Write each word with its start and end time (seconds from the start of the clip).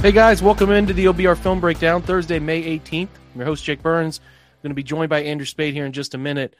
Hey 0.00 0.12
guys, 0.12 0.42
welcome 0.42 0.70
into 0.70 0.94
the 0.94 1.04
OBR 1.04 1.36
Film 1.36 1.60
Breakdown, 1.60 2.00
Thursday, 2.00 2.38
May 2.38 2.62
18th. 2.78 3.10
I'm 3.34 3.36
your 3.36 3.44
host, 3.44 3.62
Jake 3.62 3.82
Burns. 3.82 4.18
I'm 4.18 4.62
going 4.62 4.70
to 4.70 4.74
be 4.74 4.82
joined 4.82 5.10
by 5.10 5.24
Andrew 5.24 5.44
Spayde 5.44 5.74
here 5.74 5.84
in 5.84 5.92
just 5.92 6.14
a 6.14 6.18
minute. 6.18 6.56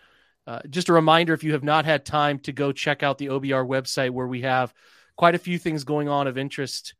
Uh, 0.46 0.60
just 0.68 0.90
a 0.90 0.92
reminder 0.92 1.32
if 1.32 1.42
you 1.42 1.54
have 1.54 1.64
not 1.64 1.86
had 1.86 2.04
time 2.04 2.38
to 2.40 2.52
go 2.52 2.70
check 2.70 3.02
out 3.02 3.16
the 3.16 3.28
OBR 3.28 3.66
website 3.66 4.10
where 4.10 4.26
we 4.26 4.42
have 4.42 4.74
quite 5.16 5.34
a 5.34 5.38
few 5.38 5.58
things 5.58 5.84
going 5.84 6.06
on 6.06 6.26
of 6.26 6.36
interest, 6.36 6.92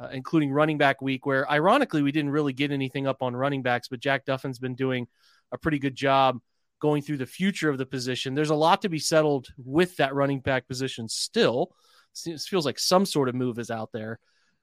uh, 0.00 0.08
including 0.10 0.50
running 0.50 0.78
back 0.78 1.00
week, 1.00 1.26
where 1.26 1.48
ironically 1.48 2.02
we 2.02 2.10
didn't 2.10 2.32
really 2.32 2.52
get 2.52 2.72
anything 2.72 3.06
up 3.06 3.22
on 3.22 3.36
running 3.36 3.62
backs, 3.62 3.86
but 3.86 4.00
Jack 4.00 4.24
Duffin's 4.24 4.58
been 4.58 4.74
doing 4.74 5.06
a 5.52 5.58
pretty 5.58 5.78
good 5.78 5.94
job 5.94 6.40
going 6.80 7.02
through 7.02 7.18
the 7.18 7.24
future 7.24 7.70
of 7.70 7.78
the 7.78 7.86
position. 7.86 8.34
There's 8.34 8.50
a 8.50 8.56
lot 8.56 8.82
to 8.82 8.88
be 8.88 8.98
settled 8.98 9.46
with 9.56 9.96
that 9.98 10.12
running 10.12 10.40
back 10.40 10.66
position 10.66 11.08
still. 11.08 11.70
It 12.26 12.40
feels 12.40 12.66
like 12.66 12.80
some 12.80 13.06
sort 13.06 13.28
of 13.28 13.36
move 13.36 13.60
is 13.60 13.70
out 13.70 13.92
there 13.92 14.18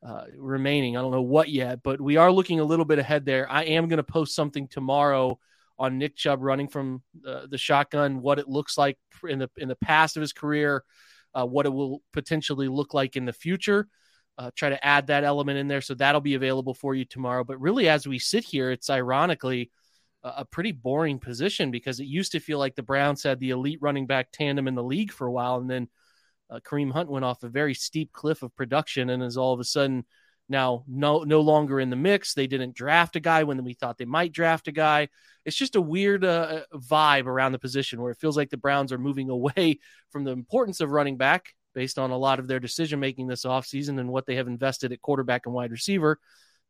uh, 0.06 0.26
remaining. 0.36 0.98
I 0.98 1.02
don't 1.02 1.12
know 1.12 1.22
what 1.22 1.50
yet, 1.50 1.84
but 1.84 2.02
we 2.02 2.18
are 2.18 2.32
looking 2.32 2.60
a 2.60 2.64
little 2.66 2.86
bit 2.86 3.00
ahead 3.00 3.26
there. 3.26 3.50
I 3.50 3.64
am 3.64 3.88
going 3.88 3.98
to 3.98 4.04
post 4.04 4.36
something 4.36 4.68
tomorrow 4.68 5.40
on 5.78 5.98
Nick 5.98 6.16
Chubb 6.16 6.42
running 6.42 6.68
from 6.68 7.02
uh, 7.26 7.48
the 7.50 7.58
shotgun, 7.58 8.22
what 8.22 8.40
it 8.40 8.48
looks 8.48 8.78
like 8.78 8.98
in 9.28 9.40
the 9.40 9.50
in 9.58 9.68
the 9.68 9.76
past 9.76 10.18
of 10.18 10.22
his 10.22 10.34
career, 10.34 10.84
uh, 11.34 11.46
what 11.46 11.66
it 11.66 11.74
will 11.74 12.02
potentially 12.14 12.68
look 12.68 12.94
like 12.94 13.16
in 13.16 13.26
the 13.26 13.34
future. 13.34 13.88
Uh, 14.38 14.50
try 14.56 14.70
to 14.70 14.86
add 14.86 15.08
that 15.08 15.24
element 15.24 15.60
in 15.60 15.68
there, 15.68 15.82
so 15.82 15.94
that'll 15.94 16.22
be 16.22 16.36
available 16.36 16.74
for 16.74 16.96
you 16.96 17.06
tomorrow. 17.06 17.44
But 17.44 17.60
really, 17.60 17.90
as 17.90 18.08
we 18.08 18.18
sit 18.18 18.44
here, 18.44 18.72
it's 18.72 18.90
ironically 18.90 19.72
a 20.24 20.46
pretty 20.46 20.72
boring 20.72 21.18
position 21.18 21.72
because 21.72 22.00
it 22.00 22.06
used 22.06 22.32
to 22.34 22.40
feel 22.40 22.60
like 22.60 22.76
the 22.76 22.84
Browns 22.84 23.24
had 23.24 23.40
the 23.40 23.50
elite 23.50 23.80
running 23.82 24.06
back 24.06 24.30
tandem 24.32 24.68
in 24.68 24.76
the 24.76 24.84
league 24.84 25.12
for 25.12 25.26
a 25.28 25.32
while, 25.32 25.58
and 25.58 25.70
then 25.70 25.90
uh, 26.52 26.60
Kareem 26.60 26.92
Hunt 26.92 27.10
went 27.10 27.26
off 27.26 27.44
a 27.44 27.50
very 27.50 27.74
steep 27.74 28.12
cliff 28.12 28.44
of 28.44 28.56
production 28.56 29.10
and 29.10 29.24
is 29.24 29.38
all 29.38 29.54
of 29.54 29.60
a 29.60 29.64
sudden 29.64 30.06
now 30.50 30.84
no 30.86 31.24
no 31.24 31.40
longer 31.40 31.80
in 31.80 31.90
the 31.90 31.96
mix. 31.96 32.34
They 32.34 32.48
didn't 32.48 32.76
draft 32.76 33.16
a 33.16 33.22
guy 33.22 33.44
when 33.44 33.64
we 33.64 33.74
thought 33.74 33.98
they 33.98 34.06
might 34.06 34.34
draft 34.34 34.68
a 34.68 34.72
guy. 34.72 35.08
It's 35.46 35.56
just 35.56 35.78
a 35.78 35.82
weird 35.82 36.26
uh, 36.26 36.64
vibe 36.74 37.26
around 37.26 37.54
the 37.54 37.60
position 37.60 38.02
where 38.02 38.12
it 38.12 38.20
feels 38.20 38.36
like 38.36 38.50
the 38.50 38.58
Browns 38.58 38.92
are 38.92 38.98
moving 38.98 39.30
away 39.32 39.80
from 40.10 40.26
the 40.26 40.32
importance 40.32 40.82
of 40.82 40.92
running 40.92 41.18
back 41.18 41.56
based 41.74 41.98
on 41.98 42.12
a 42.12 42.18
lot 42.18 42.38
of 42.38 42.48
their 42.48 42.60
decision 42.60 43.00
making 43.00 43.28
this 43.28 43.46
offseason 43.46 43.98
and 44.00 44.10
what 44.10 44.26
they 44.26 44.36
have 44.36 44.48
invested 44.48 44.92
at 44.92 45.02
quarterback 45.02 45.46
and 45.46 45.56
wide 45.56 45.72
receiver. 45.72 46.20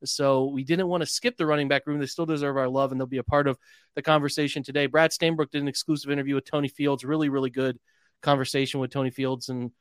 So 0.03 0.45
we 0.45 0.63
didn't 0.63 0.87
want 0.87 1.01
to 1.01 1.07
skip 1.07 1.37
the 1.37 1.45
running 1.45 1.67
back 1.67 1.85
room. 1.85 1.99
They 1.99 2.07
still 2.07 2.25
deserve 2.25 2.57
our 2.57 2.69
love, 2.69 2.91
and 2.91 2.99
they'll 2.99 3.07
be 3.07 3.17
a 3.17 3.23
part 3.23 3.47
of 3.47 3.57
the 3.95 4.01
conversation 4.01 4.63
today. 4.63 4.87
Brad 4.87 5.11
Stainbrook 5.11 5.51
did 5.51 5.61
an 5.61 5.67
exclusive 5.67 6.09
interview 6.09 6.35
with 6.35 6.45
Tony 6.45 6.67
Fields, 6.67 7.03
really, 7.03 7.29
really 7.29 7.51
good 7.51 7.79
conversation 8.21 8.79
with 8.79 8.91
Tony 8.91 9.09
Fields 9.09 9.49
and 9.49 9.71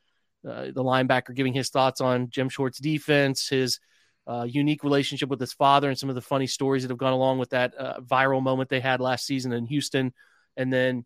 uh, 0.49 0.67
the 0.67 0.83
linebacker 0.83 1.35
giving 1.35 1.53
his 1.53 1.71
thoughts 1.71 2.01
on 2.01 2.31
Jim 2.31 2.49
Schwartz 2.49 2.79
defense, 2.79 3.49
his 3.49 3.79
uh, 4.27 4.45
unique 4.49 4.85
relationship 4.85 5.29
with 5.29 5.41
his 5.41 5.53
father, 5.53 5.89
and 5.89 5.99
some 5.99 6.09
of 6.09 6.15
the 6.15 6.21
funny 6.21 6.47
stories 6.47 6.83
that 6.83 6.91
have 6.91 6.99
gone 6.99 7.13
along 7.13 7.39
with 7.39 7.51
that 7.51 7.75
uh, 7.77 8.01
viral 8.01 8.43
moment 8.43 8.69
they 8.69 8.81
had 8.81 9.01
last 9.01 9.27
season 9.27 9.53
in 9.53 9.67
Houston, 9.67 10.13
and 10.57 10.73
then 10.73 11.05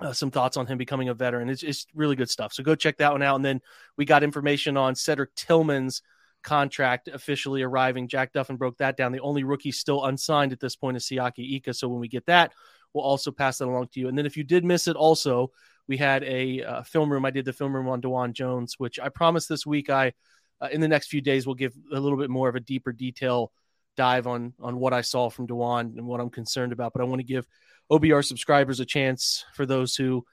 uh, 0.00 0.12
some 0.12 0.30
thoughts 0.30 0.56
on 0.56 0.66
him 0.66 0.78
becoming 0.78 1.08
a 1.08 1.14
veteran. 1.14 1.48
It's, 1.48 1.62
it's 1.62 1.86
really 1.94 2.16
good 2.16 2.30
stuff. 2.30 2.52
So 2.52 2.62
go 2.62 2.74
check 2.74 2.98
that 2.98 3.12
one 3.12 3.22
out. 3.22 3.36
And 3.36 3.44
then 3.44 3.60
we 3.96 4.04
got 4.04 4.22
information 4.22 4.76
on 4.76 4.94
Cedric 4.94 5.34
Tillman's 5.34 6.02
contract 6.42 7.08
officially 7.08 7.62
arriving. 7.62 8.08
Jack 8.08 8.32
Duffin 8.32 8.58
broke 8.58 8.78
that 8.78 8.96
down. 8.96 9.12
The 9.12 9.20
only 9.20 9.44
rookie 9.44 9.72
still 9.72 10.04
unsigned 10.04 10.52
at 10.52 10.60
this 10.60 10.76
point 10.76 10.96
is 10.96 11.04
Siaki 11.04 11.56
Ika. 11.56 11.72
So 11.74 11.88
when 11.88 12.00
we 12.00 12.08
get 12.08 12.26
that, 12.26 12.52
we'll 12.92 13.04
also 13.04 13.30
pass 13.30 13.58
that 13.58 13.68
along 13.68 13.88
to 13.92 14.00
you. 14.00 14.08
And 14.08 14.16
then 14.16 14.26
if 14.26 14.36
you 14.36 14.44
did 14.44 14.64
miss 14.64 14.86
it, 14.86 14.96
also 14.96 15.50
we 15.88 15.96
had 15.96 16.24
a 16.24 16.62
uh, 16.62 16.82
film 16.82 17.10
room. 17.10 17.24
I 17.24 17.30
did 17.30 17.44
the 17.44 17.52
film 17.52 17.74
room 17.74 17.88
on 17.88 18.00
Dawand 18.00 18.32
Jones, 18.32 18.74
which 18.78 18.98
I 18.98 19.08
promised 19.08 19.48
this 19.48 19.66
week. 19.66 19.90
I 19.90 20.12
uh, 20.60 20.68
in 20.72 20.80
the 20.80 20.88
next 20.88 21.08
few 21.08 21.20
days 21.20 21.46
we'll 21.46 21.54
give 21.54 21.74
a 21.92 22.00
little 22.00 22.18
bit 22.18 22.30
more 22.30 22.48
of 22.48 22.54
a 22.54 22.60
deeper 22.60 22.92
detail 22.92 23.52
dive 23.96 24.26
on 24.26 24.52
on 24.60 24.78
what 24.78 24.92
I 24.92 25.00
saw 25.00 25.30
from 25.30 25.46
Dawand 25.46 25.96
and 25.96 26.06
what 26.06 26.20
I'm 26.20 26.30
concerned 26.30 26.72
about. 26.72 26.92
But 26.92 27.02
I 27.02 27.04
want 27.04 27.20
to 27.20 27.26
give 27.26 27.46
OBR 27.90 28.24
subscribers 28.24 28.80
a 28.80 28.84
chance 28.84 29.44
for 29.54 29.66
those 29.66 29.96
who 29.96 30.24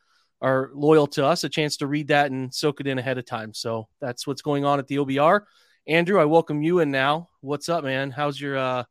are 0.41 0.71
loyal 0.73 1.07
to 1.07 1.25
us 1.25 1.45
a 1.45 1.49
chance 1.49 1.77
to 1.77 1.87
read 1.87 2.09
that 2.09 2.29
and 2.29 2.53
soak 2.53 2.81
it 2.81 2.87
in 2.87 2.99
ahead 2.99 3.17
of 3.17 3.25
time. 3.25 3.53
So 3.53 3.87
that's 4.01 4.27
what's 4.27 4.41
going 4.41 4.65
on 4.65 4.79
at 4.79 4.87
the 4.87 4.97
OBR. 4.97 5.41
Andrew, 5.87 6.19
I 6.19 6.25
welcome 6.25 6.61
you 6.61 6.79
in 6.79 6.91
now. 6.91 7.29
What's 7.41 7.69
up, 7.69 7.83
man? 7.83 8.11
How's 8.11 8.39
your 8.39 8.57
uh 8.57 8.83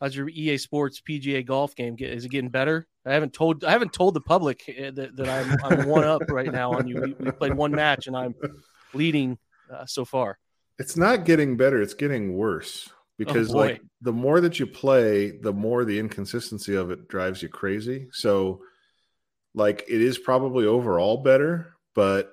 how's 0.00 0.16
your 0.16 0.28
EA 0.28 0.58
Sports 0.58 1.00
PGA 1.00 1.44
golf 1.44 1.74
game? 1.74 1.96
Is 1.98 2.24
it 2.24 2.30
getting 2.30 2.50
better? 2.50 2.86
I 3.04 3.12
haven't 3.12 3.32
told 3.32 3.64
I 3.64 3.70
haven't 3.70 3.92
told 3.92 4.14
the 4.14 4.20
public 4.20 4.62
eh, 4.68 4.90
that, 4.90 5.16
that 5.16 5.28
I'm, 5.28 5.56
I'm 5.64 5.88
one 5.88 6.04
up 6.04 6.22
right 6.28 6.50
now 6.50 6.72
on 6.72 6.88
you. 6.88 7.00
We, 7.00 7.24
we, 7.24 7.30
played 7.30 7.54
one 7.54 7.70
match 7.72 8.06
and 8.06 8.16
I'm 8.16 8.34
leading 8.94 9.38
uh, 9.72 9.86
so 9.86 10.04
far. 10.04 10.38
It's 10.78 10.96
not 10.96 11.24
getting 11.24 11.56
better; 11.56 11.80
it's 11.80 11.94
getting 11.94 12.34
worse 12.36 12.90
because 13.16 13.54
oh 13.54 13.58
like 13.58 13.82
the 14.00 14.12
more 14.12 14.40
that 14.40 14.58
you 14.58 14.66
play, 14.66 15.30
the 15.30 15.52
more 15.52 15.84
the 15.84 15.98
inconsistency 15.98 16.74
of 16.74 16.90
it 16.90 17.08
drives 17.08 17.42
you 17.42 17.48
crazy. 17.48 18.08
So, 18.12 18.62
like 19.54 19.84
it 19.88 20.02
is 20.02 20.18
probably 20.18 20.66
overall 20.66 21.18
better, 21.18 21.74
but 21.94 22.32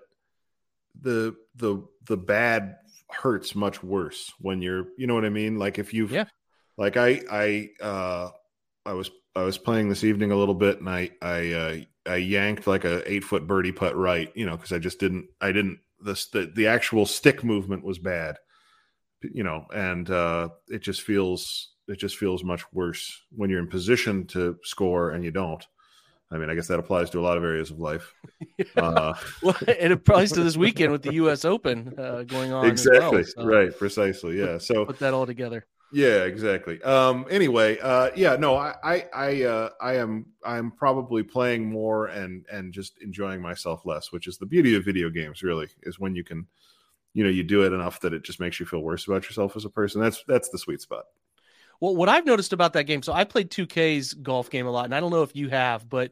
the 1.00 1.36
the 1.56 1.84
the 2.06 2.18
bad 2.18 2.78
hurts 3.10 3.54
much 3.54 3.84
worse 3.84 4.32
when 4.40 4.62
you're 4.62 4.88
you 4.98 5.08
know 5.08 5.14
what 5.14 5.26
I 5.26 5.30
mean. 5.30 5.58
Like 5.58 5.80
if 5.80 5.94
you've 5.94 6.12
yeah. 6.12 6.26
Like 6.78 6.98
I 6.98 7.22
I 7.32 7.70
uh 7.82 8.30
I 8.86 8.94
was 8.94 9.12
I 9.36 9.44
was 9.44 9.58
playing 9.58 9.90
this 9.90 10.04
evening 10.04 10.32
a 10.32 10.36
little 10.36 10.56
bit, 10.56 10.80
and 10.80 10.90
I 10.90 11.12
I 11.22 11.52
uh, 11.54 11.78
I 12.06 12.16
yanked 12.18 12.68
like 12.68 12.86
a 12.86 13.10
eight 13.12 13.24
foot 13.24 13.48
birdie 13.48 13.72
putt 13.72 13.96
right, 13.96 14.32
you 14.36 14.46
know, 14.46 14.56
because 14.56 14.72
I 14.72 14.80
just 14.80 15.00
didn't 15.00 15.28
I 15.42 15.52
didn't 15.52 15.80
the, 16.00 16.14
the 16.32 16.52
the 16.54 16.68
actual 16.68 17.06
stick 17.06 17.44
movement 17.44 17.84
was 17.84 17.98
bad, 17.98 18.38
you 19.22 19.44
know, 19.44 19.66
and 19.74 20.10
uh, 20.10 20.50
it 20.68 20.80
just 20.80 21.02
feels 21.02 21.72
it 21.88 21.98
just 21.98 22.18
feels 22.18 22.44
much 22.44 22.64
worse 22.72 23.22
when 23.36 23.50
you're 23.50 23.60
in 23.60 23.68
position 23.68 24.26
to 24.28 24.58
score 24.64 25.12
and 25.12 25.24
you 25.24 25.32
don't. 25.32 25.66
I 26.32 26.38
mean, 26.38 26.50
I 26.50 26.56
guess 26.56 26.68
that 26.68 26.80
applies 26.80 27.12
to 27.12 27.20
a 27.20 27.22
lot 27.22 27.38
of 27.38 27.44
areas 27.44 27.72
of 27.72 27.80
life. 27.80 28.14
Uh, 28.76 29.14
well, 29.42 29.56
it 29.68 29.92
applies 29.92 30.32
to 30.32 30.44
this 30.44 30.58
weekend 30.58 30.92
with 30.92 31.02
the 31.02 31.14
U.S. 31.14 31.44
Open 31.46 31.94
uh, 31.98 32.24
going 32.24 32.52
on. 32.52 32.66
Exactly. 32.66 33.00
Well, 33.18 33.24
so 33.24 33.46
right. 33.46 33.76
Precisely. 33.76 34.40
Yeah. 34.40 34.58
So 34.58 34.86
put 34.86 35.00
that 35.00 35.14
all 35.14 35.26
together 35.26 35.66
Yeah, 35.94 36.24
exactly. 36.24 36.82
Um, 36.82 37.28
anyway, 37.30 37.78
uh, 37.80 38.10
yeah, 38.16 38.36
no, 38.36 38.56
I, 38.56 38.74
I, 38.84 39.06
I, 39.14 39.44
uh, 39.44 39.70
I 39.80 39.94
am, 39.98 40.26
I'm 40.44 40.72
probably 40.72 41.22
playing 41.22 41.70
more 41.70 42.08
and 42.08 42.46
and 42.52 42.74
just 42.74 42.98
enjoying 43.02 43.42
myself 43.42 43.86
less, 43.86 44.12
which 44.12 44.26
is 44.26 44.40
the 44.40 44.48
beauty 44.48 44.76
of 44.76 44.84
video 44.84 45.12
games. 45.12 45.44
Really, 45.44 45.68
is 45.84 46.00
when 46.00 46.16
you 46.16 46.24
can, 46.24 46.48
you 47.14 47.24
know, 47.24 47.30
you 47.30 47.44
do 47.44 47.64
it 47.64 47.74
enough 47.74 48.00
that 48.00 48.14
it 48.14 48.24
just 48.24 48.40
makes 48.40 48.60
you 48.60 48.66
feel 48.66 48.80
worse 48.80 49.06
about 49.06 49.26
yourself 49.26 49.56
as 49.56 49.66
a 49.66 49.70
person. 49.70 50.02
That's 50.02 50.24
that's 50.28 50.50
the 50.50 50.58
sweet 50.58 50.82
spot. 50.82 51.04
Well, 51.80 51.96
what 51.96 52.10
I've 52.10 52.26
noticed 52.26 52.54
about 52.54 52.74
that 52.74 52.86
game, 52.86 53.04
so 53.04 53.14
I 53.14 53.24
played 53.24 53.52
2K's 53.52 54.16
golf 54.16 54.50
game 54.50 54.66
a 54.66 54.72
lot, 54.72 54.86
and 54.86 54.96
I 54.96 55.00
don't 55.00 55.12
know 55.12 55.24
if 55.24 55.36
you 55.36 55.50
have, 55.50 55.88
but 55.88 56.12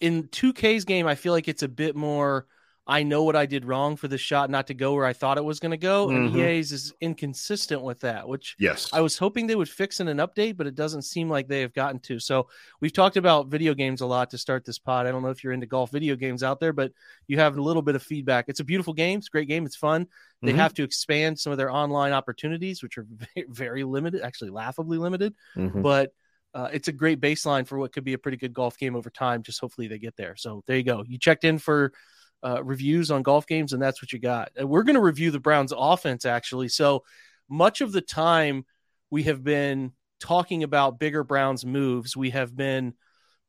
in 0.00 0.24
2K's 0.28 0.84
game, 0.84 1.06
I 1.06 1.14
feel 1.14 1.32
like 1.32 1.46
it's 1.46 1.62
a 1.62 1.68
bit 1.68 1.94
more 1.94 2.46
I 2.86 3.02
know 3.02 3.22
what 3.22 3.36
I 3.36 3.46
did 3.46 3.64
wrong 3.64 3.96
for 3.96 4.08
this 4.08 4.20
shot 4.20 4.50
not 4.50 4.66
to 4.66 4.74
go 4.74 4.94
where 4.94 5.04
I 5.04 5.12
thought 5.12 5.38
it 5.38 5.44
was 5.44 5.60
going 5.60 5.70
to 5.70 5.76
go. 5.76 6.08
Mm-hmm. 6.08 6.34
And 6.34 6.36
EA's 6.36 6.72
is 6.72 6.92
inconsistent 7.00 7.82
with 7.82 8.00
that, 8.00 8.26
which 8.26 8.56
yes, 8.58 8.88
I 8.92 9.00
was 9.00 9.16
hoping 9.16 9.46
they 9.46 9.54
would 9.54 9.68
fix 9.68 10.00
in 10.00 10.08
an 10.08 10.16
update, 10.18 10.56
but 10.56 10.66
it 10.66 10.74
doesn't 10.74 11.02
seem 11.02 11.28
like 11.28 11.46
they 11.46 11.60
have 11.60 11.72
gotten 11.72 12.00
to. 12.00 12.18
So 12.18 12.48
we've 12.80 12.92
talked 12.92 13.16
about 13.16 13.46
video 13.48 13.74
games 13.74 14.00
a 14.00 14.06
lot 14.06 14.30
to 14.30 14.38
start 14.38 14.64
this 14.64 14.78
pod. 14.78 15.06
I 15.06 15.12
don't 15.12 15.22
know 15.22 15.28
if 15.28 15.44
you're 15.44 15.52
into 15.52 15.66
golf 15.66 15.90
video 15.90 16.16
games 16.16 16.42
out 16.42 16.58
there, 16.58 16.72
but 16.72 16.92
you 17.28 17.38
have 17.38 17.56
a 17.56 17.62
little 17.62 17.82
bit 17.82 17.94
of 17.94 18.02
feedback. 18.02 18.46
It's 18.48 18.60
a 18.60 18.64
beautiful 18.64 18.94
game. 18.94 19.18
It's 19.18 19.28
a 19.28 19.30
great 19.30 19.48
game. 19.48 19.66
It's 19.66 19.76
fun. 19.76 20.06
They 20.42 20.50
mm-hmm. 20.50 20.58
have 20.58 20.74
to 20.74 20.82
expand 20.82 21.38
some 21.38 21.52
of 21.52 21.58
their 21.58 21.70
online 21.70 22.12
opportunities, 22.12 22.82
which 22.82 22.98
are 22.98 23.06
very, 23.34 23.46
very 23.48 23.84
limited, 23.84 24.22
actually 24.22 24.50
laughably 24.50 24.98
limited. 24.98 25.34
Mm-hmm. 25.56 25.82
But 25.82 26.12
uh, 26.54 26.70
it's 26.72 26.88
a 26.88 26.92
great 26.92 27.20
baseline 27.20 27.66
for 27.66 27.78
what 27.78 27.92
could 27.92 28.04
be 28.04 28.14
a 28.14 28.18
pretty 28.18 28.36
good 28.36 28.52
golf 28.52 28.76
game 28.78 28.96
over 28.96 29.10
time. 29.10 29.42
Just 29.42 29.60
hopefully 29.60 29.86
they 29.86 29.98
get 29.98 30.16
there. 30.16 30.34
So 30.36 30.64
there 30.66 30.76
you 30.76 30.82
go. 30.82 31.04
You 31.06 31.18
checked 31.18 31.44
in 31.44 31.58
for 31.58 31.92
uh, 32.42 32.62
reviews 32.62 33.10
on 33.10 33.22
golf 33.22 33.46
games, 33.46 33.72
and 33.72 33.82
that's 33.82 34.02
what 34.02 34.12
you 34.12 34.18
got. 34.18 34.50
And 34.56 34.68
we're 34.68 34.82
going 34.82 34.94
to 34.94 35.00
review 35.00 35.30
the 35.30 35.40
Browns' 35.40 35.72
offense 35.76 36.24
actually. 36.24 36.68
So 36.68 37.04
much 37.48 37.80
of 37.80 37.92
the 37.92 38.00
time 38.00 38.64
we 39.10 39.24
have 39.24 39.42
been 39.42 39.92
talking 40.20 40.62
about 40.62 40.98
bigger 40.98 41.24
Browns 41.24 41.64
moves. 41.64 42.16
We 42.16 42.30
have 42.30 42.56
been 42.56 42.94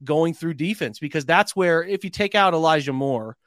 going 0.03 0.33
through 0.33 0.55
defense 0.55 0.99
because 0.99 1.25
that's 1.25 1.55
where 1.55 1.83
if 1.83 2.03
you 2.03 2.09
take 2.09 2.35
out 2.35 2.53
Elijah 2.53 2.93
Moore. 2.93 3.37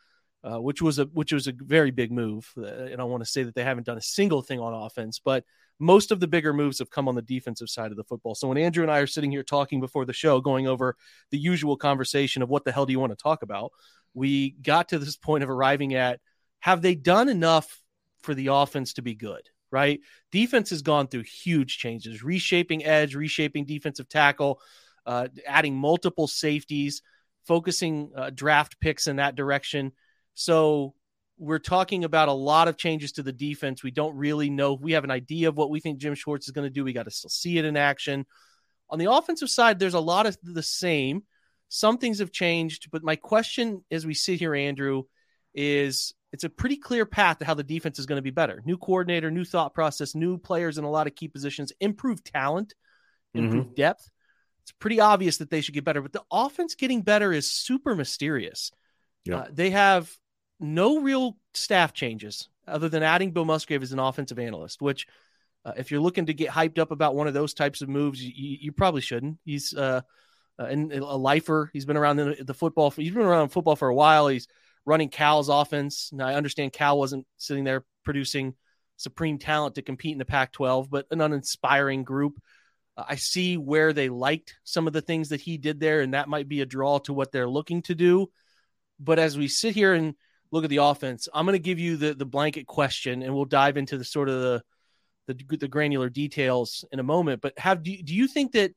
Uh, 0.47 0.61
which 0.61 0.83
was 0.83 0.99
a 0.99 1.05
which 1.07 1.33
was 1.33 1.47
a 1.47 1.55
very 1.57 1.91
big 1.91 2.13
move. 2.13 2.53
Uh, 2.59 2.67
and 2.67 3.01
I 3.01 3.05
want 3.05 3.25
to 3.25 3.31
say 3.31 3.45
that 3.45 3.55
they 3.55 3.65
haven't 3.65 3.87
done 3.87 3.97
a 3.97 4.03
single 4.03 4.43
thing 4.43 4.61
on 4.61 4.75
offense, 4.75 5.19
but 5.19 5.43
most 5.79 6.13
of 6.13 6.21
the 6.21 6.27
bigger 6.27 6.53
moves 6.53 6.79
have 6.79 6.91
come 6.91 7.09
on 7.09 7.15
the 7.15 7.23
defensive 7.23 7.69
side 7.69 7.91
of 7.91 7.97
the 7.97 8.05
football. 8.05 8.35
So 8.35 8.49
when 8.49 8.59
Andrew 8.59 8.83
and 8.83 8.93
I 8.93 8.99
are 8.99 9.07
sitting 9.07 9.31
here 9.31 9.43
talking 9.43 9.81
before 9.81 10.05
the 10.05 10.13
show, 10.13 10.41
going 10.41 10.67
over 10.67 10.97
the 11.31 11.39
usual 11.39 11.77
conversation 11.77 12.43
of 12.43 12.49
what 12.49 12.65
the 12.65 12.73
hell 12.73 12.87
do 12.87 12.93
you 12.93 13.01
want 13.01 13.13
to 13.13 13.23
talk 13.23 13.43
about, 13.43 13.73
we 14.15 14.51
got 14.51 14.91
to 14.91 14.99
this 14.99 15.17
point 15.17 15.45
of 15.45 15.51
arriving 15.51 15.95
at 15.95 16.21
have 16.61 16.81
they 16.81 16.95
done 16.95 17.29
enough 17.29 17.81
for 18.23 18.35
the 18.35 18.47
offense 18.49 18.95
to 18.95 19.03
be 19.03 19.15
good? 19.15 19.43
Right? 19.71 20.01
Defense 20.31 20.71
has 20.71 20.83
gone 20.83 21.09
through 21.09 21.25
huge 21.25 21.79
changes, 21.79 22.23
reshaping 22.23 22.85
edge, 22.85 23.17
reshaping 23.17 23.65
defensive 23.65 24.09
tackle, 24.09 24.61
uh, 25.05 25.29
adding 25.47 25.75
multiple 25.75 26.29
safeties, 26.29 27.03
focusing 27.45 28.13
uh, 28.17 28.31
draft 28.31 28.81
picks 28.81 29.09
in 29.09 29.17
that 29.17 29.35
direction. 29.35 29.93
So 30.35 30.95
we're 31.39 31.59
talking 31.59 32.05
about 32.05 32.29
a 32.29 32.33
lot 32.33 32.69
of 32.69 32.77
changes 32.77 33.13
to 33.13 33.23
the 33.23 33.33
defense. 33.33 33.83
We 33.83 33.91
don't 33.91 34.17
really 34.17 34.51
know. 34.51 34.75
We 34.75 34.93
have 34.93 35.05
an 35.05 35.11
idea 35.11 35.49
of 35.49 35.57
what 35.57 35.71
we 35.71 35.81
think 35.81 35.99
Jim 35.99 36.15
Schwartz 36.15 36.47
is 36.47 36.53
going 36.53 36.67
to 36.67 36.73
do. 36.73 36.85
We 36.85 36.93
got 36.93 37.05
to 37.05 37.11
still 37.11 37.31
see 37.31 37.59
it 37.59 37.65
in 37.65 37.77
action. 37.77 38.27
On 38.91 38.99
the 38.99 39.11
offensive 39.11 39.51
side, 39.51 39.79
there's 39.79 39.95
a 39.95 40.01
lot 40.01 40.27
of 40.27 40.37
the 40.43 40.63
same. 40.63 41.25
Some 41.69 41.99
things 41.99 42.21
have 42.21 42.31
changed, 42.31 42.91
but 42.91 43.03
my 43.03 43.17
question 43.17 43.85
as 43.91 44.07
we 44.07 44.15
sit 44.15 44.39
here, 44.39 44.55
Andrew, 44.55 45.05
is 45.55 46.15
it's 46.33 46.45
a 46.45 46.51
pretty 46.51 46.77
clear 46.77 47.07
path 47.07 47.39
to 47.39 47.45
how 47.45 47.55
the 47.55 47.63
defense 47.63 47.99
is 47.99 48.07
going 48.07 48.19
to 48.19 48.23
be 48.23 48.31
better. 48.31 48.63
New 48.65 48.77
coordinator, 48.77 49.31
new 49.31 49.45
thought 49.45 49.75
process, 49.75 50.15
new 50.15 50.37
players 50.39 50.79
in 50.79 50.85
a 50.85 50.91
lot 50.91 51.07
of 51.07 51.15
key 51.15 51.29
positions, 51.29 51.73
improved 51.81 52.25
talent, 52.25 52.75
improved 53.35 53.69
mm-hmm. 53.69 53.75
depth. 53.75 54.11
It's 54.63 54.73
pretty 54.73 55.01
obvious 55.01 55.39
that 55.39 55.51
they 55.51 55.61
should 55.61 55.75
get 55.75 55.85
better, 55.85 56.03
but 56.03 56.13
the 56.13 56.25
offense 56.33 56.75
getting 56.75 57.03
better 57.03 57.33
is 57.33 57.51
super 57.51 57.95
mysterious. 57.95 58.71
Yeah. 59.25 59.39
Uh, 59.39 59.47
they 59.53 59.71
have 59.71 60.11
no 60.59 61.01
real 61.01 61.37
staff 61.53 61.93
changes 61.93 62.49
other 62.67 62.89
than 62.89 63.03
adding 63.03 63.33
Bill 63.33 63.45
Musgrave 63.45 63.83
as 63.83 63.93
an 63.93 63.99
offensive 63.99 64.39
analyst, 64.39 64.81
which 64.81 65.07
uh, 65.65 65.73
if 65.77 65.91
you're 65.91 66.01
looking 66.01 66.27
to 66.27 66.35
get 66.35 66.51
hyped 66.51 66.79
up 66.79 66.91
about 66.91 67.15
one 67.15 67.27
of 67.27 67.35
those 67.35 67.55
types 67.55 67.83
of 67.83 67.89
moves, 67.89 68.23
you, 68.23 68.33
you 68.61 68.73
probably 68.73 69.01
shouldn't. 69.01 69.39
He's 69.45 69.75
uh, 69.75 70.03
uh, 70.59 70.65
and 70.65 70.93
a 70.93 71.17
lifer. 71.17 71.71
He's 71.73 71.85
been 71.85 71.97
around 71.97 72.17
the, 72.17 72.37
the 72.45 72.55
football. 72.55 72.91
For, 72.91 73.03
he's 73.03 73.13
been 73.13 73.23
around 73.23 73.49
football 73.49 73.77
for 73.77 73.89
a 73.89 73.95
while. 73.95 74.29
He's 74.29 74.47
running 74.85 75.09
Cal's 75.09 75.49
offense. 75.49 76.11
Now 76.13 76.27
I 76.27 76.35
understand 76.35 76.73
Cal 76.73 76.99
wasn't 76.99 77.27
sitting 77.37 77.65
there 77.65 77.85
producing 78.05 78.55
supreme 78.97 79.39
talent 79.39 79.75
to 79.75 79.83
compete 79.83 80.13
in 80.13 80.19
the 80.19 80.25
Pac-12, 80.25 80.89
but 80.89 81.07
an 81.11 81.21
uninspiring 81.21 82.05
group. 82.05 82.41
Uh, 82.97 83.05
I 83.09 83.17
see 83.17 83.57
where 83.57 83.93
they 83.93 84.09
liked 84.09 84.55
some 84.65 84.87
of 84.87 84.93
the 84.93 85.01
things 85.01 85.31
that 85.31 85.41
he 85.41 85.59
did 85.59 85.81
there, 85.81 86.01
and 86.01 86.15
that 86.15 86.29
might 86.29 86.49
be 86.49 86.61
a 86.61 86.67
draw 86.67 86.99
to 87.01 87.13
what 87.13 87.33
they're 87.33 87.49
looking 87.49 87.83
to 87.83 87.95
do. 87.95 88.31
But 89.01 89.19
as 89.19 89.37
we 89.37 89.49
sit 89.49 89.75
here 89.75 89.95
and 89.95 90.15
look 90.53 90.65
at 90.65 90.71
the 90.71 90.77
offense, 90.77 91.29
I'm 91.35 91.47
going 91.47 91.55
to 91.55 91.59
give 91.59 91.81
you 91.81 91.97
the 91.97 92.15
the 92.15 92.25
blanket 92.27 92.67
question, 92.67 93.23
and 93.23 93.35
we'll 93.35 93.45
dive 93.45 93.77
into 93.77 93.99
the 93.99 94.05
sort 94.05 94.29
of 94.29 94.41
the 94.41 94.63
the, 95.27 95.57
the 95.57 95.69
granular 95.69 96.09
details 96.09 96.85
in 96.93 97.01
a 97.01 97.03
moment. 97.03 97.41
But 97.41 97.59
have 97.59 97.83
do, 97.83 97.97
do 98.03 98.15
you 98.15 98.29
think 98.29 98.53
that 98.53 98.73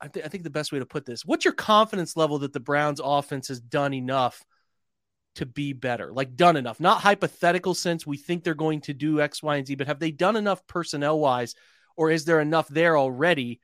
I, 0.00 0.08
th- 0.08 0.24
I 0.24 0.28
think 0.28 0.44
the 0.44 0.50
best 0.50 0.72
way 0.72 0.78
to 0.78 0.86
put 0.86 1.06
this 1.06 1.24
what's 1.24 1.44
your 1.44 1.54
confidence 1.54 2.16
level 2.16 2.38
that 2.40 2.52
the 2.52 2.60
Browns 2.60 3.00
offense 3.02 3.48
has 3.48 3.60
done 3.60 3.94
enough 3.94 4.44
to 5.36 5.46
be 5.46 5.72
better? 5.72 6.12
Like, 6.12 6.36
done 6.36 6.56
enough, 6.56 6.80
not 6.80 7.00
hypothetical 7.00 7.74
sense 7.74 8.06
we 8.06 8.16
think 8.16 8.42
they're 8.42 8.54
going 8.54 8.80
to 8.82 8.94
do 8.94 9.20
X, 9.20 9.42
Y, 9.42 9.56
and 9.56 9.66
Z, 9.66 9.74
but 9.76 9.86
have 9.86 9.98
they 9.98 10.10
done 10.10 10.36
enough 10.36 10.66
personnel 10.66 11.18
wise, 11.18 11.54
or 11.96 12.10
is 12.10 12.24
there 12.24 12.40
enough 12.40 12.68
there 12.68 12.96
already 12.96 13.60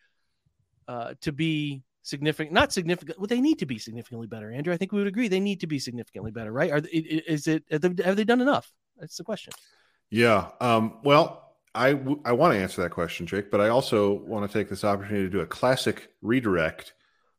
uh, 0.88 1.14
to 1.22 1.32
be 1.32 1.82
significant? 2.02 2.52
Not 2.52 2.72
significant. 2.72 3.18
Well, 3.18 3.26
they 3.26 3.40
need 3.40 3.58
to 3.60 3.66
be 3.66 3.78
significantly 3.78 4.26
better, 4.26 4.50
Andrew. 4.50 4.72
I 4.72 4.76
think 4.76 4.92
we 4.92 4.98
would 4.98 5.08
agree 5.08 5.28
they 5.28 5.40
need 5.40 5.60
to 5.60 5.66
be 5.66 5.78
significantly 5.78 6.30
better, 6.30 6.52
right? 6.52 6.70
Are 6.70 6.82
is 6.90 7.46
it 7.46 7.64
have 7.70 8.16
they 8.16 8.24
done 8.24 8.40
enough? 8.40 8.70
That's 8.98 9.16
the 9.16 9.24
question. 9.24 9.52
Yeah. 10.10 10.48
Um, 10.60 10.98
well, 11.02 11.41
I, 11.74 11.92
w- 11.92 12.20
I 12.24 12.32
want 12.32 12.54
to 12.54 12.60
answer 12.60 12.82
that 12.82 12.90
question, 12.90 13.26
Jake, 13.26 13.50
but 13.50 13.60
I 13.60 13.68
also 13.68 14.12
want 14.12 14.50
to 14.50 14.58
take 14.58 14.68
this 14.68 14.84
opportunity 14.84 15.24
to 15.24 15.30
do 15.30 15.40
a 15.40 15.46
classic 15.46 16.10
redirect 16.20 16.92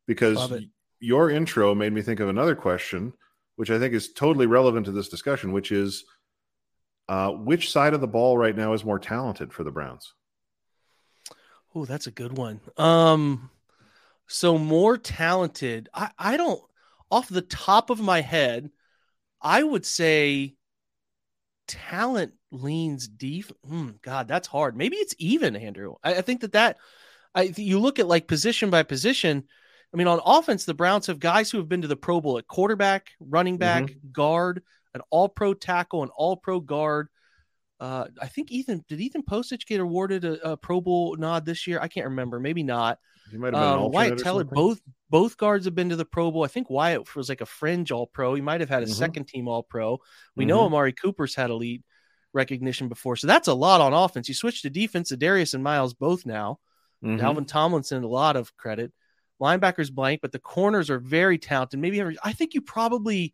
because 0.08 0.52
your 1.00 1.30
intro 1.30 1.76
made 1.76 1.94
me 1.94 2.02
think 2.02 2.20
of 2.20 2.30
another 2.30 2.56
question, 2.56 3.14
which 3.56 3.70
I 3.70 3.78
think 3.78 3.94
is 3.94 4.14
totally 4.14 4.48
relevant 4.48 4.86
to 4.88 4.92
this 4.92 5.10
discussion, 5.10 5.52
which 5.52 5.72
is 5.72 6.06
uh, 7.10 7.30
which 7.32 7.72
side 7.72 7.94
of 7.94 8.02
the 8.02 8.08
ball 8.08 8.38
right 8.38 8.56
now 8.56 8.74
is 8.74 8.86
more 8.86 9.00
talented 9.00 9.54
for 9.54 9.64
the 9.64 9.72
Browns? 9.72 10.14
Oh, 11.76 11.86
that's 11.86 12.08
a 12.08 12.12
good 12.12 12.38
one. 12.38 12.62
Um, 12.78 13.50
so 14.28 14.58
more 14.58 14.98
talented. 14.98 15.90
I, 15.94 16.12
I 16.18 16.38
don't, 16.38 16.62
off 17.12 17.28
the 17.30 17.42
top 17.42 17.90
of 17.90 18.00
my 18.00 18.22
head, 18.22 18.72
I 19.42 19.62
would 19.62 19.86
say 19.86 20.56
talent 21.68 22.34
leans 22.54 23.08
deep. 23.08 23.52
Hmm, 23.68 23.92
God, 24.02 24.28
that's 24.28 24.48
hard. 24.48 24.78
Maybe 24.78 24.98
it's 24.98 25.16
even, 25.18 25.56
Andrew. 25.56 25.96
I, 26.04 26.16
I 26.16 26.22
think 26.22 26.42
that 26.42 26.54
that 26.54 26.78
I 27.36 27.54
you 27.58 27.80
look 27.80 28.00
at 28.00 28.08
like 28.08 28.28
position 28.28 28.70
by 28.70 28.84
position. 28.84 29.44
I 29.94 29.98
mean, 29.98 30.08
on 30.08 30.20
offense, 30.26 30.66
the 30.66 30.74
Browns 30.74 31.08
have 31.08 31.20
guys 31.20 31.52
who 31.52 31.58
have 31.58 31.70
been 31.70 31.82
to 31.84 31.88
the 31.88 31.96
Pro 31.96 32.20
Bowl 32.20 32.38
at 32.38 32.48
quarterback, 32.48 33.10
running 33.20 33.58
back, 33.58 33.84
mm-hmm. 33.84 34.12
guard, 34.12 34.64
an 34.94 35.02
All 35.10 35.30
Pro 35.30 35.54
tackle, 35.54 36.04
an 36.04 36.10
All 36.16 36.38
Pro 36.38 36.60
guard. 36.60 37.10
Uh, 37.80 38.06
I 38.22 38.28
think 38.28 38.52
Ethan 38.52 38.86
did 38.88 39.02
Ethan 39.02 39.24
Pocic 39.24 39.66
get 39.66 39.82
awarded 39.82 40.26
a, 40.26 40.52
a, 40.52 40.58
Pro 40.58 40.80
Bowl 40.80 41.16
nod 41.18 41.46
this 41.46 41.68
year? 41.68 41.80
I 41.82 41.88
can't 41.90 42.06
remember. 42.06 42.40
Maybe 42.40 42.64
not. 42.64 42.98
He 43.30 43.38
might 43.38 43.54
have 43.54 43.62
been 43.62 43.86
um, 43.86 43.92
Wyatt 43.92 44.20
Teller. 44.20 44.44
Both 44.44 44.80
both 45.10 45.38
guards 45.38 45.66
have 45.66 45.76
been 45.76 45.90
to 45.90 45.96
the 45.96 46.06
Pro 46.06 46.32
Bowl. 46.32 46.44
I 46.44 46.48
think 46.48 46.70
Wyatt 46.70 47.16
was 47.16 47.30
like 47.30 47.42
a 47.42 47.46
fringe 47.46 47.92
All 47.92 48.08
Pro. 48.08 48.36
He 48.36 48.42
might 48.42 48.62
have 48.62 48.70
had 48.70 48.84
a 48.84 48.86
mm-hmm. 48.86 48.94
second 48.94 49.28
team 49.28 49.48
All 49.48 49.64
Pro. 49.64 50.00
We 50.36 50.44
mm-hmm. 50.44 50.50
know 50.50 50.62
Amari 50.62 50.94
Cooper's 50.94 51.36
had 51.36 51.50
elite 51.50 51.84
recognition 52.34 52.90
before. 52.90 53.16
So 53.16 53.28
that's 53.28 53.48
a 53.48 53.54
lot 53.54 53.82
on 53.82 53.94
offense. 53.94 54.28
You 54.28 54.34
switch 54.34 54.62
to 54.64 54.70
defense, 54.70 55.10
Darius 55.10 55.54
and 55.54 55.64
Myles 55.64 55.94
both 55.94 56.26
now. 56.26 56.60
Mm-hmm. 57.04 57.24
Dalvin 57.24 57.48
Tomlinson, 57.48 58.04
a 58.04 58.08
lot 58.08 58.36
of 58.36 58.56
credit. 58.58 58.92
Linebackers 59.42 59.92
blank, 59.92 60.22
but 60.22 60.32
the 60.32 60.40
corners 60.40 60.90
are 60.90 61.00
very 61.00 61.38
talented. 61.38 61.80
Maybe 61.80 62.00
every, 62.00 62.18
I 62.24 62.34
think 62.34 62.54
you 62.54 62.62
probably 62.62 63.34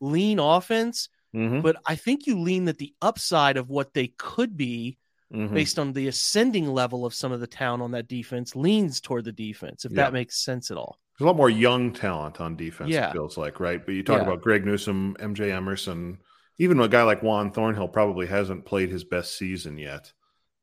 lean 0.00 0.38
offense, 0.38 1.08
mm-hmm. 1.34 1.60
but 1.60 1.76
I 1.84 1.96
think 1.96 2.26
you 2.26 2.38
lean 2.38 2.66
that 2.66 2.78
the 2.78 2.94
upside 3.02 3.56
of 3.56 3.68
what 3.68 3.92
they 3.92 4.08
could 4.08 4.56
be 4.56 4.98
mm-hmm. 5.32 5.54
based 5.54 5.78
on 5.78 5.92
the 5.92 6.08
ascending 6.08 6.68
level 6.68 7.04
of 7.04 7.14
some 7.14 7.32
of 7.32 7.40
the 7.40 7.46
town 7.46 7.80
on 7.80 7.92
that 7.92 8.08
defense 8.08 8.54
leans 8.54 9.00
toward 9.00 9.24
the 9.24 9.32
defense, 9.32 9.84
if 9.84 9.92
yeah. 9.92 9.96
that 9.96 10.12
makes 10.12 10.38
sense 10.38 10.70
at 10.70 10.76
all. 10.76 10.98
There's 11.18 11.26
a 11.26 11.28
lot 11.28 11.36
more 11.36 11.50
young 11.50 11.92
talent 11.92 12.40
on 12.40 12.54
defense, 12.54 12.90
yeah. 12.90 13.10
it 13.10 13.12
feels 13.12 13.36
like, 13.36 13.58
right? 13.58 13.84
But 13.84 13.94
you 13.94 14.04
talk 14.04 14.18
yeah. 14.18 14.28
about 14.28 14.42
Greg 14.42 14.64
Newsome, 14.64 15.16
MJ 15.18 15.50
Emerson, 15.50 16.18
even 16.58 16.80
a 16.80 16.88
guy 16.88 17.02
like 17.02 17.22
Juan 17.22 17.50
Thornhill 17.52 17.88
probably 17.88 18.26
hasn't 18.26 18.64
played 18.64 18.90
his 18.90 19.04
best 19.04 19.38
season 19.38 19.78
yet. 19.78 20.12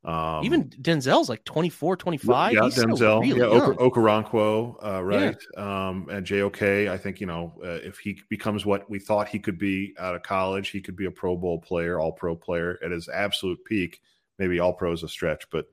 Um, 0.03 0.45
even 0.45 0.69
Denzel's 0.69 1.29
like 1.29 1.43
24, 1.45 1.97
25. 1.97 2.53
Yeah, 2.53 2.63
He's 2.65 2.75
Denzel. 2.75 3.21
Really 3.21 3.39
yeah, 3.39 3.45
ok- 3.45 3.77
Okoronkwo, 3.77 4.75
uh, 4.85 5.03
right. 5.03 5.35
Yeah. 5.57 5.87
Um, 5.87 6.07
and 6.11 6.23
JOK, 6.23 6.61
I 6.87 6.97
think, 6.97 7.19
you 7.19 7.25
know, 7.25 7.53
uh, 7.63 7.79
if 7.83 7.97
he 7.97 8.19
becomes 8.29 8.67
what 8.67 8.87
we 8.87 8.99
thought 8.99 9.27
he 9.27 9.39
could 9.39 9.57
be 9.57 9.95
out 9.97 10.13
of 10.13 10.21
college, 10.21 10.69
he 10.69 10.79
could 10.79 10.95
be 10.95 11.05
a 11.05 11.11
Pro 11.11 11.35
Bowl 11.35 11.59
player, 11.59 11.99
all 11.99 12.11
pro 12.11 12.35
player 12.35 12.77
at 12.83 12.91
his 12.91 13.09
absolute 13.09 13.63
peak. 13.65 14.01
Maybe 14.37 14.59
all 14.59 14.73
pro 14.73 14.91
is 14.91 15.01
a 15.01 15.09
stretch, 15.09 15.49
but 15.49 15.65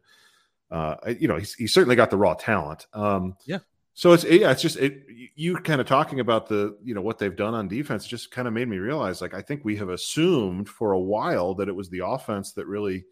uh, 0.70 0.96
you 1.18 1.28
know, 1.28 1.36
he's, 1.36 1.52
he's 1.54 1.74
certainly 1.74 1.96
got 1.96 2.08
the 2.08 2.16
raw 2.16 2.32
talent. 2.32 2.86
Um, 2.94 3.36
yeah. 3.44 3.58
So 3.94 4.12
it's 4.12 4.24
yeah, 4.24 4.50
it's 4.50 4.62
just 4.62 4.76
it. 4.78 5.04
You 5.34 5.56
kind 5.56 5.80
of 5.80 5.86
talking 5.86 6.20
about 6.20 6.48
the 6.48 6.76
you 6.82 6.94
know 6.94 7.02
what 7.02 7.18
they've 7.18 7.34
done 7.34 7.54
on 7.54 7.68
defense 7.68 8.06
just 8.06 8.30
kind 8.30 8.48
of 8.48 8.54
made 8.54 8.68
me 8.68 8.78
realize 8.78 9.20
like 9.20 9.34
I 9.34 9.42
think 9.42 9.64
we 9.64 9.76
have 9.76 9.90
assumed 9.90 10.68
for 10.68 10.92
a 10.92 11.00
while 11.00 11.54
that 11.54 11.68
it 11.68 11.76
was 11.76 11.90
the 11.90 12.04
offense 12.04 12.52
that 12.52 12.66
really 12.66 13.04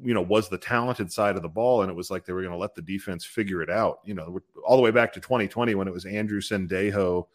you 0.00 0.14
know 0.14 0.22
was 0.22 0.48
the 0.48 0.58
talented 0.58 1.10
side 1.10 1.34
of 1.34 1.42
the 1.42 1.48
ball 1.48 1.82
and 1.82 1.90
it 1.90 1.94
was 1.94 2.10
like 2.10 2.24
they 2.24 2.32
were 2.32 2.42
going 2.42 2.52
to 2.52 2.58
let 2.58 2.76
the 2.76 2.82
defense 2.82 3.24
figure 3.24 3.62
it 3.62 3.70
out 3.70 3.98
you 4.04 4.14
know 4.14 4.38
all 4.64 4.76
the 4.76 4.82
way 4.82 4.92
back 4.92 5.12
to 5.12 5.18
2020 5.18 5.74
when 5.74 5.88
it 5.88 5.92
was 5.92 6.04
andrew 6.04 6.40
sendejo 6.40 7.26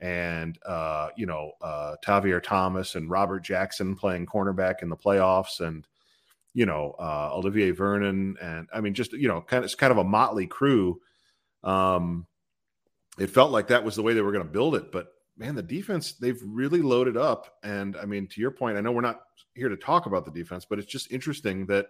and 0.00 0.58
uh, 0.66 1.08
you 1.16 1.26
know 1.26 1.52
uh, 1.62 1.96
Tavierre 2.04 2.42
Thomas 2.42 2.94
and 2.94 3.10
Robert 3.10 3.40
Jackson 3.40 3.96
playing 3.96 4.26
cornerback 4.26 4.82
in 4.82 4.88
the 4.88 4.96
playoffs, 4.96 5.60
and 5.60 5.86
you 6.54 6.66
know 6.66 6.94
uh, 6.98 7.30
Olivier 7.32 7.70
Vernon, 7.70 8.36
and 8.40 8.68
I 8.72 8.80
mean 8.80 8.94
just 8.94 9.12
you 9.12 9.28
know 9.28 9.40
kind 9.40 9.58
of 9.58 9.64
it's 9.64 9.74
kind 9.74 9.90
of 9.90 9.98
a 9.98 10.04
motley 10.04 10.46
crew. 10.46 11.00
Um, 11.66 12.26
it 13.18 13.30
felt 13.30 13.50
like 13.50 13.68
that 13.68 13.84
was 13.84 13.96
the 13.96 14.02
way 14.02 14.14
they 14.14 14.22
were 14.22 14.32
going 14.32 14.46
to 14.46 14.50
build 14.50 14.74
it, 14.76 14.92
but 14.92 15.08
man, 15.36 15.54
the 15.54 15.62
defense 15.62 16.12
they've 16.12 16.40
really 16.42 16.80
loaded 16.80 17.16
up. 17.16 17.58
And 17.62 17.96
I 17.96 18.04
mean, 18.04 18.26
to 18.28 18.40
your 18.40 18.50
point, 18.50 18.76
I 18.76 18.80
know 18.80 18.92
we're 18.92 19.00
not 19.00 19.22
here 19.54 19.68
to 19.68 19.76
talk 19.76 20.06
about 20.06 20.24
the 20.24 20.30
defense, 20.30 20.64
but 20.64 20.78
it's 20.78 20.90
just 20.90 21.12
interesting 21.12 21.66
that 21.66 21.88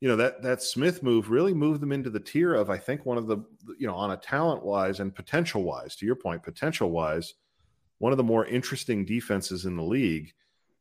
you 0.00 0.08
know 0.08 0.16
that 0.16 0.42
that 0.42 0.62
Smith 0.62 1.02
move 1.02 1.30
really 1.30 1.54
moved 1.54 1.80
them 1.80 1.92
into 1.92 2.10
the 2.10 2.20
tier 2.20 2.54
of 2.54 2.68
I 2.68 2.78
think 2.78 3.06
one 3.06 3.16
of 3.16 3.26
the 3.26 3.38
you 3.78 3.86
know 3.86 3.94
on 3.94 4.10
a 4.10 4.16
talent 4.16 4.64
wise 4.64 5.00
and 5.00 5.14
potential 5.14 5.62
wise 5.62 5.96
to 5.96 6.06
your 6.06 6.16
point 6.16 6.42
potential 6.42 6.90
wise 6.90 7.34
one 7.98 8.12
of 8.12 8.18
the 8.18 8.24
more 8.24 8.44
interesting 8.44 9.04
defenses 9.04 9.64
in 9.64 9.76
the 9.76 9.82
league. 9.82 10.32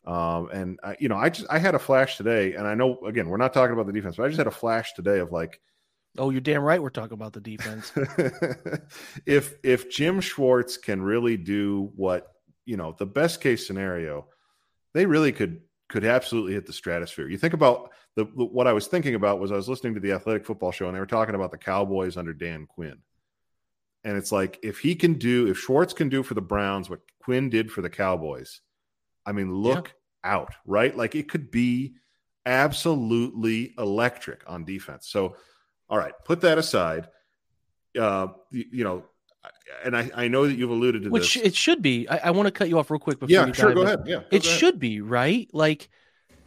Um, 0.05 0.49
and 0.51 0.79
I, 0.83 0.97
you 0.99 1.07
know 1.07 1.15
I 1.15 1.29
just 1.29 1.47
I 1.49 1.59
had 1.59 1.75
a 1.75 1.79
flash 1.79 2.17
today, 2.17 2.55
and 2.55 2.67
I 2.67 2.75
know 2.75 2.99
again 3.05 3.29
we're 3.29 3.37
not 3.37 3.53
talking 3.53 3.73
about 3.73 3.87
the 3.87 3.93
defense, 3.93 4.17
but 4.17 4.23
I 4.23 4.27
just 4.27 4.39
had 4.39 4.47
a 4.47 4.51
flash 4.51 4.93
today 4.93 5.19
of 5.19 5.31
like. 5.31 5.61
Oh, 6.17 6.29
you're 6.29 6.41
damn 6.41 6.61
right. 6.61 6.81
We're 6.81 6.89
talking 6.89 7.13
about 7.13 7.33
the 7.33 7.41
defense. 7.41 7.91
if 9.25 9.55
if 9.63 9.89
Jim 9.89 10.21
Schwartz 10.21 10.77
can 10.77 11.01
really 11.01 11.37
do 11.37 11.91
what 11.95 12.33
you 12.65 12.77
know, 12.77 12.95
the 12.97 13.05
best 13.05 13.41
case 13.41 13.67
scenario, 13.67 14.27
they 14.93 15.05
really 15.05 15.31
could 15.31 15.61
could 15.89 16.05
absolutely 16.05 16.53
hit 16.53 16.65
the 16.65 16.73
stratosphere. 16.73 17.27
You 17.27 17.37
think 17.37 17.53
about 17.53 17.91
the, 18.15 18.25
what 18.25 18.67
I 18.67 18.73
was 18.73 18.87
thinking 18.87 19.15
about 19.15 19.39
was 19.39 19.51
I 19.51 19.55
was 19.55 19.69
listening 19.69 19.93
to 19.95 19.99
the 19.99 20.11
Athletic 20.11 20.45
Football 20.45 20.71
Show 20.71 20.87
and 20.87 20.95
they 20.95 20.99
were 20.99 21.05
talking 21.05 21.35
about 21.35 21.51
the 21.51 21.57
Cowboys 21.57 22.17
under 22.17 22.33
Dan 22.33 22.65
Quinn. 22.67 22.97
And 24.03 24.17
it's 24.17 24.31
like 24.31 24.59
if 24.63 24.79
he 24.79 24.95
can 24.95 25.13
do, 25.13 25.47
if 25.47 25.57
Schwartz 25.57 25.93
can 25.93 26.09
do 26.09 26.23
for 26.23 26.33
the 26.33 26.41
Browns 26.41 26.89
what 26.89 27.01
Quinn 27.21 27.49
did 27.49 27.71
for 27.71 27.81
the 27.81 27.89
Cowboys, 27.89 28.61
I 29.25 29.31
mean, 29.31 29.53
look 29.53 29.93
yeah. 30.23 30.31
out, 30.31 30.53
right? 30.65 30.95
Like 30.95 31.15
it 31.15 31.29
could 31.29 31.51
be 31.51 31.95
absolutely 32.45 33.73
electric 33.77 34.43
on 34.47 34.65
defense. 34.65 35.07
So, 35.07 35.35
all 35.89 35.97
right, 35.97 36.13
put 36.25 36.41
that 36.41 36.57
aside. 36.57 37.07
Uh, 37.99 38.27
you, 38.51 38.65
you 38.71 38.83
know, 38.83 39.03
and 39.83 39.95
I, 39.95 40.09
I 40.15 40.27
know 40.27 40.47
that 40.47 40.53
you've 40.53 40.69
alluded 40.69 41.03
to 41.03 41.09
this. 41.09 41.11
Which 41.11 41.33
this. 41.35 41.43
it 41.43 41.55
should 41.55 41.81
be. 41.81 42.07
I, 42.07 42.27
I 42.27 42.31
want 42.31 42.47
to 42.47 42.51
cut 42.51 42.69
you 42.69 42.79
off 42.79 42.89
real 42.89 42.99
quick 42.99 43.19
before 43.19 43.33
yeah, 43.33 43.45
you 43.45 43.53
sure. 43.53 43.73
Go 43.73 43.81
ahead. 43.81 44.03
Yeah, 44.05 44.21
it 44.31 44.45
ahead. 44.45 44.59
should 44.59 44.79
be 44.79 45.01
right. 45.01 45.49
Like 45.53 45.89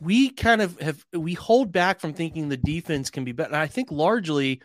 we 0.00 0.30
kind 0.30 0.62
of 0.62 0.80
have 0.80 1.04
we 1.12 1.34
hold 1.34 1.72
back 1.72 2.00
from 2.00 2.12
thinking 2.12 2.48
the 2.48 2.56
defense 2.56 3.10
can 3.10 3.24
be 3.24 3.32
better. 3.32 3.48
And 3.48 3.56
I 3.56 3.66
think 3.66 3.90
largely 3.90 4.60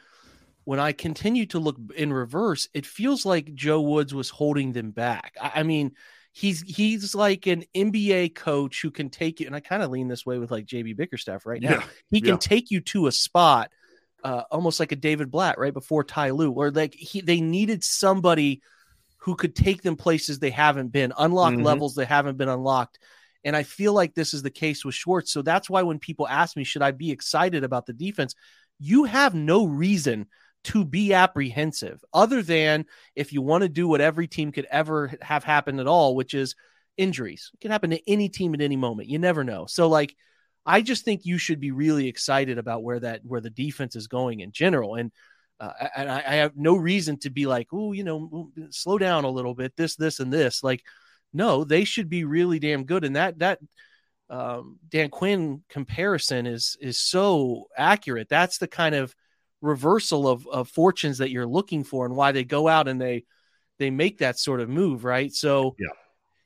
when 0.64 0.80
I 0.80 0.92
continue 0.92 1.46
to 1.48 1.60
look 1.60 1.78
in 1.96 2.14
reverse, 2.14 2.68
it 2.74 2.86
feels 2.86 3.26
like 3.26 3.54
Joe 3.54 3.82
Woods 3.82 4.14
was 4.14 4.30
holding 4.30 4.74
them 4.74 4.92
back. 4.92 5.36
I, 5.42 5.52
I 5.56 5.64
mean, 5.64 5.94
he's 6.32 6.62
he's 6.62 7.16
like 7.16 7.48
an 7.48 7.66
NBA 7.76 8.36
coach 8.36 8.82
who 8.82 8.92
can 8.92 9.10
take 9.10 9.40
you, 9.40 9.48
and 9.48 9.56
I 9.56 9.60
kind 9.60 9.84
of 9.84 9.92
lean 9.92 10.08
this 10.08 10.26
way 10.26 10.38
with 10.38 10.52
like 10.52 10.66
JB 10.66 10.98
Bickerstaff 10.98 11.46
right 11.46 11.62
now. 11.62 11.72
Yeah, 11.72 11.84
he 12.10 12.22
can 12.22 12.32
yeah. 12.32 12.38
take 12.38 12.72
you 12.72 12.82
to 12.82 13.08
a 13.08 13.12
spot, 13.12 13.72
uh, 14.24 14.44
almost 14.52 14.80
like 14.80 14.92
a 14.92 14.96
David 14.96 15.32
Blatt 15.32 15.58
right 15.58 15.74
before 15.74 16.04
Ty 16.04 16.32
Lue, 16.32 16.52
or 16.52 16.72
like 16.72 16.94
he 16.94 17.22
they 17.22 17.42
needed 17.42 17.84
somebody 17.84 18.62
who 19.18 19.36
could 19.36 19.56
take 19.56 19.82
them 19.82 19.96
places 19.96 20.40
they 20.40 20.50
haven't 20.50 20.90
been, 20.90 21.14
unlock 21.18 21.54
Mhm. 21.54 21.64
levels 21.64 21.96
that 21.96 22.08
haven't 22.08 22.38
been 22.38 22.50
unlocked. 22.50 23.00
And 23.44 23.56
I 23.56 23.64
feel 23.64 23.94
like 23.94 24.14
this 24.14 24.34
is 24.34 24.44
the 24.44 24.50
case 24.50 24.84
with 24.86 24.96
Schwartz. 24.96 25.32
So 25.32 25.42
that's 25.42 25.70
why 25.70 25.84
when 25.84 26.00
people 26.00 26.28
ask 26.28 26.56
me, 26.56 26.64
should 26.64 26.82
I 26.82 26.92
be 26.92 27.12
excited 27.12 27.64
about 27.64 27.86
the 27.86 27.94
defense? 27.94 28.36
You 28.80 29.06
have 29.06 29.34
no 29.36 29.66
reason 29.66 30.28
to 30.66 30.86
be 30.86 31.14
apprehensive 31.14 32.04
other 32.14 32.44
than 32.44 32.86
if 33.16 33.34
you 33.34 33.42
want 33.42 33.64
to 33.64 33.70
do 33.70 33.88
what 33.88 34.02
every 34.02 34.28
team 34.28 34.52
could 34.52 34.66
ever 34.70 35.12
have 35.22 35.44
happened 35.44 35.80
at 35.80 35.88
all, 35.88 36.16
which 36.16 36.34
is 36.36 36.56
injuries. 36.98 37.52
It 37.54 37.62
can 37.62 37.72
happen 37.72 37.90
to 37.92 38.10
any 38.10 38.30
team 38.30 38.54
at 38.54 38.62
any 38.62 38.76
moment. 38.76 39.10
You 39.10 39.18
never 39.18 39.44
know. 39.44 39.66
So 39.66 39.88
like 39.88 40.16
I 40.66 40.82
just 40.82 41.06
think 41.06 41.26
you 41.26 41.38
should 41.38 41.60
be 41.60 41.72
really 41.72 42.08
excited 42.08 42.58
about 42.58 42.84
where 42.84 43.00
that 43.00 43.22
where 43.24 43.42
the 43.42 43.50
defense 43.50 43.96
is 43.96 44.08
going 44.08 44.42
in 44.42 44.52
general. 44.52 44.96
And 44.96 45.12
uh, 45.60 45.74
and 45.96 46.10
I, 46.10 46.18
I 46.18 46.36
have 46.36 46.56
no 46.56 46.76
reason 46.76 47.18
to 47.20 47.30
be 47.30 47.46
like, 47.46 47.68
oh, 47.72 47.92
you 47.92 48.04
know, 48.04 48.52
slow 48.72 48.98
down 48.98 49.26
a 49.26 49.30
little 49.30 49.54
bit. 49.54 49.76
This, 49.76 49.96
this, 49.96 50.20
and 50.20 50.34
this. 50.34 50.64
Like, 50.64 50.84
no, 51.34 51.64
they 51.64 51.84
should 51.84 52.10
be 52.10 52.24
really 52.24 52.58
damn 52.58 52.84
good. 52.84 53.06
And 53.06 53.16
that 53.16 53.38
that 53.40 53.60
um, 54.30 54.80
Dan 54.90 55.10
Quinn 55.10 55.62
comparison 55.70 56.48
is 56.48 56.78
is 56.82 57.00
so 57.00 57.68
accurate. 57.78 58.28
That's 58.30 58.58
the 58.58 58.68
kind 58.68 58.96
of 58.96 59.14
reversal 59.62 60.28
of 60.28 60.48
of 60.48 60.68
fortunes 60.70 61.20
that 61.20 61.30
you're 61.30 61.48
looking 61.48 61.84
for, 61.84 62.06
and 62.06 62.16
why 62.16 62.32
they 62.32 62.44
go 62.44 62.68
out 62.68 62.88
and 62.88 63.00
they 63.00 63.26
they 63.78 63.92
make 63.92 64.20
that 64.20 64.40
sort 64.40 64.62
of 64.62 64.70
move, 64.70 65.04
right? 65.04 65.32
So 65.34 65.76
Yeah. 65.80 65.90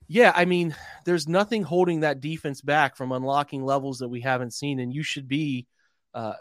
Yeah. 0.07 0.31
I 0.35 0.45
mean, 0.45 0.75
there's 1.05 1.27
nothing 1.27 1.63
holding 1.63 2.01
that 2.01 2.21
defense 2.21 2.61
back 2.61 2.95
from 2.95 3.11
unlocking 3.11 3.63
levels 3.63 3.99
that 3.99 4.07
we 4.09 4.21
haven't 4.21 4.53
seen, 4.53 4.79
and 4.79 4.93
you 4.93 5.03
should 5.03 5.27
be. 5.27 5.67
Uh, 6.13 6.33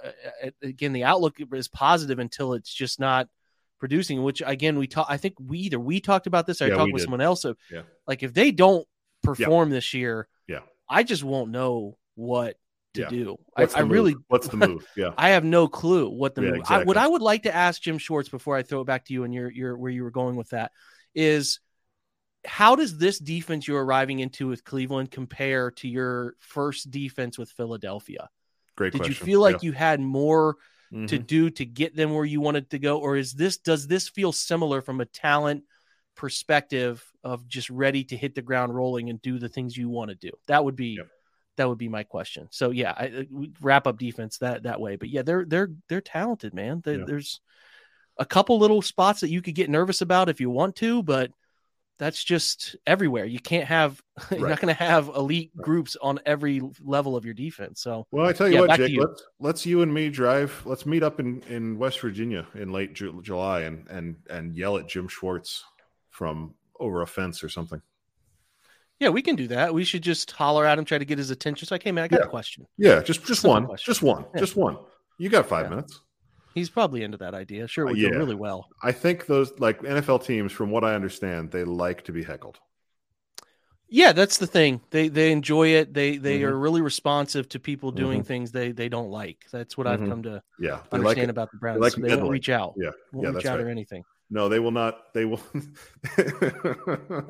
again, 0.62 0.92
the 0.92 1.02
outlook 1.02 1.35
is 1.52 1.66
positive 1.66 2.21
until 2.21 2.52
it's 2.54 2.73
just 2.73 3.00
not 3.00 3.28
producing. 3.80 4.23
Which 4.23 4.40
again, 4.47 4.78
we 4.78 4.87
talk. 4.87 5.06
I 5.09 5.16
think 5.16 5.35
we 5.40 5.59
either 5.61 5.80
we 5.80 6.00
talked 6.00 6.26
about 6.28 6.47
this 6.47 6.62
or 6.62 6.68
Yeah, 6.68 6.75
I 6.75 6.76
talked 6.76 6.92
with 6.92 7.00
did. 7.00 7.06
someone 7.06 7.21
else. 7.21 7.42
So, 7.42 7.56
Yeah. 7.73 7.83
like 8.06 8.23
if 8.23 8.33
they 8.33 8.52
don't 8.52 8.87
perform 9.25 9.71
this 9.71 9.92
year, 9.92 10.28
Yeah. 10.47 10.61
I 10.88 11.02
just 11.02 11.25
won't 11.25 11.50
know 11.50 11.99
what 12.14 12.56
to 12.94 13.00
Yeah. 13.00 13.09
do. 13.09 13.37
What's 13.56 13.75
I, 13.75 13.80
I 13.80 13.83
move? 13.83 13.90
really, 13.90 14.16
what's 14.28 14.47
the 14.47 14.56
move? 14.59 14.87
Yeah. 14.97 15.11
I 15.18 15.30
have 15.30 15.42
no 15.44 15.66
clue 15.66 16.09
what 16.09 16.37
the 16.37 16.42
Yeah, 16.42 16.50
move. 16.52 16.62
I, 16.68 16.85
what. 16.85 16.97
I 16.97 17.09
would 17.09 17.23
like 17.23 17.42
to 17.42 17.52
ask 17.54 17.83
Jim 17.83 17.99
Schwartz 17.99 18.28
before 18.28 18.56
I 18.56 18.62
throw 18.62 18.83
it 18.83 18.87
back 18.87 19.06
to 19.06 19.12
you 19.12 19.25
and 19.25 19.35
your 19.35 19.50
your 19.50 19.76
where 19.76 19.90
you 19.90 20.04
were 20.04 20.12
going 20.12 20.37
with 20.37 20.50
that 20.50 20.71
is 21.16 21.59
how 22.44 22.76
does 22.76 22.98
this 22.98 23.18
defense 23.18 23.66
you're 23.66 23.84
arriving 23.84 24.20
into 24.20 24.48
with 24.48 24.64
Cleveland 24.64 25.10
compare 25.10 25.70
to 25.72 25.88
your 25.88 26.34
first 26.38 26.90
defense 26.90 27.38
with 27.38 27.50
Philadelphia? 27.50 28.28
Great 28.76 28.92
Did 28.92 28.98
question. 28.98 29.12
you 29.12 29.26
feel 29.26 29.40
like 29.40 29.62
you 29.62 29.72
had 29.72 30.00
more 30.00 30.56
you 30.56 31.06
to 31.08 31.16
mm-hmm. 31.16 31.24
do 31.24 31.50
to 31.50 31.64
get 31.64 31.96
them 31.96 32.14
where 32.14 32.24
you 32.24 32.40
wanted 32.40 32.70
to 32.70 32.78
go 32.78 32.98
or 32.98 33.16
is 33.16 33.32
this 33.32 33.58
does 33.58 33.86
this 33.86 34.08
feel 34.08 34.30
similar 34.32 34.80
from 34.80 35.00
a 35.00 35.04
talent 35.04 35.64
perspective 36.14 37.04
of 37.24 37.48
just 37.48 37.68
ready 37.70 38.04
to 38.04 38.16
hit 38.16 38.34
the 38.34 38.42
ground 38.42 38.74
rolling 38.74 39.10
and 39.10 39.20
do 39.20 39.38
the 39.38 39.48
things 39.48 39.76
you 39.76 39.88
want 39.88 40.10
to 40.10 40.14
do 40.14 40.30
that 40.46 40.64
would 40.64 40.76
be 40.76 40.96
Yep. 40.98 41.08
that 41.56 41.68
would 41.68 41.78
be 41.78 41.88
my 41.88 42.04
question 42.04 42.46
so 42.52 42.70
yeah 42.70 42.94
I, 42.96 43.06
uh, 43.08 43.22
we 43.30 43.50
wrap 43.60 43.88
up 43.88 43.98
defense 43.98 44.38
that 44.38 44.62
that 44.64 44.80
way 44.80 44.94
but 44.94 45.08
yeah 45.08 45.22
they're 45.22 45.44
they're 45.44 45.70
they're 45.88 46.00
talented 46.00 46.54
man 46.54 46.80
They- 46.84 46.98
Yeah. 46.98 47.04
there's 47.06 47.40
a 48.16 48.24
couple 48.24 48.58
little 48.60 48.80
spots 48.82 49.20
that 49.20 49.30
you 49.30 49.42
could 49.42 49.56
get 49.56 49.68
nervous 49.68 50.00
about 50.00 50.28
if 50.28 50.40
you 50.40 50.50
want 50.50 50.76
to 50.76 51.02
but 51.02 51.32
that's 51.98 52.22
just 52.24 52.76
everywhere 52.86 53.24
you 53.24 53.38
can't 53.38 53.66
have 53.66 54.02
you're 54.30 54.40
Right. 54.40 54.50
not 54.50 54.60
going 54.60 54.74
to 54.74 54.82
have 54.82 55.08
elite 55.08 55.52
Right. 55.54 55.64
groups 55.64 55.96
on 56.00 56.18
every 56.26 56.60
level 56.82 57.16
of 57.16 57.24
your 57.24 57.34
defense 57.34 57.80
so 57.80 58.06
Well, 58.10 58.26
I 58.26 58.32
tell 58.32 58.48
you 58.48 58.54
Yeah, 58.54 58.60
what, 58.62 58.76
Jake. 58.76 58.90
you. 58.92 59.00
Let's 59.02 59.22
let's 59.40 59.66
you 59.66 59.82
and 59.82 59.92
me 59.92 60.08
drive. 60.10 60.60
Let's 60.64 60.86
meet 60.86 61.02
up 61.02 61.20
in 61.20 61.42
in 61.48 61.78
West 61.78 62.00
Virginia 62.00 62.46
in 62.54 62.72
late 62.72 62.94
Ju- 62.94 63.20
July 63.22 63.60
and 63.62 63.86
and 63.88 64.16
and 64.28 64.56
yell 64.56 64.76
at 64.76 64.88
Jim 64.88 65.08
Schwartz 65.08 65.64
from 66.10 66.54
over 66.80 67.02
a 67.02 67.06
fence 67.06 67.42
or 67.44 67.48
something. 67.48 67.80
Yeah, 69.00 69.08
we 69.10 69.22
can 69.22 69.34
do 69.36 69.48
that. 69.48 69.74
We 69.74 69.84
should 69.84 70.02
just 70.02 70.30
holler 70.30 70.64
at 70.64 70.78
him, 70.78 70.84
try 70.84 70.98
to 70.98 71.04
get 71.04 71.18
his 71.18 71.30
attention. 71.30 71.66
So 71.66 71.74
I 71.74 71.78
came 71.78 71.98
in, 71.98 72.04
I 72.04 72.08
got 72.08 72.20
Yeah. 72.20 72.26
a 72.26 72.28
question. 72.30 72.66
Yeah, 72.78 73.02
just 73.02 73.24
just 73.24 73.42
Simple 73.42 73.54
one, 73.54 73.66
question. 73.66 73.90
just 73.92 74.02
one, 74.02 74.24
Yeah. 74.34 74.40
just 74.40 74.56
one. 74.56 74.76
You 75.18 75.28
got 75.30 75.46
five 75.46 75.68
minutes. 75.70 76.00
He's 76.54 76.70
probably 76.70 77.02
into 77.02 77.18
that 77.18 77.34
idea. 77.34 77.66
Sure, 77.68 77.84
it 77.87 77.90
would 77.92 77.99
Uh, 77.99 78.02
yeah. 78.06 78.11
go 78.11 78.18
really 78.18 78.34
well. 78.37 78.68
I 78.82 78.92
think 78.92 79.26
those 79.26 79.58
like 79.58 79.80
NFL 79.82 80.25
teams, 80.25 80.52
from 80.52 80.70
what 80.70 80.84
I 80.84 80.94
understand, 80.94 81.50
they 81.50 81.64
like 81.64 82.04
to 82.04 82.12
be 82.12 82.23
heckled. 82.23 82.58
Yeah, 83.88 84.12
that's 84.12 84.38
the 84.38 84.46
thing. 84.46 84.80
They 84.90 85.08
they 85.08 85.30
enjoy 85.30 85.68
it. 85.68 85.92
They 85.92 86.16
they 86.16 86.40
Mhm. 86.40 86.44
are 86.49 86.58
really 86.58 86.80
responsive 86.80 87.49
to 87.50 87.61
people 87.61 87.92
doing 87.92 88.23
things 88.25 88.50
they 88.50 88.73
they 88.73 88.88
don't 88.88 89.11
like. 89.11 89.44
That's 89.52 89.76
what 89.76 89.87
Mhm. 89.87 89.90
I've 89.90 90.08
come 90.08 90.23
to 90.25 90.42
Yeah, 90.58 90.80
they 90.90 90.99
understand 90.99 91.25
it. 91.25 91.30
about 91.30 91.50
the 91.52 91.58
Browns. 91.58 91.80
like 91.80 91.92
They, 91.94 92.08
they 92.08 92.16
won't 92.16 92.30
reach 92.30 92.49
out. 92.49 92.75
Yeah, 92.76 92.90
Won't 93.12 93.25
yeah, 93.25 93.28
reach 93.28 93.34
that's 93.34 93.46
out 93.46 93.58
right. 93.58 93.66
or 93.66 93.70
anything. 93.70 94.02
No, 94.30 94.49
they 94.49 94.58
will 94.58 94.70
not. 94.73 95.12
They 95.12 95.26
will. 95.26 95.40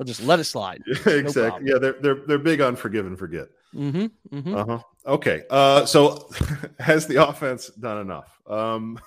Just 0.05 0.23
let 0.23 0.39
it 0.39 0.45
slide. 0.45 0.81
Yeah, 0.87 1.13
exactly. 1.13 1.49
problem. 1.49 1.67
yeah, 1.67 1.77
they're 1.79 1.95
they're 2.01 2.25
they're 2.25 2.39
big 2.39 2.61
on 2.61 2.75
forgive 2.75 3.05
and 3.05 3.19
forget. 3.19 3.47
Mm-hmm. 3.75 4.35
mm-hmm. 4.37 4.55
Uh 4.55 4.65
huh. 4.65 4.79
Okay. 5.05 5.43
Uh, 5.49 5.85
so 5.85 6.29
has 6.79 7.07
the 7.07 7.27
offense 7.27 7.67
done 7.67 7.99
enough? 7.99 8.39
Um, 8.47 8.99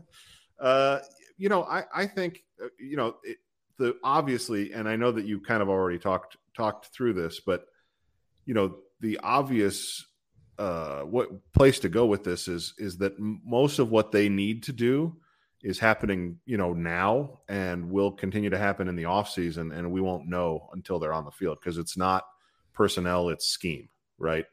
uh, 0.60 0.98
you 1.36 1.48
know, 1.48 1.64
I 1.64 1.84
I 1.94 2.06
think 2.06 2.42
uh, 2.62 2.68
you 2.78 2.96
know 2.96 3.16
it, 3.22 3.38
the 3.78 3.96
obviously, 4.02 4.72
and 4.72 4.88
I 4.88 4.96
know 4.96 5.12
that 5.12 5.24
you 5.24 5.40
kind 5.40 5.62
of 5.62 5.68
already 5.68 5.98
talked 5.98 6.36
talked 6.56 6.86
through 6.86 7.14
this, 7.14 7.40
but 7.40 7.66
you 8.44 8.54
know 8.54 8.76
the 9.00 9.18
obvious 9.22 10.04
uh, 10.58 11.02
what 11.02 11.28
place 11.52 11.78
to 11.80 11.88
go 11.88 12.06
with 12.06 12.24
this 12.24 12.48
is 12.48 12.74
is 12.78 12.98
that 12.98 13.14
most 13.18 13.78
of 13.78 13.90
what 13.90 14.10
they 14.10 14.28
need 14.28 14.64
to 14.64 14.72
do 14.72 15.16
is 15.62 15.78
happening, 15.78 16.38
you 16.46 16.56
know, 16.56 16.72
now 16.72 17.40
and 17.48 17.90
will 17.90 18.12
continue 18.12 18.50
to 18.50 18.58
happen 18.58 18.88
in 18.88 18.96
the 18.96 19.04
off 19.04 19.30
season, 19.30 19.72
and 19.72 19.90
we 19.90 20.00
won't 20.00 20.28
know 20.28 20.68
until 20.72 20.98
they're 20.98 21.12
on 21.12 21.24
the 21.24 21.30
field 21.30 21.58
because 21.60 21.78
it's 21.78 21.96
not 21.96 22.24
personnel, 22.74 23.28
it's 23.28 23.46
scheme, 23.46 23.88
right? 24.18 24.46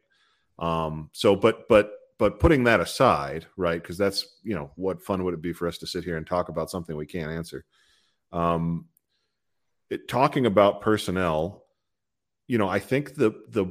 Um, 0.59 1.09
so, 1.13 1.35
but 1.35 1.67
but 1.67 1.91
but 2.17 2.39
putting 2.39 2.63
that 2.65 2.79
aside, 2.79 3.45
right? 3.57 3.81
Because 3.81 3.97
that's 3.97 4.25
you 4.43 4.55
know 4.55 4.71
what 4.75 5.03
fun 5.03 5.23
would 5.23 5.33
it 5.33 5.41
be 5.41 5.53
for 5.53 5.67
us 5.67 5.77
to 5.79 5.87
sit 5.87 6.03
here 6.03 6.17
and 6.17 6.25
talk 6.25 6.49
about 6.49 6.69
something 6.69 6.95
we 6.95 7.05
can't 7.05 7.31
answer. 7.31 7.65
Um, 8.31 8.85
it, 9.89 10.07
talking 10.07 10.45
about 10.45 10.81
personnel, 10.81 11.63
you 12.47 12.57
know, 12.57 12.69
I 12.69 12.79
think 12.79 13.15
the 13.15 13.31
the 13.49 13.67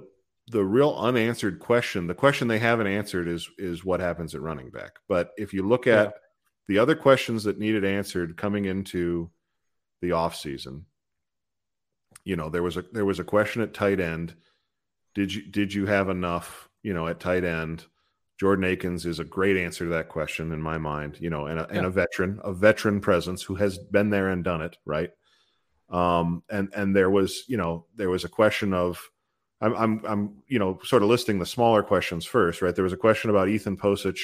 the 0.48 0.64
real 0.64 0.94
unanswered 0.98 1.58
question, 1.58 2.06
the 2.06 2.14
question 2.14 2.48
they 2.48 2.58
haven't 2.58 2.86
answered 2.86 3.28
is 3.28 3.48
is 3.58 3.84
what 3.84 4.00
happens 4.00 4.34
at 4.34 4.42
running 4.42 4.70
back. 4.70 4.98
But 5.08 5.30
if 5.36 5.52
you 5.52 5.66
look 5.66 5.86
at 5.86 6.06
yeah. 6.06 6.12
the 6.68 6.78
other 6.78 6.94
questions 6.94 7.44
that 7.44 7.58
needed 7.58 7.84
answered 7.84 8.36
coming 8.36 8.66
into 8.66 9.30
the 10.02 10.10
offseason, 10.10 10.82
you 12.24 12.36
know, 12.36 12.50
there 12.50 12.62
was 12.62 12.76
a 12.76 12.84
there 12.92 13.06
was 13.06 13.20
a 13.20 13.24
question 13.24 13.62
at 13.62 13.74
tight 13.74 14.00
end. 14.00 14.34
Did 15.14 15.32
you 15.32 15.42
did 15.42 15.72
you 15.72 15.86
have 15.86 16.08
enough, 16.08 16.68
you 16.82 16.92
know, 16.92 17.06
at 17.06 17.20
tight 17.20 17.44
end? 17.44 17.84
Jordan 18.38 18.64
Akins 18.64 19.06
is 19.06 19.20
a 19.20 19.24
great 19.24 19.56
answer 19.56 19.84
to 19.84 19.90
that 19.90 20.08
question 20.08 20.52
in 20.52 20.60
my 20.60 20.76
mind, 20.76 21.18
you 21.20 21.30
know, 21.30 21.46
and 21.46 21.60
a, 21.60 21.68
yeah. 21.70 21.78
and 21.78 21.86
a 21.86 21.90
veteran, 21.90 22.40
a 22.42 22.52
veteran 22.52 23.00
presence 23.00 23.42
who 23.42 23.54
has 23.54 23.78
been 23.78 24.10
there 24.10 24.28
and 24.28 24.42
done 24.42 24.60
it, 24.60 24.76
right? 24.84 25.10
Um, 25.88 26.42
and 26.50 26.68
and 26.74 26.96
there 26.96 27.10
was, 27.10 27.44
you 27.46 27.56
know, 27.56 27.86
there 27.94 28.10
was 28.10 28.24
a 28.24 28.28
question 28.28 28.74
of 28.74 29.08
I'm, 29.60 29.74
I'm, 29.74 30.02
I'm, 30.04 30.42
you 30.48 30.58
know, 30.58 30.78
sort 30.82 31.02
of 31.02 31.08
listing 31.08 31.38
the 31.38 31.46
smaller 31.46 31.82
questions 31.82 32.26
first, 32.26 32.60
right? 32.60 32.74
There 32.74 32.84
was 32.84 32.92
a 32.92 32.98
question 32.98 33.30
about 33.30 33.48
Ethan 33.48 33.76
Pocic. 33.76 34.18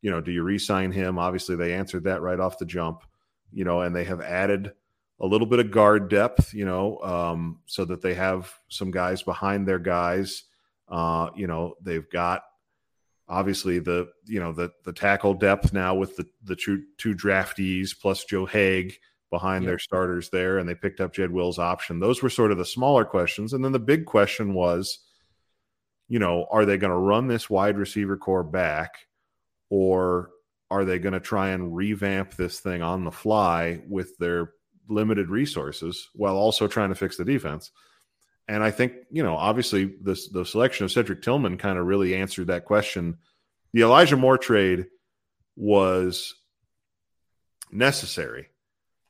You 0.00 0.10
know, 0.10 0.20
do 0.20 0.32
you 0.32 0.42
re-sign 0.42 0.90
him? 0.92 1.18
Obviously, 1.18 1.56
they 1.56 1.74
answered 1.74 2.04
that 2.04 2.22
right 2.22 2.40
off 2.40 2.58
the 2.58 2.66
jump. 2.66 3.02
You 3.52 3.64
know, 3.64 3.82
and 3.82 3.94
they 3.94 4.04
have 4.04 4.20
added 4.20 4.72
a 5.20 5.26
little 5.26 5.46
bit 5.46 5.58
of 5.58 5.70
guard 5.70 6.08
depth. 6.08 6.54
You 6.54 6.64
know, 6.64 6.98
um, 7.00 7.60
so 7.66 7.84
that 7.84 8.02
they 8.02 8.14
have 8.14 8.52
some 8.68 8.90
guys 8.90 9.22
behind 9.22 9.66
their 9.66 9.78
guys. 9.78 10.44
Uh, 10.88 11.30
you 11.34 11.46
know, 11.46 11.74
they've 11.82 12.08
got 12.10 12.42
obviously 13.28 13.78
the 13.78 14.08
you 14.24 14.40
know 14.40 14.52
the 14.52 14.70
the 14.84 14.92
tackle 14.92 15.34
depth 15.34 15.72
now 15.72 15.94
with 15.94 16.16
the 16.16 16.26
the 16.44 16.56
two 16.56 16.82
two 16.98 17.14
draftees 17.14 17.90
plus 17.98 18.24
Joe 18.24 18.46
Haeg 18.46 18.94
behind 19.30 19.64
yep. 19.64 19.70
their 19.70 19.78
starters 19.78 20.30
there, 20.30 20.58
and 20.58 20.68
they 20.68 20.74
picked 20.74 21.00
up 21.00 21.12
Jed 21.12 21.30
Wills' 21.30 21.58
option. 21.58 21.98
Those 21.98 22.22
were 22.22 22.30
sort 22.30 22.52
of 22.52 22.58
the 22.58 22.64
smaller 22.64 23.04
questions. 23.04 23.52
And 23.52 23.64
then 23.64 23.72
the 23.72 23.78
big 23.78 24.06
question 24.06 24.54
was, 24.54 25.00
you 26.08 26.18
know, 26.18 26.46
are 26.50 26.64
they 26.64 26.78
going 26.78 26.92
to 26.92 26.96
run 26.96 27.26
this 27.26 27.50
wide 27.50 27.76
receiver 27.76 28.16
core 28.16 28.44
back, 28.44 28.94
or 29.68 30.30
are 30.70 30.84
they 30.84 30.98
going 30.98 31.12
to 31.12 31.20
try 31.20 31.50
and 31.50 31.74
revamp 31.74 32.34
this 32.34 32.60
thing 32.60 32.82
on 32.82 33.04
the 33.04 33.10
fly 33.10 33.80
with 33.88 34.16
their 34.18 34.52
limited 34.88 35.28
resources 35.30 36.08
while 36.14 36.36
also 36.36 36.66
trying 36.66 36.90
to 36.90 36.94
fix 36.94 37.16
the 37.16 37.24
defense? 37.24 37.70
And 38.48 38.62
I 38.62 38.70
think, 38.70 38.92
you 39.10 39.22
know, 39.22 39.36
obviously 39.36 39.96
the, 40.02 40.20
the 40.32 40.44
selection 40.44 40.84
of 40.84 40.92
Cedric 40.92 41.22
Tillman 41.22 41.58
kind 41.58 41.78
of 41.78 41.86
really 41.86 42.14
answered 42.14 42.46
that 42.46 42.64
question. 42.64 43.18
The 43.72 43.82
Elijah 43.82 44.16
Moore 44.16 44.38
trade 44.38 44.86
was 45.56 46.34
necessary 47.72 48.48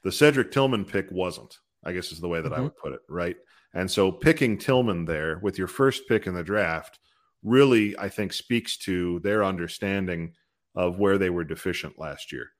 the 0.06 0.12
Cedric 0.12 0.52
Tillman 0.52 0.84
pick 0.84 1.10
wasn't, 1.10 1.58
I 1.84 1.92
guess 1.92 2.12
is 2.12 2.20
the 2.20 2.28
way 2.28 2.40
that 2.40 2.52
mm-hmm. 2.52 2.60
I 2.60 2.62
would 2.62 2.76
put 2.76 2.92
it, 2.92 3.00
right? 3.08 3.34
And 3.74 3.90
so 3.90 4.12
picking 4.12 4.56
Tillman 4.56 5.04
there 5.04 5.40
with 5.42 5.58
your 5.58 5.66
first 5.66 6.06
pick 6.06 6.28
in 6.28 6.34
the 6.34 6.44
draft 6.44 7.00
really, 7.42 7.98
I 7.98 8.08
think, 8.08 8.32
speaks 8.32 8.76
to 8.78 9.18
their 9.24 9.44
understanding 9.44 10.34
of 10.76 11.00
where 11.00 11.18
they 11.18 11.28
were 11.28 11.42
deficient 11.42 11.98
last 11.98 12.30
year. 12.30 12.50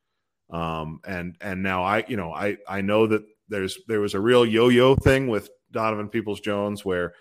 Um, 0.51 1.01
and 1.07 1.37
and 1.41 1.63
now 1.63 1.83
I, 1.83 2.05
you 2.09 2.17
know, 2.17 2.33
I 2.33 2.57
I 2.69 2.81
know 2.81 3.07
that 3.07 3.25
there's 3.49 3.79
there 3.89 4.01
was 4.01 4.15
a 4.15 4.21
real 4.21 4.47
yo-yo 4.47 4.95
thing 4.95 5.29
with 5.29 5.51
Donovan 5.73 6.09
Peoples 6.09 6.41
Jones 6.41 6.85
where 6.85 7.15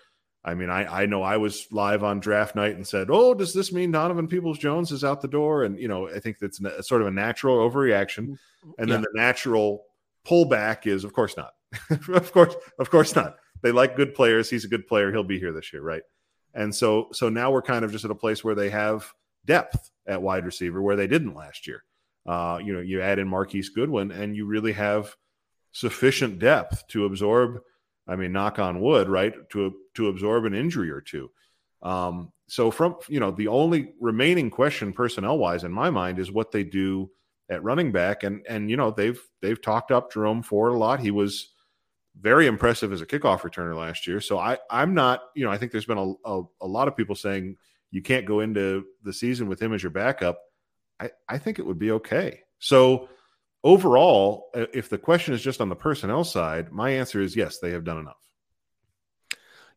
I 0.44 0.54
mean, 0.54 0.70
I, 0.70 1.02
I 1.02 1.06
know 1.06 1.24
I 1.24 1.38
was 1.38 1.66
live 1.72 2.04
on 2.04 2.20
draft 2.20 2.54
night 2.54 2.76
and 2.76 2.86
said, 2.86 3.08
"Oh, 3.10 3.34
does 3.34 3.52
this 3.52 3.72
mean 3.72 3.90
Donovan 3.90 4.28
Peoples 4.28 4.58
Jones 4.58 4.92
is 4.92 5.02
out 5.02 5.20
the 5.20 5.28
door?" 5.28 5.64
And 5.64 5.78
you 5.78 5.88
know, 5.88 6.08
I 6.08 6.20
think 6.20 6.38
that's 6.38 6.60
a, 6.60 6.84
sort 6.84 7.00
of 7.00 7.08
a 7.08 7.10
natural 7.10 7.58
overreaction, 7.68 8.28
mm-hmm. 8.28 8.70
and 8.78 8.88
then 8.88 9.00
yeah. 9.00 9.06
the 9.12 9.20
natural 9.20 9.82
pullback 10.24 10.86
is, 10.86 11.02
of 11.02 11.12
course 11.12 11.36
not. 11.36 11.54
of 12.08 12.32
course, 12.32 12.54
of 12.78 12.90
course 12.90 13.16
not. 13.16 13.36
They 13.62 13.72
like 13.72 13.96
good 13.96 14.14
players. 14.14 14.48
He's 14.48 14.64
a 14.64 14.68
good 14.68 14.86
player. 14.86 15.10
He'll 15.10 15.24
be 15.24 15.40
here 15.40 15.52
this 15.52 15.72
year, 15.72 15.82
right? 15.82 16.02
And 16.54 16.74
so, 16.74 17.08
so 17.12 17.28
now 17.28 17.50
we're 17.50 17.62
kind 17.62 17.84
of 17.84 17.92
just 17.92 18.04
at 18.04 18.10
a 18.10 18.14
place 18.14 18.44
where 18.44 18.54
they 18.54 18.70
have 18.70 19.12
depth 19.44 19.90
at 20.06 20.22
wide 20.22 20.44
receiver 20.44 20.80
where 20.80 20.96
they 20.96 21.06
didn't 21.06 21.34
last 21.34 21.66
year. 21.66 21.82
Uh, 22.26 22.58
you 22.62 22.72
know, 22.72 22.80
you 22.80 23.00
add 23.00 23.18
in 23.18 23.28
Marquise 23.28 23.68
Goodwin, 23.68 24.10
and 24.10 24.36
you 24.36 24.46
really 24.46 24.72
have 24.72 25.14
sufficient 25.72 26.38
depth 26.38 26.86
to 26.88 27.04
absorb. 27.04 27.60
I 28.08 28.16
mean, 28.16 28.32
knock 28.32 28.58
on 28.58 28.80
wood, 28.80 29.08
right? 29.08 29.34
To 29.50 29.74
to 29.94 30.08
absorb 30.08 30.44
an 30.44 30.54
injury 30.54 30.90
or 30.90 31.00
two. 31.00 31.30
Um, 31.82 32.32
so 32.48 32.70
from 32.70 32.96
you 33.08 33.20
know, 33.20 33.30
the 33.30 33.48
only 33.48 33.92
remaining 34.00 34.50
question 34.50 34.92
personnel 34.92 35.38
wise 35.38 35.64
in 35.64 35.72
my 35.72 35.90
mind 35.90 36.18
is 36.18 36.30
what 36.30 36.52
they 36.52 36.64
do 36.64 37.10
at 37.48 37.62
running 37.62 37.92
back, 37.92 38.22
and 38.22 38.44
and 38.48 38.70
you 38.70 38.76
know 38.76 38.90
they've 38.90 39.20
they've 39.42 39.60
talked 39.60 39.90
up 39.90 40.12
Jerome 40.12 40.42
Ford 40.42 40.72
a 40.72 40.76
lot. 40.76 41.00
He 41.00 41.10
was 41.10 41.52
very 42.20 42.46
impressive 42.46 42.92
as 42.92 43.00
a 43.02 43.06
kickoff 43.06 43.40
returner 43.40 43.76
last 43.76 44.06
year. 44.06 44.20
So 44.20 44.38
I 44.38 44.58
I'm 44.70 44.94
not 44.94 45.22
you 45.34 45.44
know 45.44 45.50
I 45.50 45.58
think 45.58 45.72
there's 45.72 45.86
been 45.86 45.98
a, 45.98 46.28
a, 46.28 46.42
a 46.62 46.66
lot 46.66 46.88
of 46.88 46.96
people 46.96 47.14
saying 47.14 47.56
you 47.90 48.02
can't 48.02 48.26
go 48.26 48.40
into 48.40 48.84
the 49.02 49.12
season 49.12 49.48
with 49.48 49.60
him 49.60 49.72
as 49.72 49.82
your 49.82 49.90
backup. 49.90 50.40
I 51.00 51.10
I 51.28 51.38
think 51.38 51.58
it 51.58 51.66
would 51.66 51.78
be 51.78 51.92
okay. 51.92 52.40
So 52.58 53.08
overall, 53.62 54.50
if 54.54 54.88
the 54.88 54.98
question 54.98 55.34
is 55.34 55.42
just 55.42 55.60
on 55.60 55.68
the 55.68 55.76
personnel 55.76 56.24
side, 56.24 56.72
my 56.72 56.90
answer 56.90 57.20
is 57.20 57.36
yes, 57.36 57.58
they 57.58 57.72
have 57.72 57.84
done 57.84 57.98
enough. 57.98 58.16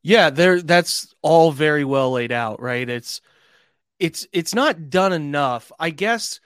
Yeah, 0.02 0.30
there 0.30 0.62
that's 0.62 1.14
all 1.22 1.52
very 1.52 1.84
well 1.84 2.12
laid 2.12 2.32
out, 2.32 2.62
right? 2.62 2.88
It's 2.88 3.22
it's 4.00 4.28
it's 4.32 4.56
not 4.56 4.90
done 4.90 5.12
enough. 5.12 5.72
I 5.78 5.90
guess 5.90 6.40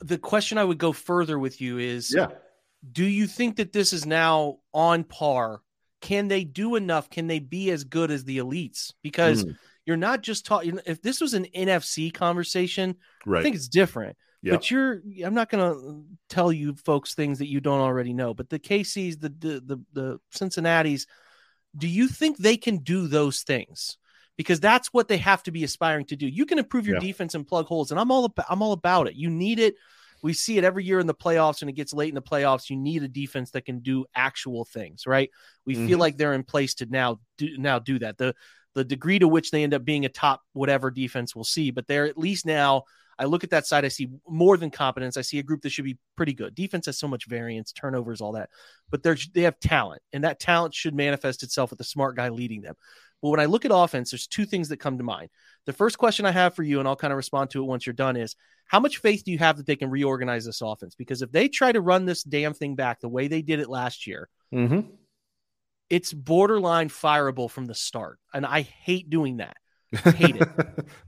the 0.00 0.18
question 0.18 0.58
I 0.58 0.64
would 0.64 0.78
go 0.78 0.92
further 0.92 1.38
with 1.38 1.60
you 1.60 1.78
is 1.78 2.14
yeah. 2.14 2.28
do 2.92 3.04
you 3.04 3.26
think 3.26 3.56
that 3.56 3.72
this 3.72 3.92
is 3.92 4.06
now 4.06 4.58
on 4.72 5.04
par? 5.04 5.60
Can 6.00 6.28
they 6.28 6.44
do 6.44 6.76
enough? 6.76 7.10
Can 7.10 7.26
they 7.26 7.40
be 7.40 7.72
as 7.72 7.82
good 7.82 8.12
as 8.12 8.22
the 8.22 8.38
elites? 8.38 8.92
Because 9.02 9.44
mm. 9.44 9.56
You're 9.88 9.96
not 9.96 10.22
just 10.22 10.44
talking 10.44 10.78
if 10.84 11.00
this 11.00 11.18
was 11.18 11.32
an 11.32 11.46
NFC 11.56 12.12
conversation, 12.12 12.96
right. 13.24 13.40
I 13.40 13.42
think 13.42 13.56
it's 13.56 13.68
different. 13.68 14.18
But 14.44 14.70
you're 14.70 15.00
I'm 15.24 15.34
not 15.34 15.48
gonna 15.48 16.02
tell 16.28 16.52
you 16.52 16.76
folks 16.76 17.14
things 17.14 17.38
that 17.38 17.48
you 17.48 17.60
don't 17.60 17.80
already 17.80 18.12
know. 18.12 18.34
But 18.34 18.50
the 18.50 18.58
KCs, 18.58 19.18
the 19.18 19.30
the 19.30 19.60
the, 19.60 19.84
the 19.94 20.20
Cincinnati's, 20.30 21.06
do 21.76 21.88
you 21.88 22.06
think 22.06 22.36
they 22.36 22.58
can 22.58 22.78
do 22.78 23.08
those 23.08 23.40
things? 23.40 23.96
because 24.36 24.60
that's 24.60 24.92
what 24.94 25.08
they 25.08 25.16
have 25.16 25.42
to 25.42 25.50
be 25.50 25.64
aspiring 25.64 26.04
to 26.06 26.14
do. 26.16 26.26
You 26.26 26.46
can 26.46 26.58
improve 26.58 26.86
your 26.86 26.96
yeah. 26.96 27.00
defense 27.08 27.34
and 27.34 27.44
plug 27.44 27.66
holes, 27.66 27.90
and 27.90 27.98
I'm 27.98 28.12
all 28.12 28.24
about, 28.24 28.46
I'm 28.48 28.62
all 28.62 28.72
about 28.72 29.08
it. 29.08 29.16
You 29.16 29.28
need 29.28 29.58
it. 29.58 29.74
We 30.22 30.32
see 30.32 30.58
it 30.58 30.64
every 30.64 30.84
year 30.84 31.00
in 31.00 31.08
the 31.08 31.14
playoffs, 31.14 31.60
and 31.60 31.68
it 31.68 31.74
gets 31.74 31.92
late 31.92 32.08
in 32.08 32.14
the 32.14 32.22
playoffs. 32.22 32.70
You 32.70 32.76
need 32.76 33.02
a 33.02 33.08
defense 33.08 33.50
that 33.50 33.64
can 33.64 33.80
do 33.80 34.06
actual 34.14 34.64
things, 34.64 35.06
right? 35.08 35.30
We 35.66 35.74
mm-hmm. 35.74 35.88
feel 35.88 35.98
like 35.98 36.16
they're 36.16 36.34
in 36.34 36.44
place 36.44 36.74
to 36.76 36.86
now 36.86 37.18
do 37.36 37.58
now 37.58 37.80
do 37.80 37.98
that. 37.98 38.16
The 38.16 38.34
the 38.78 38.84
degree 38.84 39.18
to 39.18 39.26
which 39.26 39.50
they 39.50 39.64
end 39.64 39.74
up 39.74 39.84
being 39.84 40.04
a 40.04 40.08
top 40.08 40.42
whatever 40.52 40.90
defense 40.90 41.34
we'll 41.34 41.44
see, 41.44 41.70
but 41.70 41.86
they're 41.86 42.06
at 42.06 42.16
least 42.16 42.46
now. 42.46 42.84
I 43.20 43.24
look 43.24 43.42
at 43.42 43.50
that 43.50 43.66
side, 43.66 43.84
I 43.84 43.88
see 43.88 44.08
more 44.28 44.56
than 44.56 44.70
competence. 44.70 45.16
I 45.16 45.22
see 45.22 45.40
a 45.40 45.42
group 45.42 45.62
that 45.62 45.70
should 45.70 45.84
be 45.84 45.98
pretty 46.16 46.32
good. 46.32 46.54
Defense 46.54 46.86
has 46.86 46.96
so 46.96 47.08
much 47.08 47.26
variance, 47.26 47.72
turnovers, 47.72 48.20
all 48.20 48.32
that, 48.32 48.50
but 48.90 49.02
they're 49.02 49.16
they 49.34 49.42
have 49.42 49.58
talent, 49.58 50.02
and 50.12 50.22
that 50.22 50.38
talent 50.38 50.72
should 50.72 50.94
manifest 50.94 51.42
itself 51.42 51.70
with 51.70 51.80
a 51.80 51.84
smart 51.84 52.14
guy 52.14 52.28
leading 52.28 52.62
them. 52.62 52.76
But 53.20 53.30
when 53.30 53.40
I 53.40 53.46
look 53.46 53.64
at 53.64 53.72
offense, 53.74 54.12
there's 54.12 54.28
two 54.28 54.46
things 54.46 54.68
that 54.68 54.76
come 54.76 54.98
to 54.98 55.04
mind. 55.04 55.30
The 55.66 55.72
first 55.72 55.98
question 55.98 56.24
I 56.24 56.30
have 56.30 56.54
for 56.54 56.62
you, 56.62 56.78
and 56.78 56.86
I'll 56.86 56.94
kind 56.94 57.12
of 57.12 57.16
respond 57.16 57.50
to 57.50 57.62
it 57.62 57.66
once 57.66 57.84
you're 57.84 57.92
done, 57.92 58.16
is 58.16 58.36
how 58.66 58.78
much 58.78 58.98
faith 58.98 59.24
do 59.24 59.32
you 59.32 59.38
have 59.38 59.56
that 59.56 59.66
they 59.66 59.74
can 59.74 59.90
reorganize 59.90 60.44
this 60.44 60.60
offense? 60.60 60.94
Because 60.94 61.20
if 61.20 61.32
they 61.32 61.48
try 61.48 61.72
to 61.72 61.80
run 61.80 62.04
this 62.04 62.22
damn 62.22 62.54
thing 62.54 62.76
back 62.76 63.00
the 63.00 63.08
way 63.08 63.26
they 63.26 63.42
did 63.42 63.58
it 63.58 63.68
last 63.68 64.06
year, 64.06 64.28
mm-hmm. 64.54 64.88
It's 65.90 66.12
borderline 66.12 66.88
fireable 66.88 67.50
from 67.50 67.66
the 67.66 67.74
start. 67.74 68.18
And 68.32 68.44
I 68.44 68.62
hate 68.62 69.10
doing 69.10 69.38
that. 69.38 69.56
I 70.04 70.10
hate 70.12 70.36
it. 70.36 70.48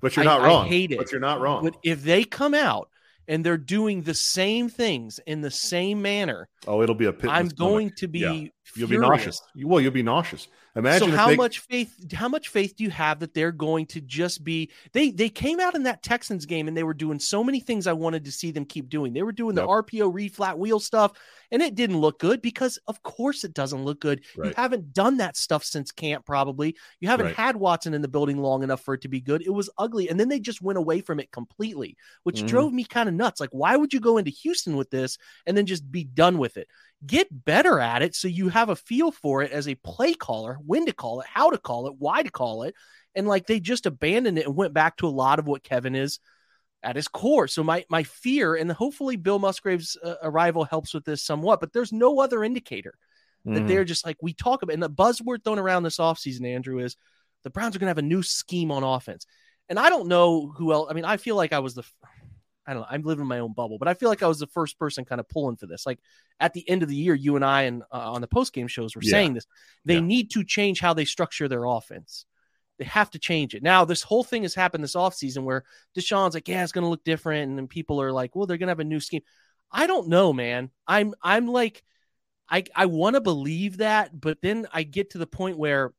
but 0.00 0.16
you're 0.16 0.24
not 0.24 0.40
I, 0.40 0.46
wrong. 0.46 0.66
I 0.66 0.68
hate 0.68 0.92
it. 0.92 0.98
But 0.98 1.12
you're 1.12 1.20
not 1.20 1.40
wrong. 1.40 1.64
But 1.64 1.76
if 1.82 2.02
they 2.02 2.24
come 2.24 2.54
out 2.54 2.88
and 3.28 3.44
they're 3.44 3.58
doing 3.58 4.02
the 4.02 4.14
same 4.14 4.68
things 4.68 5.20
in 5.26 5.40
the 5.40 5.50
same 5.50 6.02
manner, 6.02 6.48
oh, 6.66 6.82
it'll 6.82 6.94
be 6.94 7.06
a 7.06 7.12
pit. 7.12 7.30
I'm 7.30 7.48
going 7.48 7.92
to 7.96 8.08
be 8.08 8.20
yeah. 8.20 8.48
You'll 8.74 8.88
furious. 8.88 9.06
be 9.06 9.10
nauseous. 9.16 9.42
You, 9.54 9.68
well, 9.68 9.80
you'll 9.80 9.90
be 9.92 10.02
nauseous. 10.02 10.48
Imagine 10.76 11.10
so 11.10 11.16
how 11.16 11.26
they- 11.28 11.36
much 11.36 11.58
faith 11.58 12.12
how 12.14 12.28
much 12.28 12.46
faith 12.48 12.76
do 12.76 12.84
you 12.84 12.90
have 12.90 13.18
that 13.18 13.34
they're 13.34 13.50
going 13.50 13.86
to 13.86 14.00
just 14.00 14.44
be 14.44 14.70
they 14.92 15.10
they 15.10 15.28
came 15.28 15.58
out 15.58 15.74
in 15.74 15.82
that 15.82 16.00
Texans 16.04 16.46
game 16.46 16.68
and 16.68 16.76
they 16.76 16.84
were 16.84 16.94
doing 16.94 17.18
so 17.18 17.42
many 17.42 17.58
things 17.58 17.88
I 17.88 17.92
wanted 17.92 18.24
to 18.26 18.30
see 18.32 18.52
them 18.52 18.64
keep 18.64 18.88
doing. 18.88 19.12
They 19.12 19.24
were 19.24 19.32
doing 19.32 19.56
the 19.56 19.66
RPO 19.66 20.14
read 20.14 20.32
flat 20.32 20.56
wheel 20.56 20.78
stuff 20.78 21.10
and 21.50 21.60
it 21.60 21.74
didn't 21.74 21.98
look 21.98 22.20
good 22.20 22.40
because 22.40 22.78
of 22.86 23.02
course 23.02 23.42
it 23.42 23.52
doesn't 23.52 23.84
look 23.84 24.00
good. 24.00 24.22
You 24.36 24.52
haven't 24.56 24.92
done 24.92 25.16
that 25.16 25.36
stuff 25.36 25.64
since 25.64 25.90
camp 25.90 26.24
probably. 26.24 26.76
You 27.00 27.08
haven't 27.08 27.26
Right. 27.26 27.34
had 27.34 27.56
Watson 27.56 27.92
in 27.92 28.00
the 28.02 28.06
building 28.08 28.38
long 28.38 28.62
enough 28.62 28.82
for 28.84 28.94
it 28.94 29.00
to 29.00 29.08
be 29.08 29.20
good. 29.20 29.42
It 29.44 29.50
was 29.50 29.68
ugly 29.76 30.08
and 30.08 30.20
then 30.20 30.28
they 30.28 30.38
just 30.38 30.62
went 30.62 30.78
away 30.78 31.00
from 31.00 31.18
it 31.18 31.32
completely, 31.32 31.96
which 32.22 32.42
Mhm. 32.42 32.46
drove 32.46 32.72
me 32.72 32.84
kind 32.84 33.08
of 33.08 33.14
nuts. 33.16 33.40
Like 33.40 33.50
why 33.50 33.76
would 33.76 33.92
you 33.92 33.98
go 33.98 34.18
into 34.18 34.30
Houston 34.30 34.76
with 34.76 34.90
this 34.90 35.18
and 35.46 35.56
then 35.56 35.66
just 35.66 35.90
be 35.90 36.04
done 36.04 36.38
with 36.38 36.56
it? 36.56 36.68
Get 37.06 37.28
better 37.44 37.80
at 37.80 38.02
it 38.02 38.14
so 38.14 38.28
you 38.28 38.48
have 38.48 38.68
a 38.68 38.76
feel 38.76 39.10
for 39.10 39.42
it 39.42 39.52
as 39.52 39.66
a 39.66 39.74
play 39.76 40.12
caller, 40.14 40.58
when 40.66 40.86
to 40.86 40.92
call 40.92 41.20
it, 41.20 41.26
how 41.26 41.50
to 41.50 41.58
call 41.58 41.86
it, 41.86 41.94
why 41.98 42.22
to 42.22 42.30
call 42.30 42.64
it. 42.64 42.74
And 43.14 43.26
like 43.26 43.46
they 43.46 43.58
just 43.60 43.86
abandoned 43.86 44.38
it 44.38 44.46
and 44.46 44.54
went 44.56 44.74
back 44.74 44.96
to 44.98 45.06
a 45.06 45.08
lot 45.08 45.38
of 45.38 45.46
what 45.46 45.64
Kevin 45.64 45.94
is 45.94 46.18
at 46.82 46.96
his 46.96 47.08
core. 47.08 47.48
So 47.48 47.62
my 47.64 47.84
my 47.88 48.02
fear 48.02 48.54
and 48.54 48.70
hopefully 48.70 49.16
Bill 49.16 49.38
Musgrave's 49.38 49.96
uh, 50.02 50.14
arrival 50.22 50.64
helps 50.64 50.94
with 50.94 51.04
this 51.04 51.22
somewhat, 51.22 51.60
but 51.60 51.72
there's 51.72 51.92
no 51.92 52.20
other 52.20 52.44
indicator 52.44 52.94
that 53.46 53.64
Mhm. 53.64 53.68
they're 53.68 53.84
just 53.84 54.04
like 54.04 54.18
we 54.22 54.32
talk 54.34 54.62
about 54.62 54.74
and 54.74 54.82
the 54.82 54.90
buzzword 54.90 55.42
thrown 55.42 55.58
around 55.58 55.82
this 55.82 55.98
offseason, 55.98 56.46
Andrew, 56.46 56.78
is 56.78 56.96
the 57.42 57.50
Browns 57.50 57.74
are 57.74 57.78
going 57.78 57.86
to 57.86 57.90
have 57.90 57.98
a 57.98 58.02
new 58.02 58.22
scheme 58.22 58.70
on 58.70 58.82
offense. 58.84 59.26
And 59.70 59.78
I 59.78 59.88
don't 59.88 60.08
know 60.08 60.48
who 60.56 60.72
else. 60.72 60.88
I 60.90 60.94
mean, 60.94 61.04
I 61.06 61.16
feel 61.16 61.36
like 61.36 61.52
I 61.52 61.60
was 61.60 61.74
the 61.74 61.84
I 62.70 62.72
don't 62.72 62.82
know. 62.82 62.88
I'm 62.88 63.02
living 63.02 63.22
in 63.22 63.28
my 63.28 63.40
own 63.40 63.52
bubble, 63.52 63.78
but 63.78 63.88
I 63.88 63.94
feel 63.94 64.08
like 64.08 64.22
I 64.22 64.28
was 64.28 64.38
the 64.38 64.46
first 64.46 64.78
person 64.78 65.04
kind 65.04 65.20
of 65.20 65.28
pulling 65.28 65.56
for 65.56 65.66
this. 65.66 65.86
Like 65.86 65.98
at 66.38 66.52
the 66.52 66.68
end 66.68 66.84
of 66.84 66.88
the 66.88 66.94
year, 66.94 67.16
you 67.16 67.34
and 67.34 67.44
I 67.44 67.62
and 67.62 67.82
uh, 67.92 68.12
on 68.12 68.20
the 68.20 68.28
post 68.28 68.52
game 68.52 68.68
shows 68.68 68.94
were 68.94 69.02
Yeah. 69.02 69.10
saying 69.10 69.34
this. 69.34 69.46
They 69.84 69.94
Yeah. 69.94 70.02
need 70.02 70.30
to 70.30 70.44
change 70.44 70.78
how 70.78 70.94
they 70.94 71.04
structure 71.04 71.48
their 71.48 71.64
offense. 71.64 72.26
They 72.78 72.84
have 72.84 73.10
to 73.10 73.18
change 73.18 73.56
it. 73.56 73.64
Now, 73.64 73.84
this 73.84 74.02
whole 74.02 74.22
thing 74.22 74.42
has 74.42 74.54
happened 74.54 74.84
this 74.84 74.94
offseason 74.94 75.42
where 75.42 75.64
Deshaun's 75.98 76.34
like, 76.34 76.46
yeah, 76.46 76.62
it's 76.62 76.70
going 76.70 76.84
to 76.84 76.88
look 76.88 77.02
different. 77.02 77.48
And 77.48 77.58
then 77.58 77.66
people 77.66 78.00
are 78.00 78.12
like, 78.12 78.36
well, 78.36 78.46
they're 78.46 78.56
going 78.56 78.68
to 78.68 78.70
have 78.70 78.78
a 78.78 78.84
new 78.84 79.00
scheme. 79.00 79.22
I 79.72 79.88
don't 79.88 80.06
know, 80.06 80.32
man. 80.32 80.70
I'm, 80.86 81.12
I'm 81.20 81.48
like, 81.48 81.82
I, 82.48 82.62
I 82.76 82.86
want 82.86 83.14
to 83.14 83.20
believe 83.20 83.78
that, 83.78 84.18
but 84.18 84.38
then 84.42 84.68
I 84.72 84.84
get 84.84 85.10
to 85.10 85.18
the 85.18 85.26
point 85.26 85.58
where 85.58 85.92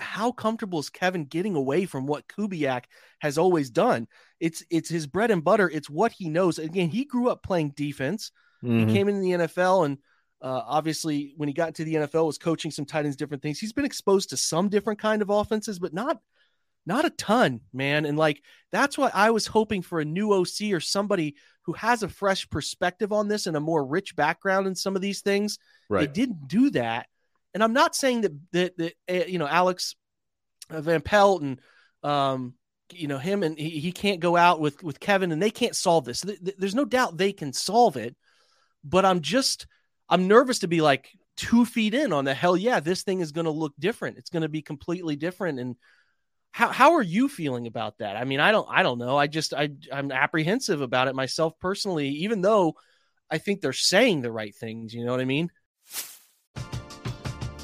how 0.00 0.32
comfortable 0.32 0.78
is 0.78 0.90
Kevin 0.90 1.24
getting 1.26 1.54
away 1.54 1.84
from 1.86 2.06
what 2.06 2.26
Kubiak 2.28 2.84
has 3.20 3.38
always 3.38 3.70
done? 3.70 4.08
It's 4.40 4.64
it's 4.70 4.88
his 4.88 5.06
bread 5.06 5.30
and 5.30 5.44
butter. 5.44 5.68
It's 5.68 5.90
what 5.90 6.12
he 6.12 6.28
knows. 6.28 6.58
Again, 6.58 6.88
he 6.88 7.04
grew 7.04 7.28
up 7.28 7.42
playing 7.42 7.70
defense. 7.76 8.32
Mhm. 8.64 8.88
He 8.88 8.94
came 8.94 9.08
into 9.08 9.20
the 9.20 9.32
NFL 9.32 9.84
and 9.86 9.98
uh, 10.42 10.62
obviously 10.66 11.34
when 11.36 11.48
he 11.48 11.52
got 11.52 11.68
into 11.68 11.84
the 11.84 11.94
NFL 11.94 12.26
was 12.26 12.38
coaching 12.38 12.70
some 12.70 12.86
tight 12.86 13.04
ends, 13.04 13.16
different 13.16 13.42
things. 13.42 13.58
He's 13.58 13.74
been 13.74 13.84
exposed 13.84 14.30
to 14.30 14.36
some 14.36 14.68
different 14.70 14.98
kind 14.98 15.20
of 15.20 15.30
offenses, 15.30 15.78
but 15.78 15.92
not 15.92 16.18
not 16.86 17.04
a 17.04 17.10
ton, 17.10 17.60
man. 17.72 18.06
And 18.06 18.16
like 18.16 18.42
that's 18.72 18.96
why 18.96 19.10
I 19.12 19.30
was 19.30 19.46
hoping 19.46 19.82
for 19.82 20.00
a 20.00 20.04
new 20.04 20.32
OC 20.32 20.72
or 20.72 20.80
somebody 20.80 21.36
who 21.62 21.74
has 21.74 22.02
a 22.02 22.08
fresh 22.08 22.48
perspective 22.48 23.12
on 23.12 23.28
this 23.28 23.46
and 23.46 23.56
a 23.56 23.60
more 23.60 23.84
rich 23.84 24.16
background 24.16 24.66
in 24.66 24.74
some 24.74 24.96
of 24.96 25.02
these 25.02 25.20
things. 25.20 25.58
Right. 25.88 26.00
They 26.00 26.20
didn't 26.20 26.48
do 26.48 26.70
that. 26.70 27.06
And 27.54 27.62
I'm 27.62 27.72
not 27.72 27.94
saying 27.94 28.22
that 28.22 28.32
that, 28.52 28.78
that 28.78 28.92
uh, 29.08 29.26
you 29.26 29.38
know 29.38 29.46
Alex 29.48 29.94
Van 30.70 31.00
Pelt 31.00 31.42
and 31.42 31.60
um 32.02 32.54
you 32.92 33.08
know 33.08 33.18
him 33.18 33.42
and 33.42 33.58
he, 33.58 33.70
he 33.70 33.92
can't 33.92 34.20
go 34.20 34.36
out 34.36 34.60
with 34.60 34.82
with 34.82 35.00
Kevin 35.00 35.32
and 35.32 35.42
they 35.42 35.50
can't 35.50 35.76
solve 35.76 36.04
this. 36.04 36.22
Th- 36.22 36.40
th- 36.42 36.56
there's 36.58 36.74
no 36.74 36.84
doubt 36.84 37.16
they 37.16 37.32
can 37.32 37.52
solve 37.52 37.96
it, 37.96 38.16
but 38.84 39.04
I'm 39.04 39.20
just 39.20 39.66
I'm 40.08 40.28
nervous 40.28 40.60
to 40.60 40.68
be 40.68 40.80
like 40.80 41.10
two 41.36 41.64
feet 41.64 41.94
in 41.94 42.12
on 42.12 42.24
the 42.24 42.34
hell 42.34 42.54
yeah 42.56 42.80
this 42.80 43.02
thing 43.02 43.20
is 43.20 43.32
going 43.32 43.46
to 43.46 43.50
look 43.50 43.72
different. 43.78 44.18
It's 44.18 44.30
going 44.30 44.42
to 44.42 44.48
be 44.48 44.62
completely 44.62 45.16
different. 45.16 45.58
And 45.58 45.76
how 46.52 46.68
how 46.68 46.94
are 46.94 47.02
you 47.02 47.28
feeling 47.28 47.66
about 47.66 47.98
that? 47.98 48.16
I 48.16 48.24
mean 48.24 48.40
I 48.40 48.52
don't 48.52 48.68
I 48.70 48.82
don't 48.82 48.98
know. 48.98 49.16
I 49.16 49.26
just 49.26 49.54
I 49.54 49.70
I'm 49.92 50.12
apprehensive 50.12 50.80
about 50.80 51.08
it 51.08 51.14
myself 51.14 51.54
personally, 51.60 52.08
even 52.08 52.40
though 52.40 52.74
I 53.30 53.38
think 53.38 53.60
they're 53.60 53.72
saying 53.72 54.22
the 54.22 54.32
right 54.32 54.54
things. 54.54 54.92
You 54.92 55.04
know 55.04 55.12
what 55.12 55.20
I 55.20 55.24
mean? 55.26 55.50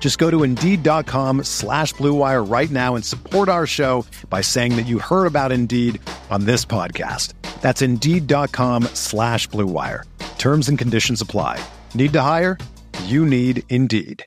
Just 0.00 0.16
go 0.16 0.30
to 0.30 0.42
Indeed.com 0.42 1.44
slash 1.44 1.92
Blue 1.92 2.14
Wire 2.14 2.42
right 2.42 2.70
now 2.70 2.94
and 2.94 3.04
support 3.04 3.50
our 3.50 3.66
show 3.66 4.06
by 4.30 4.40
saying 4.40 4.76
that 4.76 4.86
you 4.86 4.98
heard 4.98 5.26
about 5.26 5.52
Indeed 5.52 6.00
on 6.30 6.46
this 6.46 6.64
podcast. 6.64 7.34
That's 7.60 7.82
Indeed.com 7.82 8.84
slash 8.94 9.46
Blue 9.48 9.66
Wire. 9.66 10.06
Terms 10.38 10.70
and 10.70 10.78
conditions 10.78 11.20
apply. 11.20 11.62
Need 11.94 12.14
to 12.14 12.22
hire? 12.22 12.56
You 13.04 13.26
need 13.26 13.64
Indeed. 13.68 14.24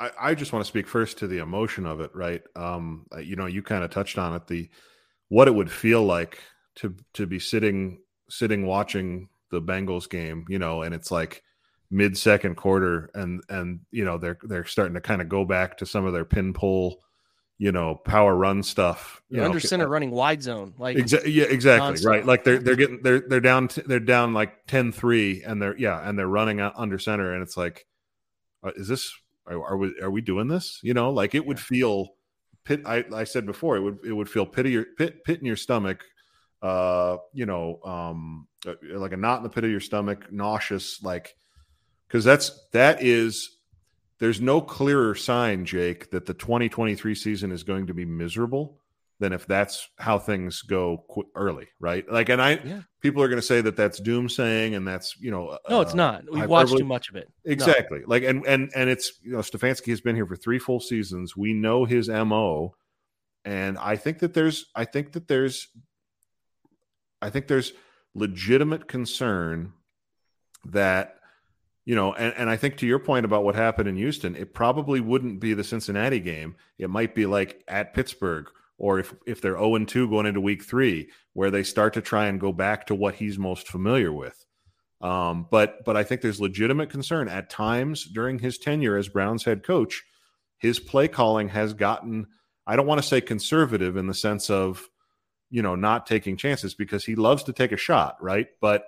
I, 0.00 0.10
I 0.18 0.34
just 0.34 0.52
want 0.52 0.64
to 0.64 0.68
speak 0.68 0.88
first 0.88 1.18
to 1.18 1.26
the 1.26 1.38
emotion 1.38 1.84
of 1.84 2.00
it, 2.00 2.10
right? 2.14 2.42
Um, 2.56 3.06
uh, 3.14 3.18
you 3.18 3.36
know, 3.36 3.46
you 3.46 3.62
kind 3.62 3.84
of 3.84 3.90
touched 3.90 4.16
on 4.16 4.34
it, 4.34 4.46
the 4.46 4.70
what 5.28 5.46
it 5.46 5.54
would 5.54 5.70
feel 5.70 6.02
like 6.02 6.38
to 6.76 6.94
to 7.14 7.26
be 7.26 7.38
sitting 7.38 7.98
sitting 8.30 8.66
watching 8.66 9.28
the 9.50 9.60
Bengals 9.60 10.08
game, 10.08 10.44
you 10.48 10.58
know, 10.58 10.82
and 10.82 10.94
it's 10.94 11.10
like 11.10 11.42
mid 11.90 12.16
second 12.16 12.56
quarter, 12.56 13.10
and 13.14 13.42
and 13.48 13.80
you 13.90 14.04
know 14.04 14.18
they're 14.18 14.38
they're 14.42 14.64
starting 14.64 14.94
to 14.94 15.00
kind 15.00 15.20
of 15.20 15.28
go 15.28 15.44
back 15.44 15.78
to 15.78 15.86
some 15.86 16.06
of 16.06 16.12
their 16.12 16.24
pin 16.24 16.52
pull, 16.52 17.02
you 17.58 17.72
know, 17.72 17.94
power 17.94 18.34
run 18.34 18.62
stuff. 18.62 19.22
You 19.28 19.36
You're 19.36 19.44
know, 19.44 19.50
under 19.50 19.60
center 19.60 19.88
running 19.88 20.10
wide 20.10 20.42
zone. 20.42 20.74
Like 20.78 20.96
Exa- 20.96 21.22
yeah, 21.26 21.44
exactly. 21.44 21.92
nonstop. 21.92 22.06
Right. 22.06 22.26
Like 22.26 22.44
they're 22.44 22.58
they're 22.58 22.76
getting 22.76 23.02
they're 23.02 23.20
they're 23.20 23.40
down 23.40 23.68
t- 23.68 23.82
they're 23.84 24.00
down 24.00 24.32
like 24.32 24.66
10-3 24.66 25.42
and 25.46 25.60
they're 25.60 25.76
yeah, 25.76 26.08
and 26.08 26.18
they're 26.18 26.26
running 26.26 26.60
out 26.60 26.74
under 26.76 26.98
center 26.98 27.34
and 27.34 27.42
it's 27.42 27.56
like 27.56 27.86
uh, 28.62 28.72
is 28.76 28.88
this 28.88 29.12
are, 29.46 29.62
are 29.62 29.76
we 29.76 29.94
are 30.00 30.10
we 30.10 30.20
doing 30.20 30.48
this? 30.48 30.80
You 30.82 30.94
know, 30.94 31.10
like 31.10 31.34
it 31.34 31.44
would 31.44 31.60
feel 31.60 32.14
pit 32.64 32.82
I, 32.84 33.04
I 33.12 33.24
said 33.24 33.46
before 33.46 33.76
it 33.76 33.80
would 33.80 33.98
it 34.04 34.12
would 34.12 34.28
feel 34.28 34.46
pit 34.46 34.66
your 34.66 34.84
pit 34.96 35.24
pit 35.24 35.40
in 35.40 35.46
your 35.46 35.56
stomach 35.56 36.04
uh 36.62 37.16
you 37.32 37.46
know 37.46 37.80
um 37.84 38.46
uh, 38.66 38.74
like 38.94 39.12
a 39.12 39.16
knot 39.16 39.38
in 39.38 39.42
the 39.44 39.48
pit 39.48 39.64
of 39.64 39.70
your 39.70 39.80
stomach 39.80 40.30
nauseous 40.32 41.02
like 41.02 41.34
because 42.06 42.24
that's 42.24 42.66
that 42.72 43.02
is 43.02 43.56
there's 44.18 44.40
no 44.40 44.60
clearer 44.60 45.14
sign 45.14 45.64
jake 45.64 46.10
that 46.10 46.26
the 46.26 46.34
2023 46.34 47.14
season 47.14 47.50
is 47.52 47.62
going 47.62 47.86
to 47.86 47.94
be 47.94 48.04
miserable 48.04 48.76
than 49.20 49.32
if 49.32 49.46
that's 49.46 49.88
how 49.98 50.18
things 50.18 50.62
go 50.62 51.04
qu- 51.08 51.28
early 51.34 51.68
right 51.78 52.10
like 52.10 52.28
and 52.28 52.42
i 52.42 52.52
Yeah. 52.62 52.80
people 53.00 53.22
are 53.22 53.28
going 53.28 53.40
to 53.40 53.46
say 53.46 53.60
that 53.62 53.76
that's 53.76 54.00
doomsaying 54.00 54.76
and 54.76 54.86
that's 54.86 55.14
you 55.20 55.30
know 55.30 55.58
no, 55.68 55.80
it's 55.80 55.92
uh, 55.92 55.96
not. 55.96 56.24
We've 56.30 56.48
watched 56.48 56.76
too 56.76 56.84
much 56.84 57.08
of 57.10 57.16
it. 57.16 57.28
No. 57.44 57.52
Exactly. 57.52 58.00
Like 58.06 58.22
and 58.22 58.46
and 58.46 58.70
and 58.74 58.88
it's 58.90 59.12
you 59.22 59.32
know 59.32 59.38
Stefanski 59.40 59.88
has 59.88 60.00
been 60.00 60.16
here 60.16 60.26
for 60.26 60.36
three 60.36 60.58
full 60.58 60.80
seasons. 60.80 61.36
We 61.36 61.52
know 61.54 61.84
his 61.84 62.08
MO 62.08 62.74
and 63.44 63.76
I 63.78 63.96
think 63.96 64.18
that 64.20 64.32
there's 64.34 64.66
I 64.74 64.84
think 64.86 65.12
that 65.12 65.28
there's 65.28 65.68
I 67.22 67.30
think 67.30 67.48
there's 67.48 67.72
legitimate 68.14 68.88
concern 68.88 69.72
that 70.66 71.16
you 71.84 71.94
know 71.94 72.12
and, 72.12 72.34
and 72.36 72.50
I 72.50 72.56
think 72.56 72.76
to 72.78 72.86
your 72.86 72.98
point 72.98 73.24
about 73.24 73.44
what 73.44 73.54
happened 73.54 73.88
in 73.88 73.96
Houston, 73.96 74.36
it 74.36 74.54
probably 74.54 75.00
wouldn't 75.00 75.40
be 75.40 75.54
the 75.54 75.64
Cincinnati 75.64 76.20
game. 76.20 76.56
It 76.78 76.90
might 76.90 77.14
be 77.14 77.26
like 77.26 77.62
at 77.68 77.94
Pittsburgh 77.94 78.48
or 78.78 78.98
if 78.98 79.14
if 79.26 79.40
they're 79.40 79.58
0 79.58 79.76
and 79.76 79.88
2 79.88 80.08
going 80.08 80.26
into 80.26 80.40
week 80.40 80.64
3 80.64 81.08
where 81.34 81.50
they 81.50 81.62
start 81.62 81.94
to 81.94 82.00
try 82.00 82.26
and 82.26 82.40
go 82.40 82.52
back 82.52 82.86
to 82.86 82.94
what 82.94 83.14
he's 83.14 83.38
most 83.38 83.68
familiar 83.68 84.12
with. 84.12 84.44
Um, 85.00 85.46
but 85.50 85.84
but 85.84 85.96
I 85.96 86.02
think 86.02 86.20
there's 86.20 86.40
legitimate 86.40 86.90
concern 86.90 87.28
at 87.28 87.50
times 87.50 88.04
during 88.04 88.38
his 88.38 88.58
tenure 88.58 88.96
as 88.96 89.08
Browns 89.08 89.44
head 89.44 89.62
coach. 89.62 90.02
His 90.58 90.78
play 90.78 91.08
calling 91.08 91.48
has 91.48 91.72
gotten. 91.72 92.26
I 92.66 92.76
don't 92.76 92.86
want 92.86 93.00
to 93.00 93.06
say 93.06 93.20
conservative 93.20 93.96
in 93.96 94.06
the 94.06 94.14
sense 94.14 94.50
of, 94.50 94.88
you 95.50 95.62
know, 95.62 95.74
not 95.74 96.06
taking 96.06 96.36
chances 96.36 96.74
because 96.74 97.04
he 97.04 97.14
loves 97.14 97.44
to 97.44 97.52
take 97.52 97.72
a 97.72 97.76
shot, 97.76 98.16
right? 98.22 98.46
But 98.60 98.84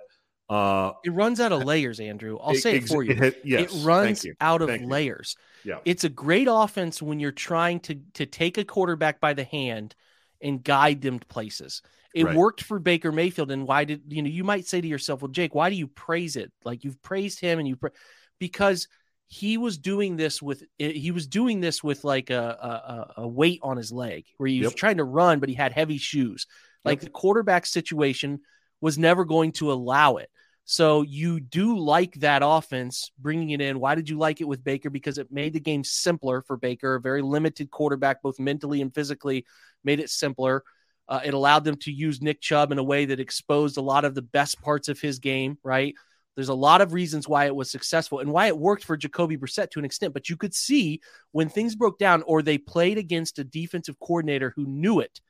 uh, 0.49 0.93
it 1.03 1.11
runs 1.11 1.39
out 1.39 1.51
of 1.51 1.63
layers, 1.63 1.99
Andrew. 1.99 2.37
I'll 2.41 2.55
say 2.55 2.77
it, 2.77 2.87
for 2.87 3.03
you. 3.03 3.13
It, 3.13 3.41
yes, 3.43 3.73
it 3.73 3.85
runs 3.85 4.25
out 4.41 4.61
of 4.61 4.69
thank 4.69 4.89
layers. 4.89 5.35
Yeah. 5.63 5.79
It's 5.85 6.03
a 6.03 6.09
great 6.09 6.47
offense 6.49 7.01
when 7.01 7.19
you're 7.19 7.31
trying 7.31 7.79
to 7.81 7.95
to 8.15 8.25
take 8.25 8.57
a 8.57 8.65
quarterback 8.65 9.19
by 9.19 9.33
the 9.33 9.43
hand 9.43 9.95
and 10.41 10.63
guide 10.63 11.01
them 11.01 11.19
to 11.19 11.25
places. 11.25 11.81
It 12.13 12.25
right. 12.25 12.35
worked 12.35 12.61
for 12.61 12.77
Baker 12.77 13.11
Mayfield. 13.11 13.49
And 13.49 13.67
why 13.67 13.85
did 13.85 14.03
you 14.07 14.21
know? 14.21 14.29
You 14.29 14.43
might 14.43 14.67
say 14.67 14.81
to 14.81 14.87
yourself, 14.87 15.21
"Well, 15.21 15.31
Jake, 15.31 15.55
why 15.55 15.69
do 15.69 15.75
you 15.75 15.87
praise 15.87 16.35
it? 16.35 16.51
Like 16.63 16.83
you've 16.83 17.01
praised 17.01 17.39
him, 17.39 17.59
and 17.59 17.67
you 17.67 17.75
pra-? 17.75 17.91
because 18.39 18.87
he 19.33 19.57
was 19.57 19.79
doing 19.79 20.15
this 20.15 20.43
with 20.43 20.63
he 20.77 21.09
was 21.09 21.25
doing 21.25 21.59
this 21.59 21.83
with 21.83 22.03
like 22.03 22.29
a 22.29 23.13
a, 23.17 23.21
a 23.23 23.27
weight 23.27 23.59
on 23.63 23.77
his 23.77 23.91
leg 23.91 24.25
where 24.37 24.47
he 24.47 24.59
was 24.59 24.71
yep. 24.71 24.75
trying 24.75 24.97
to 24.97 25.03
run, 25.03 25.39
but 25.39 25.49
he 25.49 25.55
had 25.55 25.71
heavy 25.71 25.97
shoes. 25.97 26.45
Like 26.85 26.97
yep. 26.97 27.05
the 27.05 27.09
quarterback 27.09 27.65
situation 27.65 28.41
was 28.79 28.99
never 28.99 29.25
going 29.25 29.51
to 29.53 29.71
allow 29.71 30.17
it. 30.17 30.29
So 30.65 31.01
you 31.01 31.39
do 31.39 31.77
like 31.77 32.13
that 32.15 32.43
offense 32.45 33.11
bringing 33.17 33.49
it 33.49 33.59
in. 33.59 33.79
Why 33.79 33.95
did 33.95 34.07
you 34.07 34.19
like 34.19 34.39
it 34.39 34.47
with 34.47 34.63
Baker? 34.63 34.91
Because 34.91 35.17
it 35.17 35.31
made 35.31 35.53
the 35.53 35.59
game 35.59 35.83
simpler 35.83 36.43
for 36.43 36.55
Baker, 36.55 36.95
a 36.95 37.01
very 37.01 37.23
limited 37.23 37.71
quarterback, 37.71 38.21
both 38.21 38.39
mentally 38.39 38.81
and 38.81 38.93
physically, 38.93 39.45
made 39.83 39.99
it 39.99 40.11
simpler. 40.11 40.63
Uh, 41.09 41.21
it 41.25 41.33
allowed 41.33 41.63
them 41.63 41.75
to 41.77 41.91
use 41.91 42.21
Nick 42.21 42.39
Chubb 42.39 42.71
in 42.71 42.77
a 42.77 42.83
way 42.83 43.05
that 43.05 43.19
exposed 43.19 43.77
a 43.77 43.81
lot 43.81 44.05
of 44.05 44.13
the 44.13 44.21
best 44.21 44.61
parts 44.61 44.89
of 44.89 45.01
his 45.01 45.19
game, 45.19 45.57
right? 45.63 45.95
There's 46.35 46.49
a 46.49 46.53
lot 46.53 46.81
of 46.81 46.93
reasons 46.93 47.27
why 47.27 47.45
it 47.45 47.55
was 47.55 47.69
successful 47.69 48.19
and 48.19 48.31
why 48.31 48.47
it 48.47 48.57
worked 48.57 48.83
for 48.83 48.97
Jacoby 48.97 49.37
Brissett 49.37 49.71
to 49.71 49.79
an 49.79 49.85
extent. 49.85 50.13
But 50.13 50.29
you 50.29 50.37
could 50.37 50.53
see 50.53 51.01
when 51.31 51.49
things 51.49 51.75
broke 51.75 51.99
down 51.99 52.23
or 52.23 52.41
they 52.41 52.57
played 52.57 52.97
against 52.97 53.39
a 53.39 53.43
defensive 53.43 53.99
coordinator 53.99 54.51
who 54.55 54.65
knew 54.65 54.99
it, 54.99 55.21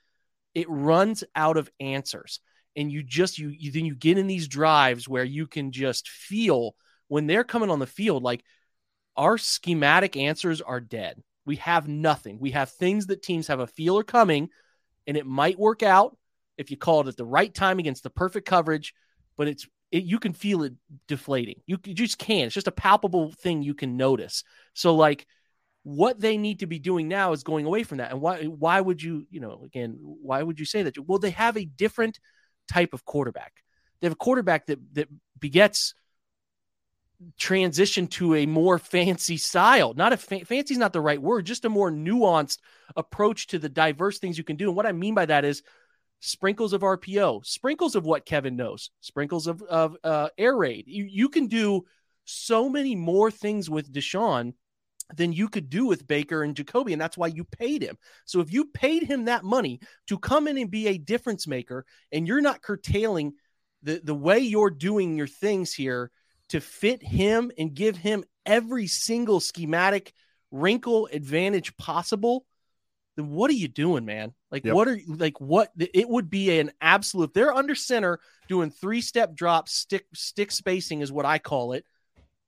it 0.53 0.69
runs 0.69 1.23
out 1.35 1.57
of 1.57 1.69
answers 1.79 2.39
and 2.75 2.91
you 2.91 3.03
just 3.03 3.37
you, 3.37 3.49
you 3.49 3.71
then 3.71 3.85
you 3.85 3.95
get 3.95 4.17
in 4.17 4.27
these 4.27 4.47
drives 4.47 5.07
where 5.07 5.23
you 5.23 5.47
can 5.47 5.71
just 5.71 6.09
feel 6.09 6.75
when 7.07 7.27
they're 7.27 7.43
coming 7.43 7.69
on 7.69 7.79
the 7.79 7.87
field 7.87 8.23
like 8.23 8.43
our 9.15 9.37
schematic 9.37 10.17
answers 10.17 10.61
are 10.61 10.79
dead. 10.79 11.21
We 11.45 11.57
have 11.57 11.87
nothing. 11.87 12.39
We 12.39 12.51
have 12.51 12.69
things 12.69 13.07
that 13.07 13.21
teams 13.21 13.47
have 13.47 13.59
a 13.59 13.67
feeler 13.67 14.03
coming 14.03 14.49
and 15.05 15.17
it 15.17 15.25
might 15.25 15.59
work 15.59 15.83
out 15.83 16.17
if 16.57 16.71
you 16.71 16.77
call 16.77 17.01
it 17.01 17.07
at 17.07 17.17
the 17.17 17.25
right 17.25 17.53
time 17.53 17.79
against 17.79 18.03
the 18.03 18.09
perfect 18.09 18.47
coverage, 18.47 18.93
but 19.35 19.47
it's 19.47 19.67
it, 19.93 20.03
you 20.03 20.19
can 20.19 20.33
feel 20.33 20.63
it 20.63 20.73
deflating. 21.07 21.61
You, 21.67 21.77
you 21.85 21.93
just 21.93 22.17
can. 22.17 22.47
It's 22.47 22.55
just 22.55 22.67
a 22.67 22.71
palpable 22.71 23.31
thing 23.31 23.61
you 23.61 23.75
can 23.75 23.95
notice. 23.95 24.43
So 24.73 24.95
like 24.95 25.27
what 25.83 26.19
they 26.19 26.35
need 26.35 26.59
to 26.59 26.65
be 26.65 26.79
doing 26.79 27.07
now 27.07 27.31
is 27.31 27.43
going 27.43 27.65
away 27.65 27.83
from 27.83 27.99
that. 27.99 28.11
And 28.11 28.19
why 28.19 28.45
why 28.45 28.81
would 28.81 29.01
you, 29.03 29.27
you 29.29 29.39
know, 29.39 29.61
again, 29.63 29.97
why 30.01 30.41
would 30.41 30.59
you 30.59 30.65
say 30.65 30.81
that? 30.83 30.97
Well, 30.97 31.19
they 31.19 31.29
have 31.29 31.55
a 31.57 31.65
different 31.65 32.19
type 32.67 32.93
of 32.93 33.05
quarterback. 33.05 33.53
They 34.01 34.07
have 34.07 34.13
a 34.13 34.15
quarterback 34.15 34.65
that 34.65 34.79
that 34.93 35.09
begets 35.39 35.93
transition 37.37 38.07
to 38.07 38.33
a 38.35 38.47
more 38.47 38.79
fancy 38.79 39.37
style. 39.37 39.93
Not 39.93 40.11
a 40.11 40.17
fa- 40.17 40.45
fancy 40.45 40.73
is 40.73 40.79
not 40.79 40.91
the 40.91 41.01
right 41.01 41.21
word, 41.21 41.45
just 41.45 41.65
a 41.65 41.69
more 41.69 41.91
nuanced 41.91 42.57
approach 42.95 43.47
to 43.47 43.59
the 43.59 43.69
diverse 43.69 44.17
things 44.17 44.39
you 44.39 44.43
can 44.43 44.55
do. 44.55 44.69
And 44.69 44.75
what 44.75 44.87
I 44.87 44.91
mean 44.91 45.13
by 45.13 45.27
that 45.27 45.45
is 45.45 45.61
sprinkles 46.25 46.71
of 46.71 46.81
RPO, 46.81 47.45
sprinkles 47.45 47.95
of 47.95 48.05
what 48.05 48.25
Kevin 48.25 48.55
knows, 48.55 48.91
sprinkles 49.01 49.45
of 49.45 49.61
of 49.63 49.97
uh, 50.03 50.29
air 50.37 50.55
raid. 50.55 50.85
You 50.87 51.03
you 51.03 51.29
can 51.29 51.47
do 51.47 51.83
so 52.25 52.69
many 52.69 52.95
more 52.95 53.29
things 53.29 53.69
with 53.69 53.91
Deshaun 53.91 54.53
than 55.13 55.33
you 55.33 55.49
could 55.49 55.69
do 55.69 55.85
with 55.85 56.07
Baker 56.07 56.41
and 56.41 56.55
Jacoby. 56.55 56.93
And 56.93 57.01
that's 57.01 57.17
why 57.17 57.27
you 57.27 57.43
paid 57.43 57.83
him. 57.83 57.97
So 58.23 58.39
if 58.39 58.53
you 58.53 58.65
paid 58.65 59.03
him 59.03 59.25
that 59.25 59.43
money 59.43 59.81
to 60.07 60.17
come 60.17 60.47
in 60.47 60.57
and 60.57 60.71
be 60.71 60.87
a 60.87 60.97
difference 60.97 61.45
maker, 61.45 61.85
and 62.11 62.25
you're 62.25 62.41
not 62.41 62.61
curtailing 62.61 63.33
the, 63.83 63.99
the 64.01 64.15
way 64.15 64.39
you're 64.39 64.69
doing 64.69 65.17
your 65.17 65.27
things 65.27 65.73
here 65.73 66.09
to 66.49 66.61
fit 66.61 67.03
him 67.03 67.51
and 67.57 67.73
give 67.73 67.97
him 67.97 68.23
every 68.45 68.87
single 68.87 69.41
schematic 69.41 70.13
wrinkle 70.51 71.09
advantage 71.11 71.75
possible, 71.75 72.45
then 73.15 73.29
what 73.29 73.49
are 73.49 73.55
you 73.55 73.67
doing, 73.67 74.05
man? 74.05 74.33
Like, 74.51 74.65
yep. 74.65 74.73
what 74.73 74.87
are 74.87 74.95
you 74.95 75.15
like 75.15 75.39
what 75.39 75.71
it 75.77 76.07
would 76.07 76.29
be 76.29 76.59
an 76.59 76.71
absolute 76.81 77.33
they're 77.33 77.53
under 77.53 77.75
center 77.75 78.19
doing 78.47 78.71
three 78.71 79.01
step 79.01 79.35
drops, 79.35 79.73
stick 79.73 80.05
stick 80.13 80.51
spacing 80.51 81.01
is 81.01 81.11
what 81.11 81.25
I 81.25 81.39
call 81.39 81.73
it 81.73 81.85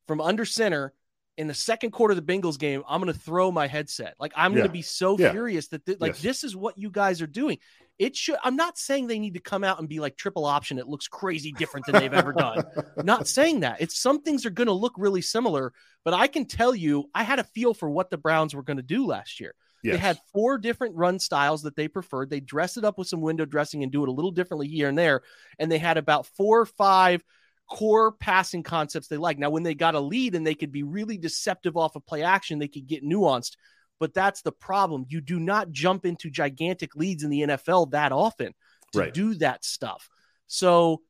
from 0.08 0.21
under 0.21 0.45
center 0.45 0.93
in 1.38 1.47
the 1.47 1.54
second 1.54 1.91
quarter 1.91 2.13
of 2.13 2.25
the 2.25 2.34
Bengals 2.34 2.58
game, 2.58 2.84
I'm 2.88 3.01
going 3.01 3.13
to 3.13 3.19
throw 3.19 3.51
my 3.51 3.67
headset. 3.67 4.15
Like 4.19 4.34
I'm 4.36 4.54
yeah. 4.54 4.60
going 4.60 4.67
to 4.67 4.73
be 4.73 4.82
so 4.82 5.17
yeah. 5.17 5.32
furious 5.32 5.67
that 5.69 5.86
th- 5.86 5.99
like 5.99 6.13
yes. 6.13 6.21
this 6.21 6.43
is 6.43 6.56
what 6.56 6.78
you 6.78 6.89
guys 6.89 7.21
are 7.21 7.28
doing. 7.28 7.58
It 7.97 8.15
should. 8.15 8.38
I'm 8.43 8.56
not 8.56 8.78
saying 8.78 9.08
they 9.08 9.19
need 9.19 9.36
to 9.36 9.39
come 9.39 9.63
out 9.63 9.80
and 9.80 9.88
be 9.88 9.99
like 9.99 10.17
triple 10.17 10.45
option. 10.45 10.80
It 10.80 10.88
looks 10.88 11.08
crazy 11.08 11.54
different 11.54 11.86
than 11.86 11.95
they've 11.95 12.13
ever 12.13 12.34
done. 12.34 12.63
not 13.04 13.28
saying 13.28 13.62
that. 13.62 13.80
It's 13.80 13.97
some 13.97 14.21
things 14.21 14.45
are 14.45 14.49
going 14.49 14.67
to 14.67 14.73
look 14.73 14.93
really 14.97 15.21
similar, 15.21 15.71
but 16.04 16.13
I 16.13 16.28
can 16.28 16.45
tell 16.45 16.75
you, 16.75 17.10
I 17.13 17.23
had 17.23 17.39
a 17.39 17.43
feel 17.43 17.73
for 17.73 17.89
what 17.89 18.10
the 18.10 18.17
Browns 18.17 18.54
were 18.54 18.63
going 18.63 18.78
to 18.78 18.84
do 18.84 19.06
last 19.06 19.39
year. 19.39 19.56
Yes. 19.86 19.93
They 19.93 20.00
had 20.00 20.19
four 20.34 20.58
different 20.58 20.95
run 20.95 21.19
styles 21.19 21.62
that 21.62 21.76
they 21.76 21.88
preferred. 21.88 22.32
They 22.32 22.39
dressed 22.39 22.78
it 22.78 22.84
up 22.84 22.98
with 22.98 23.08
some 23.08 23.21
window 23.21 23.45
dressing 23.45 23.84
and 23.84 23.91
do 23.91 24.02
it 24.02 24.10
a 24.10 24.12
little 24.12 24.32
differently 24.32 24.67
here 24.67 24.89
and 24.89 24.98
there. 24.98 25.21
And 25.60 25.71
they 25.71 25.78
had 25.78 25.98
about 25.98 26.26
four 26.26 26.60
or 26.60 26.65
five 26.65 27.24
core 27.69 28.12
passing 28.12 28.63
concepts 28.63 29.08
they 29.08 29.17
like. 29.17 29.38
Now, 29.38 29.52
when 29.52 29.62
they 29.62 29.76
got 29.76 29.93
a 29.93 30.00
lead 30.00 30.34
and 30.34 30.45
they 30.45 30.56
could 30.56 30.71
be 30.71 30.82
really 30.82 31.19
deceptive 31.19 31.78
off 31.78 31.95
of 31.95 32.04
play 32.04 32.24
action, 32.24 32.58
they 32.58 32.67
could 32.67 32.88
get 32.88 33.06
nuanced. 33.06 33.58
But 34.00 34.15
that's 34.15 34.41
the 34.41 34.52
problem. 34.52 35.06
You 35.08 35.21
do 35.21 35.39
not 35.39 35.69
jump 35.69 36.04
into 36.04 36.32
gigantic 36.32 36.95
leads 36.95 37.24
in 37.24 37.30
the 37.30 37.41
NFL 37.41 37.91
that 37.91 38.12
often 38.12 38.54
to 38.93 39.00
right. 39.00 39.13
do 39.13 39.36
that 39.36 39.63
stuff. 39.63 40.10
So 40.48 41.02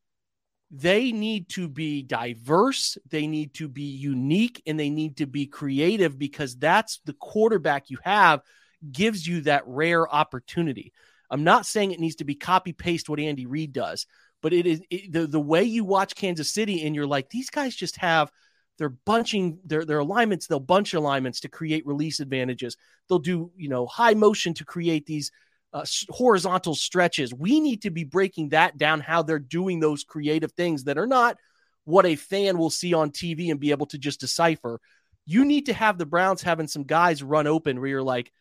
they 0.70 1.14
need 1.14 1.48
to 1.50 1.70
be 1.70 2.02
diverse, 2.02 2.98
they 3.10 3.28
need 3.28 3.54
to 3.56 3.70
be 3.70 3.84
unique, 3.84 4.62
and 4.68 4.78
they 4.78 4.90
need 4.90 5.18
to 5.18 5.28
be 5.28 5.46
creative 5.46 6.20
because 6.20 6.58
that's 6.58 7.00
the 7.06 7.14
quarterback 7.14 7.90
you 7.90 7.98
have 8.04 8.42
gives 8.91 9.28
you 9.28 9.41
that 9.41 9.63
rare 9.65 10.08
opportunity. 10.13 10.93
I'm 11.30 11.43
not 11.43 11.65
saying 11.65 11.91
it 11.91 12.00
needs 12.00 12.17
to 12.17 12.24
be 12.24 12.36
copy 12.36 12.74
paste 12.74 13.10
what 13.10 13.19
Andy 13.19 13.45
Reid 13.45 13.74
does, 13.74 14.06
but 14.41 14.54
it 14.54 14.65
is 14.65 14.82
it, 14.89 15.12
the 15.12 15.28
the 15.28 15.39
way 15.39 15.63
you 15.63 15.84
watch 15.84 16.15
Kansas 16.15 16.54
City 16.54 16.86
and 16.86 16.95
you're 16.95 17.08
like 17.08 17.30
these 17.30 17.50
guys 17.50 17.76
just 17.76 17.98
have 17.98 18.32
they're 18.78 18.89
bunching 18.89 19.60
their 19.65 19.86
their 19.86 20.00
alignments 20.00 20.48
they'll 20.48 20.60
bunch 20.60 20.93
alignments 20.93 21.39
to 21.41 21.50
create 21.50 21.86
release 21.86 22.19
advantages. 22.19 22.78
They'll 23.10 23.19
do 23.19 23.52
you 23.56 23.69
know 23.69 23.88
high 23.88 24.13
motion 24.13 24.54
to 24.56 24.65
create 24.65 25.06
these 25.06 25.32
uh, 25.74 25.86
horizontal 26.10 26.76
stretches. 26.76 27.34
We 27.34 27.60
need 27.60 27.82
to 27.82 27.89
be 27.89 28.06
breaking 28.06 28.50
that 28.50 28.78
down 28.78 29.02
how 29.02 29.24
they're 29.24 29.39
doing 29.39 29.80
those 29.80 30.04
creative 30.04 30.54
things 30.54 30.86
that 30.86 30.98
are 30.98 31.08
not 31.08 31.38
what 31.84 32.06
a 32.06 32.15
fan 32.15 32.58
will 32.58 32.69
see 32.69 32.93
on 32.93 33.12
TV 33.12 33.52
and 33.52 33.60
be 33.60 33.71
able 33.71 33.86
to 33.88 33.98
just 33.98 34.19
decipher. 34.19 34.80
You 35.26 35.43
need 35.43 35.65
to 35.67 35.74
have 35.74 35.98
the 35.98 36.06
Browns 36.06 36.41
having 36.41 36.67
some 36.67 36.84
guys 36.84 37.24
run 37.24 37.48
open 37.48 37.80
where 37.80 37.89
you're 37.89 38.04
like 38.04 38.32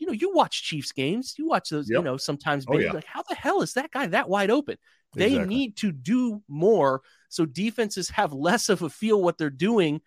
you 0.00 0.06
know, 0.06 0.12
you 0.12 0.32
watch 0.34 0.64
Chiefs 0.64 0.90
games, 0.90 1.34
you 1.38 1.46
watch 1.46 1.68
those, 1.68 1.88
yep. 1.88 1.98
you 1.98 2.04
know, 2.04 2.16
sometimes 2.16 2.64
oh, 2.66 2.78
yeah. 2.78 2.90
like, 2.90 3.04
how 3.04 3.22
the 3.28 3.34
hell 3.34 3.62
is 3.62 3.74
that 3.74 3.92
guy 3.92 4.06
that 4.08 4.28
wide 4.28 4.50
open? 4.50 4.78
They 5.14 5.26
exactly. 5.26 5.54
need 5.54 5.76
to 5.76 5.92
do 5.92 6.42
more 6.48 7.02
so 7.28 7.44
defenses 7.44 8.08
have 8.10 8.32
less 8.32 8.68
of 8.68 8.82
a 8.82 8.88
feel 8.90 9.22
what 9.22 9.38
they're 9.38 9.50
doing 9.50 10.00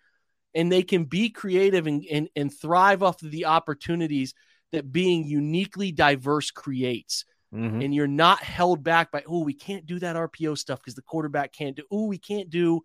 and 0.54 0.70
they 0.70 0.82
can 0.82 1.04
be 1.04 1.30
creative 1.30 1.86
and, 1.86 2.04
and, 2.10 2.28
and 2.36 2.52
thrive 2.52 3.02
off 3.02 3.22
of 3.22 3.30
the 3.30 3.46
opportunities 3.46 4.34
that 4.72 4.92
being 4.92 5.24
uniquely 5.24 5.92
diverse 5.92 6.50
creates. 6.50 7.24
Mm-hmm. 7.54 7.82
And 7.82 7.94
you're 7.94 8.06
not 8.06 8.42
held 8.42 8.82
back 8.82 9.12
by, 9.12 9.22
oh, 9.28 9.44
we 9.44 9.54
can't 9.54 9.86
do 9.86 10.00
that 10.00 10.16
RPO 10.16 10.58
stuff 10.58 10.80
because 10.80 10.94
the 10.94 11.02
quarterback 11.02 11.52
can't 11.52 11.76
do, 11.76 11.84
oh, 11.90 12.06
we 12.06 12.18
can't 12.18 12.50
do, 12.50 12.80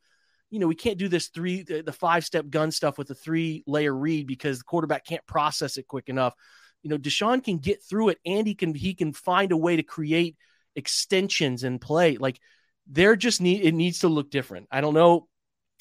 you 0.52 0.60
know, 0.60 0.68
we 0.68 0.76
can't 0.76 1.00
do 1.00 1.08
this 1.08 1.30
three, 1.30 1.64
the, 1.64 1.82
the 1.82 1.92
five 1.92 2.24
step 2.24 2.50
gun 2.50 2.72
stuff 2.72 2.98
with 2.98 3.10
a 3.10 3.16
three 3.16 3.64
layer 3.66 3.96
read 3.96 4.28
because 4.28 4.60
the 4.60 4.64
quarterback 4.64 5.06
can't 5.06 5.26
process 5.26 5.78
it 5.78 5.88
quick 5.88 6.08
enough. 6.08 6.36
You 6.84 6.90
know, 6.90 6.98
Deshaun 6.98 7.44
can 7.44 7.58
get 7.58 7.84
through 7.84 8.10
it 8.10 8.20
and 8.26 8.48
he 8.48 8.56
can, 8.56 8.74
he 8.74 8.94
can 8.94 9.14
find 9.14 9.52
a 9.52 9.58
way 9.58 9.76
to 9.76 9.84
create 9.84 10.38
extensions 10.76 11.64
and 11.64 11.80
play. 11.80 12.18
Like 12.18 12.40
there 12.88 13.16
just 13.16 13.42
need 13.42 13.62
it 13.64 13.74
needs 13.74 14.00
to 14.00 14.08
look 14.08 14.32
different. 14.32 14.68
I 14.72 14.82
don't 14.82 14.94
know. 14.94 15.28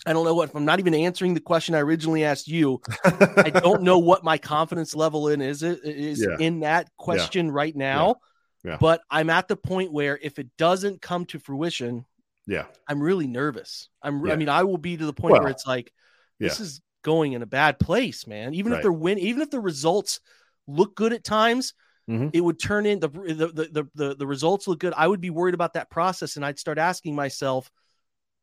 I 0.07 0.13
don't 0.13 0.25
know 0.25 0.35
what 0.35 0.55
I'm 0.55 0.65
not 0.65 0.79
even 0.79 0.95
answering 0.95 1.35
the 1.35 1.41
question 1.41 1.75
I 1.75 1.81
originally 1.81 2.25
asked 2.25 2.47
you. 2.47 2.81
I 3.05 3.51
don't 3.51 3.83
know 3.83 3.99
what 3.99 4.23
my 4.23 4.39
confidence 4.39 4.95
level 4.95 5.29
in 5.29 5.41
is 5.41 5.63
it 5.63 5.81
is 5.83 6.25
yeah. 6.29 6.37
in 6.39 6.61
that 6.61 6.89
question 6.97 7.47
yeah. 7.47 7.53
right 7.53 7.75
now. 7.75 8.17
Yeah. 8.65 8.77
But 8.81 9.01
I'm 9.11 9.31
at 9.31 9.49
the 9.49 9.57
point 9.57 9.93
where 9.93 10.19
if 10.21 10.39
it 10.39 10.49
doesn't 10.57 11.01
come 11.01 11.25
to 11.27 11.39
fruition, 11.39 12.05
yeah, 12.47 12.67
I'm 12.87 13.01
really 13.01 13.27
nervous. 13.27 13.89
I'm 14.03 14.29
I 14.31 14.37
mean, 14.37 14.49
I 14.49 14.65
will 14.65 14.79
be 14.79 14.97
to 14.97 15.07
the 15.07 15.13
point 15.13 15.33
well, 15.33 15.43
where 15.43 15.51
it's 15.51 15.67
like 15.67 15.93
this 16.39 16.61
is 16.61 16.81
going 17.03 17.33
in 17.33 17.43
a 17.43 17.47
bad 17.47 17.79
place, 17.79 18.27
man. 18.27 18.55
Even 18.55 18.73
right. 18.73 18.79
if 18.79 18.83
they're 18.83 18.93
win, 18.93 19.19
even 19.19 19.43
if 19.43 19.51
the 19.51 19.61
results 19.61 20.21
look 20.69 20.95
good 20.95 21.13
at 21.13 21.25
times, 21.25 21.75
mm-hmm. 22.09 22.29
it 22.33 22.41
would 22.41 22.61
turn 22.61 22.87
in 22.87 23.01
the, 23.01 23.09
the, 23.09 23.69
the 23.73 23.89
the 23.95 24.15
the 24.17 24.27
results 24.27 24.69
look 24.69 24.79
good. 24.79 24.93
I 24.97 25.09
would 25.09 25.21
be 25.21 25.31
worried 25.31 25.55
about 25.55 25.73
that 25.73 25.91
process, 25.91 26.37
and 26.37 26.45
I'd 26.45 26.59
start 26.59 26.79
asking 26.79 27.17
myself, 27.17 27.71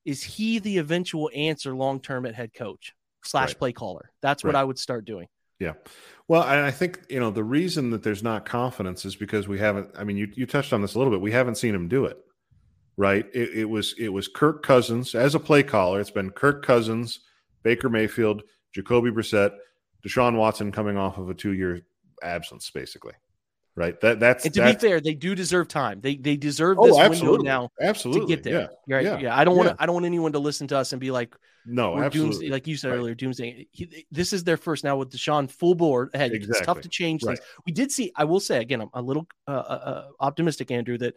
is 0.04 0.22
he 0.22 0.60
the 0.60 0.80
eventual 0.80 1.30
answer 1.34 1.74
long 1.74 2.02
term 2.02 2.26
at 2.26 2.36
head 2.36 2.54
coach 2.54 2.94
slash 3.24 3.50
right. 3.50 3.60
play 3.60 3.72
caller? 3.72 4.12
That's 4.22 4.44
what. 4.44 4.56
I 4.56 4.64
would 4.64 4.80
start 4.80 5.06
doing. 5.06 5.28
Yeah. 5.60 5.74
Well, 6.28 6.42
I 6.42 6.72
think 6.72 7.06
you 7.10 7.20
know 7.20 7.32
the 7.32 7.44
reason 7.44 7.92
that 7.92 8.04
there's 8.04 8.24
not 8.24 8.46
confidence 8.46 9.06
is 9.06 9.16
because 9.16 9.48
we 9.48 9.60
haven't. 9.60 9.92
I 9.98 10.04
mean, 10.04 10.18
you 10.18 10.28
you 10.34 10.46
touched 10.46 10.74
on 10.74 10.82
this 10.82 10.96
a 10.96 10.98
little 10.98 11.14
bit. 11.14 11.22
We 11.22 11.32
haven't 11.32 11.56
seen 11.56 11.74
him 11.74 11.88
do 11.88 12.06
it, 12.06 12.18
right? 12.98 13.26
It, 13.34 13.60
it 13.60 13.66
was 13.66 13.96
it 13.98 14.10
was 14.10 14.28
Kirk 14.28 14.64
Cousins 14.64 15.16
as 15.16 15.36
a 15.36 15.40
play 15.40 15.64
caller. 15.64 16.02
It's 16.02 16.12
been 16.12 16.32
Kirk 16.32 16.66
Cousins, 16.66 17.20
Baker 17.64 17.90
Mayfield, 17.90 18.42
Jacoby 18.74 19.12
Brissett, 19.12 19.52
Deshaun 20.06 20.36
Watson 20.36 20.72
coming 20.72 20.98
off 20.98 21.18
of 21.18 21.30
a 21.30 21.34
two 21.34 21.54
year 21.54 21.82
absence, 22.26 22.70
basically 22.70 23.14
right? 23.76 24.00
That 24.02 24.20
that's 24.20 24.46
and 24.46 24.54
to 24.54 24.62
that's, 24.62 24.82
be 24.82 24.88
fair, 24.88 25.02
they 25.02 25.14
do 25.14 25.36
deserve 25.36 25.68
time. 25.68 26.00
They 26.02 26.16
they 26.16 26.38
deserve 26.38 26.78
this 26.78 26.96
oh, 26.96 27.10
window 27.10 27.38
now 27.38 27.70
absolutely. 27.82 28.22
to 28.22 28.28
get 28.28 28.44
there. 28.44 28.70
Yeah. 28.88 28.96
Right? 28.96 29.06
Yeah. 29.06 29.20
yeah. 29.20 29.38
I 29.38 29.44
don't 29.44 29.56
want 29.56 29.70
to. 29.70 29.74
Yeah. 29.74 29.84
I 29.84 29.86
don't 29.86 29.96
want 29.96 30.06
anyone 30.06 30.32
to 30.32 30.40
listen 30.40 30.68
to 30.68 30.78
us 30.78 30.94
and 30.94 31.00
be 31.00 31.12
like, 31.12 31.36
no, 31.66 31.98
absolutely. 31.98 32.32
doomsday, 32.32 32.50
like 32.50 32.68
you 32.68 32.78
said 32.78 32.92
Right. 32.92 32.98
earlier, 32.98 33.16
doomsday. 33.16 33.68
He, 33.72 34.06
this 34.12 34.34
is 34.34 34.44
their 34.44 34.58
first 34.58 34.84
now 34.84 34.98
with 34.98 35.12
Deshaun 35.12 35.50
full 35.50 35.76
board 35.76 36.12
ahead. 36.14 36.32
It's 36.34 36.62
tough 36.62 36.82
to 36.82 36.90
change 36.90 37.24
Right. 37.24 37.38
things. 37.38 37.48
We 37.66 37.72
did 37.72 37.92
see. 37.92 38.12
I 38.16 38.24
will 38.24 38.40
say 38.40 38.60
again, 38.62 38.82
I'm 38.82 38.90
a 38.94 39.02
little 39.02 39.28
uh, 39.48 39.52
uh, 39.52 39.54
uh, 39.54 40.08
optimistic, 40.20 40.72
Andrew, 40.72 40.98
that 41.00 41.16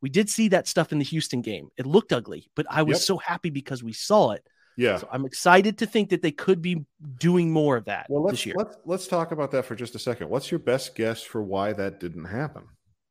we 0.00 0.10
did 0.10 0.28
see 0.28 0.48
that 0.48 0.66
stuff 0.66 0.92
in 0.92 0.98
the 0.98 1.04
Houston 1.04 1.42
game. 1.42 1.68
It 1.76 1.86
looked 1.86 2.12
ugly, 2.12 2.50
but 2.56 2.66
I 2.68 2.82
was 2.82 2.98
Yep. 2.98 3.02
so 3.02 3.16
happy 3.18 3.50
because 3.50 3.82
we 3.82 3.92
saw 3.92 4.32
it. 4.32 4.44
Yeah. 4.76 4.98
So 4.98 5.08
I'm 5.12 5.24
excited 5.24 5.78
to 5.78 5.86
think 5.86 6.10
that 6.10 6.22
they 6.22 6.30
could 6.32 6.62
be 6.62 6.84
doing 7.18 7.50
more 7.50 7.76
of 7.76 7.84
that 7.86 8.06
Well, 8.08 8.22
let's 8.22 8.38
this 8.38 8.46
year. 8.46 8.54
let's 8.58 8.76
let's 8.84 9.06
talk 9.06 9.32
about 9.32 9.50
that 9.52 9.64
for 9.64 9.74
just 9.74 9.94
a 9.94 9.98
second. 9.98 10.28
What's 10.28 10.50
your 10.50 10.60
best 10.60 10.94
guess 10.94 11.22
for 11.22 11.42
why 11.42 11.72
that 11.74 12.00
didn't 12.00 12.24
happen? 12.26 12.64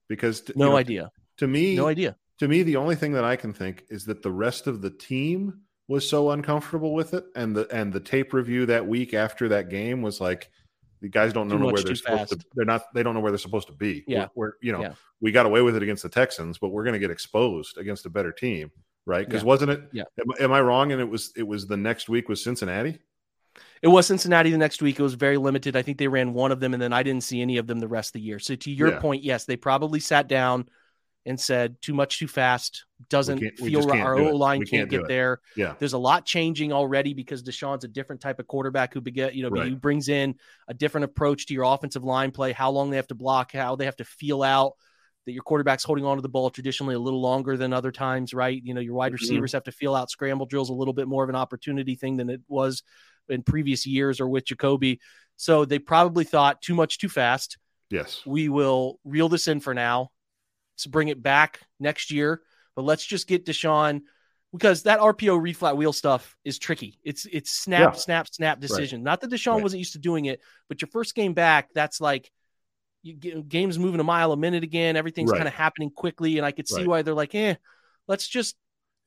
Because 0.10 0.42
t- 0.42 0.54
you 0.56 0.60
No 0.60 0.72
know, 0.72 0.78
idea. 0.78 1.12
To 1.38 1.48
me, 1.48 1.76
No 1.76 1.88
idea. 1.88 2.16
to 2.40 2.48
me, 2.48 2.64
the 2.64 2.76
only 2.78 2.96
thing 2.96 3.14
that 3.14 3.24
I 3.24 3.36
can 3.36 3.54
think 3.54 3.84
is 3.90 4.06
that 4.06 4.22
the 4.22 4.32
rest 4.32 4.68
of 4.68 4.82
the 4.82 4.90
team 4.92 5.62
was 5.88 6.08
so 6.08 6.32
uncomfortable 6.32 6.94
with 6.94 7.14
it, 7.14 7.26
and 7.36 7.56
the 7.56 7.68
and 7.74 7.92
the 7.92 8.00
tape 8.00 8.34
review 8.34 8.66
that 8.68 8.88
week 8.88 9.14
after 9.14 9.50
that 9.50 9.70
game 9.70 10.02
was 10.02 10.22
like, 10.22 10.50
the 11.02 11.10
guys 11.10 11.34
don't 11.34 11.48
know 11.48 11.58
where 11.58 11.82
they're 11.84 11.96
supposed 11.96 12.30
to. 12.30 12.40
They're 12.56 12.66
not. 12.66 12.84
They 12.94 13.04
don't 13.04 13.14
know 13.14 13.20
where 13.20 13.32
they're 13.32 13.38
supposed 13.40 13.68
to 13.68 13.74
be. 13.74 14.04
Yeah. 14.08 14.28
we're, 14.36 14.48
we're- 14.48 14.54
you 14.62 14.72
know 14.72 14.82
Yeah. 14.82 14.94
we 15.20 15.32
got 15.32 15.46
away 15.46 15.62
with 15.62 15.76
it 15.76 15.84
against 15.84 16.04
the 16.04 16.10
Texans, 16.10 16.58
but 16.60 16.70
we're 16.70 16.84
going 16.84 16.94
to 16.94 17.00
get 17.00 17.12
exposed 17.12 17.78
against 17.78 18.06
a 18.06 18.10
better 18.10 18.32
team, 18.32 18.72
right? 19.06 19.26
Because 19.26 19.42
Yeah. 19.44 19.48
wasn't 19.48 19.72
it? 19.72 19.82
Yeah. 19.94 20.04
Am, 20.20 20.46
am 20.46 20.52
I 20.52 20.62
wrong? 20.62 20.92
And 20.92 21.02
it 21.02 21.10
was 21.10 21.32
it 21.36 21.44
was 21.48 21.68
the 21.68 21.78
next 21.78 22.10
week 22.10 22.30
was 22.30 22.44
Cincinnati. 22.44 23.00
It 23.82 23.88
was 23.88 24.08
Cincinnati 24.08 24.52
the 24.52 24.58
next 24.58 24.82
week. 24.82 25.00
It 25.00 25.04
was 25.04 25.16
very 25.16 25.38
limited. 25.38 25.76
I 25.76 25.82
think 25.82 25.98
they 25.98 26.08
ran 26.08 26.34
one 26.34 26.52
of 26.52 26.60
them, 26.60 26.74
and 26.74 26.82
then 26.82 26.94
I 26.94 27.04
didn't 27.04 27.24
see 27.24 27.42
any 27.42 27.58
of 27.58 27.68
them 27.68 27.80
the 27.80 27.88
rest 27.88 28.10
of 28.10 28.14
the 28.14 28.22
year. 28.22 28.40
So 28.40 28.56
to 28.56 28.72
your 28.72 28.92
Yeah. 28.92 29.00
point, 29.00 29.24
yes, 29.24 29.46
they 29.46 29.58
probably 29.58 30.00
sat 30.00 30.28
down 30.28 30.68
and 31.26 31.40
said 31.40 31.76
too 31.82 31.94
much 31.94 32.18
too 32.18 32.28
fast. 32.28 32.86
Doesn't 33.10 33.40
feel 33.58 33.82
right. 33.88 34.02
Our. 34.02 34.18
O 34.18 34.36
line 34.36 34.60
can't, 34.62 34.70
can't 34.70 34.90
get 34.90 35.02
it. 35.02 35.08
there. 35.08 35.40
Yeah. 35.56 35.76
There's 35.78 35.94
a 35.94 35.98
lot 36.00 36.26
changing 36.26 36.72
already 36.74 37.14
because 37.14 37.44
Deshaun's 37.44 37.84
a 37.84 37.88
different 37.88 38.22
type 38.22 38.40
of 38.40 38.48
quarterback 38.48 38.94
who 38.94 39.02
beget, 39.02 39.36
you 39.36 39.44
know, 39.44 39.50
Right. 39.50 39.68
he 39.68 39.76
brings 39.76 40.10
in 40.10 40.36
a 40.68 40.74
different 40.74 41.06
approach 41.06 41.46
to 41.48 41.54
your 41.54 41.64
offensive 41.66 42.04
line 42.04 42.32
play, 42.32 42.54
how 42.54 42.72
long 42.72 42.90
they 42.90 42.96
have 42.96 43.08
to 43.08 43.16
block, 43.16 43.52
how 43.52 43.76
they 43.76 43.86
have 43.86 43.98
to 43.98 44.06
feel 44.06 44.42
out 44.42 44.74
that 45.26 45.34
your 45.34 45.44
quarterback's 45.44 45.84
holding 45.84 46.06
on 46.06 46.18
to 46.18 46.22
the 46.22 46.30
ball 46.30 46.50
traditionally 46.50 46.96
a 46.96 47.00
little 47.00 47.22
longer 47.22 47.56
than 47.58 47.74
other 47.74 47.92
times, 47.92 48.34
right? 48.34 48.62
You 48.64 48.74
know, 48.74 48.82
your 48.82 48.96
wide 48.96 49.12
Mhm. 49.12 49.20
receivers 49.20 49.52
have 49.52 49.64
to 49.66 49.72
feel 49.72 49.94
out 49.96 50.10
scramble 50.10 50.46
drills 50.46 50.70
a 50.70 50.74
little 50.74 50.94
bit 50.94 51.08
more 51.08 51.24
of 51.24 51.30
an 51.30 51.36
opportunity 51.36 51.96
thing 51.96 52.18
than 52.18 52.30
it 52.30 52.42
was 52.48 52.82
in 53.30 53.44
previous 53.44 53.86
years 53.86 54.20
or 54.20 54.28
with 54.28 54.46
Jacoby. 54.46 55.00
So 55.36 55.64
they 55.66 55.80
probably 55.80 56.24
thought 56.24 56.62
too 56.62 56.74
much 56.76 56.98
too 56.98 57.10
fast. 57.10 57.58
Yes. 57.90 58.26
We 58.26 58.50
will 58.50 59.00
reel 59.04 59.30
this 59.30 59.48
in 59.48 59.60
for 59.60 59.74
now. 59.74 60.12
So 60.76 60.90
bring 60.90 61.10
it 61.10 61.22
back 61.22 61.60
next 61.80 62.10
year. 62.12 62.42
But 62.76 62.84
let's 62.84 63.06
just 63.06 63.28
get 63.28 63.46
Deshaun 63.46 64.02
because 64.52 64.84
that 64.84 65.00
RPO 65.00 65.36
read 65.36 65.56
flat 65.58 65.78
wheel 65.78 65.94
stuff 65.94 66.36
is 66.44 66.58
tricky. 66.58 67.00
It's 67.04 67.26
it's 67.26 67.52
snap, 67.52 67.94
Yeah. 67.94 68.00
snap, 68.00 68.28
snap 68.28 68.60
decision. 68.60 69.04
Not 69.04 69.22
that 69.22 69.30
Deshaun 69.30 69.56
Right. 69.56 69.64
wasn't 69.64 69.80
used 69.80 69.94
to 69.94 70.00
doing 70.00 70.26
it, 70.26 70.42
but 70.68 70.82
your 70.82 70.88
first 70.88 71.14
game 71.14 71.34
back, 71.34 71.70
that's 71.74 72.02
like 72.02 72.32
get, 73.04 73.48
game's 73.50 73.80
moving 73.80 74.00
a 74.00 74.04
mile 74.04 74.32
a 74.32 74.38
minute 74.38 74.64
again. 74.64 74.96
Everything's 74.96 75.32
Right. 75.32 75.38
kind 75.38 75.48
of 75.48 75.54
happening 75.54 75.90
quickly, 75.90 76.38
and 76.38 76.46
I 76.46 76.52
could 76.52 76.68
see 76.68 76.76
Right. 76.82 76.88
why 76.88 77.02
they're 77.02 77.14
like, 77.14 77.36
eh, 77.36 77.56
let's 78.08 78.28
just 78.28 78.56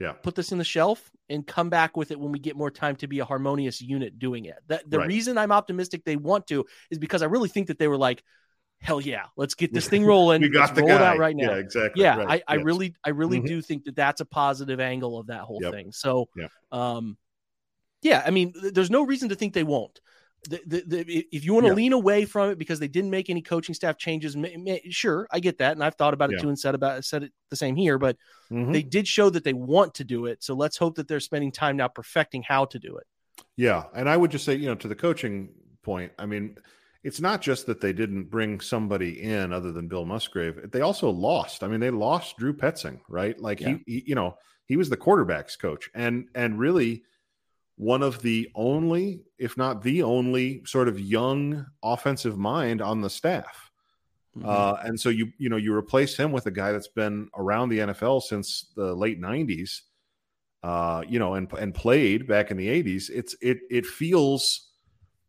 Yeah. 0.00 0.12
put 0.12 0.34
this 0.34 0.52
in 0.52 0.58
the 0.58 0.64
shelf 0.64 1.10
and 1.28 1.46
come 1.46 1.70
back 1.70 1.96
with 1.96 2.10
it 2.10 2.18
when 2.18 2.32
we 2.32 2.38
get 2.38 2.56
more 2.56 2.70
time 2.70 2.96
to 2.96 3.06
be 3.06 3.20
a 3.20 3.24
harmonious 3.24 3.80
unit 3.80 4.18
doing 4.18 4.44
it. 4.46 4.56
That 4.66 4.90
the 4.90 4.98
Right. 4.98 5.08
reason 5.08 5.38
I'm 5.38 5.52
optimistic 5.52 6.04
they 6.04 6.16
want 6.16 6.46
to 6.48 6.66
is 6.90 6.98
because 6.98 7.22
I 7.22 7.26
really 7.26 7.48
think 7.48 7.68
that 7.68 7.78
they 7.78 7.88
were 7.88 7.96
like, 7.96 8.22
hell 8.80 9.00
yeah, 9.00 9.26
let's 9.36 9.54
get 9.54 9.72
this 9.72 9.88
thing 9.88 10.04
rolling. 10.04 10.42
we 10.42 10.48
got 10.48 10.60
let's 10.66 10.72
the 10.72 10.80
roll 10.82 10.88
guy 10.88 10.94
it 10.96 11.02
out 11.02 11.18
right 11.18 11.36
now. 11.36 11.52
Yeah, 11.52 11.58
exactly. 11.58 12.02
Yeah, 12.02 12.16
Right. 12.18 12.42
I, 12.48 12.54
I 12.54 12.56
really, 12.56 12.94
I 13.04 13.10
really 13.10 13.40
Mhm. 13.40 13.46
do 13.46 13.62
think 13.62 13.84
that 13.84 13.96
that's 13.96 14.20
a 14.20 14.26
positive 14.26 14.80
angle 14.80 15.18
of 15.18 15.28
that 15.28 15.42
whole 15.42 15.60
Yep. 15.62 15.72
thing. 15.72 15.92
So, 15.92 16.28
um, 16.72 17.16
yeah, 18.02 18.22
I 18.26 18.30
mean, 18.30 18.52
there's 18.72 18.90
no 18.90 19.02
reason 19.06 19.30
to 19.30 19.34
think 19.34 19.54
they 19.54 19.64
won't. 19.64 20.00
The, 20.48 20.60
the, 20.66 20.84
the, 20.86 21.26
if 21.32 21.44
you 21.44 21.54
want 21.54 21.64
to 21.64 21.70
Yeah. 21.70 21.74
lean 21.76 21.92
away 21.92 22.24
from 22.26 22.50
it 22.50 22.58
because 22.58 22.78
they 22.78 22.88
didn't 22.88 23.10
make 23.10 23.30
any 23.30 23.40
coaching 23.40 23.74
staff 23.74 23.96
changes, 23.96 24.36
ma- 24.36 24.48
ma- 24.58 24.76
sure, 24.90 25.26
I 25.30 25.40
get 25.40 25.58
that, 25.58 25.72
and 25.72 25.82
I've 25.82 25.94
thought 25.94 26.12
about 26.14 26.30
it 26.30 26.34
Yeah. 26.34 26.42
too 26.42 26.48
and 26.48 26.58
said 26.58 26.74
about 26.74 27.04
said 27.04 27.22
it 27.22 27.32
the 27.50 27.56
same 27.56 27.76
here. 27.76 27.98
But 27.98 28.16
Mhm. 28.50 28.72
they 28.72 28.82
did 28.82 29.08
show 29.08 29.30
that 29.30 29.44
they 29.44 29.54
want 29.54 29.94
to 29.94 30.04
do 30.04 30.26
it, 30.26 30.42
so 30.42 30.54
let's 30.54 30.76
hope 30.76 30.96
that 30.96 31.08
they're 31.08 31.20
spending 31.20 31.50
time 31.50 31.76
now 31.76 31.88
perfecting 31.88 32.42
how 32.42 32.66
to 32.66 32.78
do 32.78 32.96
it. 32.96 33.06
Yeah, 33.56 33.84
and 33.94 34.08
I 34.08 34.16
would 34.16 34.30
just 34.30 34.44
say, 34.44 34.54
you 34.54 34.66
know, 34.66 34.74
to 34.74 34.88
the 34.88 34.94
coaching 34.94 35.48
point, 35.82 36.12
I 36.18 36.26
mean, 36.26 36.58
it's 37.02 37.20
not 37.20 37.40
just 37.42 37.66
that 37.66 37.80
they 37.80 37.92
didn't 37.92 38.24
bring 38.24 38.60
somebody 38.60 39.22
in 39.22 39.52
other 39.52 39.72
than 39.72 39.88
Bill 39.88 40.04
Musgrave. 40.04 40.70
They 40.70 40.80
also 40.80 41.10
lost. 41.10 41.62
I 41.62 41.68
mean, 41.68 41.80
they 41.80 41.90
lost 41.90 42.36
Drew 42.36 42.52
Petzing, 42.54 43.00
right? 43.08 43.38
Like 43.38 43.60
Yeah. 43.60 43.76
he, 43.86 43.92
he, 44.00 44.04
you 44.08 44.14
know, 44.14 44.36
he 44.66 44.76
was 44.76 44.88
the 44.90 44.96
quarterbacks 44.96 45.58
coach, 45.58 45.90
and 45.94 46.28
and 46.34 46.58
really 46.58 47.04
one 47.76 48.02
of 48.02 48.22
the 48.22 48.50
only, 48.54 49.24
if 49.38 49.56
not 49.56 49.82
the 49.82 50.02
only, 50.02 50.64
sort 50.64 50.88
of 50.88 51.00
young 51.00 51.66
offensive 51.82 52.38
mind 52.38 52.80
on 52.80 53.00
the 53.00 53.10
staff. 53.10 53.70
Mhm. 54.36 54.46
Uh, 54.46 54.76
and 54.84 54.98
so 54.98 55.08
you 55.10 55.32
you 55.38 55.48
know 55.48 55.56
you 55.56 55.74
replace 55.74 56.16
him 56.16 56.32
with 56.32 56.46
a 56.46 56.50
guy 56.50 56.72
that's 56.72 56.88
been 56.88 57.28
around 57.36 57.68
the 57.68 57.78
NFL 57.80 58.20
since 58.20 58.72
the 58.74 58.94
late 58.94 59.20
'90s, 59.20 59.82
uh, 60.62 61.04
you 61.08 61.18
know, 61.18 61.34
and 61.34 61.52
and 61.54 61.74
played 61.74 62.26
back 62.26 62.50
in 62.50 62.56
the 62.56 62.68
'80s. 62.68 63.10
It's 63.10 63.36
it 63.40 63.58
it 63.70 63.86
feels, 63.86 64.70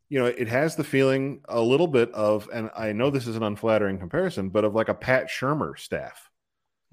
you 0.10 0.20
know, 0.20 0.26
it 0.26 0.48
has 0.48 0.76
the 0.76 0.84
feeling 0.84 1.42
a 1.50 1.62
little 1.62 1.88
bit 1.88 2.12
of, 2.14 2.50
and 2.54 2.70
I 2.76 2.94
know 2.94 3.10
this 3.12 3.28
is 3.28 3.36
an 3.36 3.44
unflattering 3.44 4.00
comparison, 4.00 4.50
but 4.50 4.64
of 4.64 4.74
like 4.76 4.90
a 4.90 4.94
Pat 4.96 5.28
Shurmur 5.28 5.78
staff, 5.78 6.32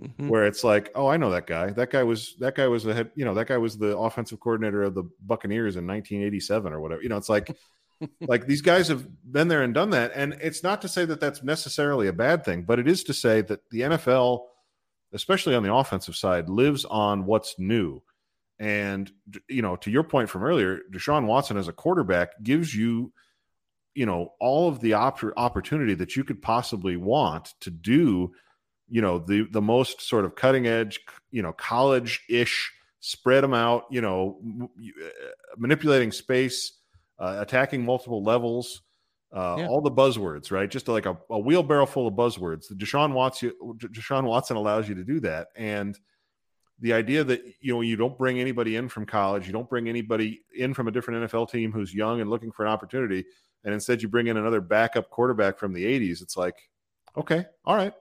Mhm. 0.02 0.28
where 0.28 0.46
it's 0.46 0.64
like, 0.64 0.90
oh, 0.94 1.06
I 1.06 1.16
know 1.16 1.30
that 1.30 1.46
guy. 1.46 1.70
That 1.70 1.90
guy 1.90 2.02
was 2.02 2.34
that 2.40 2.54
guy 2.54 2.66
was 2.66 2.84
the 2.84 2.94
head, 2.94 3.10
you 3.14 3.24
know, 3.24 3.34
that 3.34 3.46
guy 3.46 3.58
was 3.58 3.78
the 3.78 3.96
offensive 3.96 4.40
coordinator 4.40 4.82
of 4.82 4.94
the 4.94 5.04
Buccaneers 5.24 5.76
in 5.76 5.86
1987 5.86 6.72
or 6.72 6.80
whatever. 6.80 7.02
You 7.02 7.08
know, 7.08 7.16
it's 7.16 7.28
like 7.28 7.56
like 8.20 8.46
these 8.46 8.62
guys 8.62 8.88
have 8.88 9.06
been 9.30 9.48
there 9.48 9.62
and 9.62 9.72
done 9.74 9.90
that 9.90 10.10
and 10.14 10.36
it's 10.40 10.62
not 10.62 10.82
to 10.82 10.88
say 10.88 11.04
that 11.04 11.20
that's 11.20 11.42
necessarily 11.44 12.08
a 12.08 12.12
bad 12.12 12.44
thing 12.44 12.62
but 12.64 12.80
it 12.80 12.88
is 12.88 13.04
to 13.04 13.14
say 13.14 13.40
that 13.42 13.60
the 13.70 13.82
NFL 13.82 14.46
especially 15.12 15.54
on 15.54 15.62
the 15.62 15.72
offensive 15.72 16.16
side 16.16 16.48
lives 16.48 16.84
on 16.84 17.26
what's 17.26 17.60
new 17.60 18.02
and 18.58 19.12
you 19.48 19.62
know 19.62 19.76
to 19.76 19.90
your 19.90 20.02
point 20.02 20.28
from 20.28 20.42
earlier 20.42 20.80
Deshaun 20.92 21.26
Watson 21.26 21.56
as 21.56 21.68
a 21.68 21.72
quarterback 21.72 22.30
gives 22.42 22.74
you 22.74 23.12
you 23.94 24.06
know 24.06 24.32
all 24.40 24.68
of 24.68 24.80
the 24.80 24.94
op- 24.94 25.22
opportunity 25.36 25.94
that 25.94 26.16
you 26.16 26.24
could 26.24 26.42
possibly 26.42 26.96
want 26.96 27.54
to 27.60 27.70
do 27.70 28.32
you 28.94 29.00
know 29.00 29.18
the 29.18 29.38
the 29.50 29.62
most 29.74 30.00
sort 30.02 30.24
of 30.26 30.34
cutting 30.36 30.66
edge 30.66 31.00
you 31.30 31.40
know 31.42 31.52
college-ish 31.54 32.72
spread 33.00 33.42
them 33.42 33.54
out 33.54 33.84
you 33.90 34.00
know 34.02 34.38
m- 34.44 34.68
uh, 35.04 35.08
manipulating 35.56 36.12
space 36.12 36.78
uh, 37.18 37.36
attacking 37.40 37.84
multiple 37.84 38.22
levels, 38.22 38.82
uh, 39.32 39.56
Yeah. 39.58 39.68
all 39.68 39.80
the 39.80 39.90
buzzwords, 39.92 40.50
right? 40.50 40.68
Just 40.68 40.88
like 40.88 41.06
a, 41.06 41.16
a 41.30 41.38
wheelbarrow 41.38 41.86
full 41.86 42.08
of 42.08 42.14
buzzwords. 42.14 42.66
The 42.68 42.74
Deshaun 42.74 43.12
Watson, 43.12 43.52
Deshaun 43.78 44.24
Watson 44.24 44.56
allows 44.56 44.88
you 44.88 44.96
to 44.96 45.04
do 45.04 45.20
that, 45.20 45.48
and 45.56 45.96
the 46.80 46.92
idea 46.92 47.22
that 47.22 47.40
you 47.60 47.72
know 47.74 47.80
you 47.80 47.94
don't 47.96 48.18
bring 48.18 48.40
anybody 48.40 48.74
in 48.76 48.88
from 48.88 49.06
college, 49.06 49.46
you 49.46 49.52
don't 49.52 49.70
bring 49.70 49.88
anybody 49.88 50.42
in 50.56 50.74
from 50.74 50.88
a 50.88 50.90
different 50.90 51.30
NFL 51.30 51.48
team 51.50 51.70
who's 51.70 51.94
young 51.94 52.20
and 52.20 52.28
looking 52.28 52.50
for 52.50 52.64
an 52.66 52.72
opportunity, 52.72 53.24
and 53.64 53.72
instead 53.72 54.02
you 54.02 54.08
bring 54.08 54.26
in 54.26 54.36
another 54.36 54.60
backup 54.60 55.08
quarterback 55.10 55.58
from 55.58 55.72
the 55.72 55.84
'80s. 55.84 56.22
It's 56.22 56.36
like, 56.36 56.56
okay, 57.16 57.44
all 57.64 57.76
right, 57.76 57.94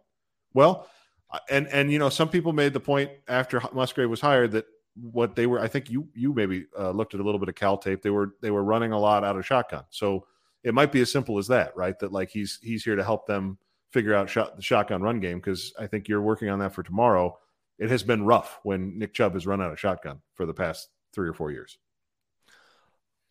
well, 0.53 0.87
uh, 1.29 1.39
and 1.49 1.67
and 1.67 1.91
you 1.91 1.99
know 1.99 2.09
some 2.09 2.29
people 2.29 2.53
made 2.53 2.73
the 2.73 2.79
point 2.79 3.11
after 3.27 3.61
Musgrave 3.73 4.09
was 4.09 4.21
hired 4.21 4.51
that 4.51 4.65
what 4.95 5.35
they 5.35 5.47
were 5.47 5.59
i 5.59 5.67
think 5.67 5.89
you 5.89 6.07
you 6.13 6.33
maybe 6.33 6.65
uh, 6.77 6.91
looked 6.91 7.13
at 7.13 7.21
a 7.21 7.23
little 7.23 7.39
bit 7.39 7.49
of 7.49 7.55
cal 7.55 7.77
tape. 7.77 8.01
They 8.01 8.09
were 8.09 8.35
they 8.41 8.51
were 8.51 8.63
running 8.63 8.91
a 8.91 8.99
lot 8.99 9.23
out 9.23 9.37
of 9.37 9.45
shotgun. 9.45 9.85
So 9.89 10.25
it 10.63 10.73
might 10.73 10.91
be 10.91 11.01
as 11.01 11.11
simple 11.11 11.37
as 11.37 11.47
that 11.47 11.75
right? 11.75 11.97
That 11.99 12.11
like 12.11 12.29
he's 12.29 12.59
he's 12.61 12.83
here 12.83 12.95
to 12.95 13.03
help 13.03 13.25
them 13.25 13.57
figure 13.91 14.13
out 14.13 14.29
shot, 14.29 14.55
the 14.55 14.61
shotgun 14.61 15.01
run 15.01 15.19
game 15.19 15.37
because 15.37 15.73
i 15.77 15.85
think 15.85 16.07
you're 16.07 16.21
working 16.21 16.49
on 16.49 16.59
that 16.59 16.73
for 16.73 16.83
tomorrow. 16.83 17.37
It 17.79 17.89
has 17.89 18.03
been 18.03 18.25
rough 18.25 18.59
when 18.63 18.97
nick 18.99 19.13
chubb 19.13 19.33
has 19.33 19.47
run 19.47 19.61
out 19.61 19.71
of 19.71 19.79
shotgun 19.79 20.21
for 20.33 20.45
the 20.45 20.53
past 20.53 20.89
three 21.13 21.27
or 21.27 21.33
four 21.33 21.51
years. 21.51 21.77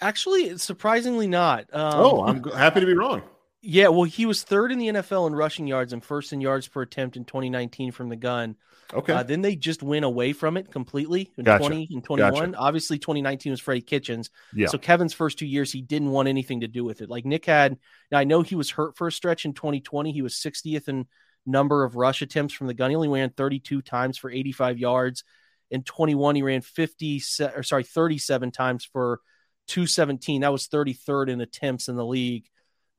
Actually, 0.00 0.56
surprisingly 0.59 1.26
not. 1.26 1.66
Um, 1.73 1.92
oh 1.94 2.25
i'm 2.25 2.42
happy 2.42 2.81
to 2.81 2.87
be 2.87 2.94
wrong 2.94 3.23
Yeah, 3.63 3.88
well, 3.88 4.04
he 4.04 4.25
was 4.25 4.42
third 4.42 4.73
in 4.73 4.79
the 4.79 4.88
NFL 4.88 5.27
in 5.27 5.35
rushing 5.35 5.67
yards 5.67 5.92
and 5.92 6.02
first 6.02 6.33
in 6.33 6.40
yards 6.40 6.67
per 6.67 6.83
attempt 6.83 7.17
in 7.17 7.25
2019 7.25 7.92
from 7.92 8.08
the 8.08 8.17
gun. 8.17 8.56
Okay. 8.92 9.13
Uh, 9.13 9.23
then 9.23 9.42
they 9.42 9.54
just 9.54 9.83
went 9.83 10.04
away 10.04 10.33
from 10.33 10.56
it 10.56 10.71
completely 10.71 11.31
in 11.37 11.44
Gotcha. 11.44 11.67
20 11.67 11.88
and 11.92 12.02
21. 12.02 12.33
Gotcha. 12.33 12.56
Obviously, 12.56 12.98
2019 12.98 13.52
was 13.52 13.61
Freddie 13.61 13.83
Kitchens. 13.83 14.31
Yeah. 14.54 14.69
So 14.69 14.79
Kevin's 14.79 15.13
first 15.13 15.38
two 15.38 15.46
years, 15.46 15.71
he 15.71 15.83
didn't 15.83 16.11
want 16.11 16.29
anything 16.29 16.61
to 16.61 16.69
do 16.69 16.85
with 16.85 17.02
it. 17.02 17.11
Like 17.11 17.25
Nick 17.27 17.44
had, 17.44 17.77
now 18.11 18.19
I 18.19 18.25
know 18.25 18.42
he 18.42 18.54
was 18.54 18.71
hurt 18.71 18.96
for 18.96 19.06
a 19.06 19.13
stretch 19.13 19.44
in 19.44 19.52
2020. 19.52 20.11
He 20.11 20.23
was 20.23 20.35
60th 20.35 20.88
in 20.88 21.06
number 21.46 21.85
of 21.85 21.96
rush 21.96 22.23
attempts 22.23 22.54
from 22.54 22.67
the 22.67 22.75
gun. 22.75 22.90
He 22.90 22.96
only 22.96 23.08
ran 23.08 23.31
32 23.31 23.83
times 23.83 24.19
for 24.19 24.31
85 24.31 24.79
yards. 24.79 25.25
In 25.71 25.83
21, 25.83 26.35
he 26.35 26.42
ran 26.42 26.63
50, 26.63 27.23
or 27.54 27.63
sorry, 27.63 27.85
37 27.85 28.50
times 28.50 28.88
for 28.90 29.21
217. 29.69 30.40
That 30.40 30.52
was 30.52 30.67
33rd 30.67 31.29
in 31.29 31.40
attempts 31.40 31.88
in 31.88 31.96
the 31.96 32.04
league. 32.04 32.48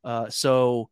Uh, 0.03 0.29
so 0.29 0.89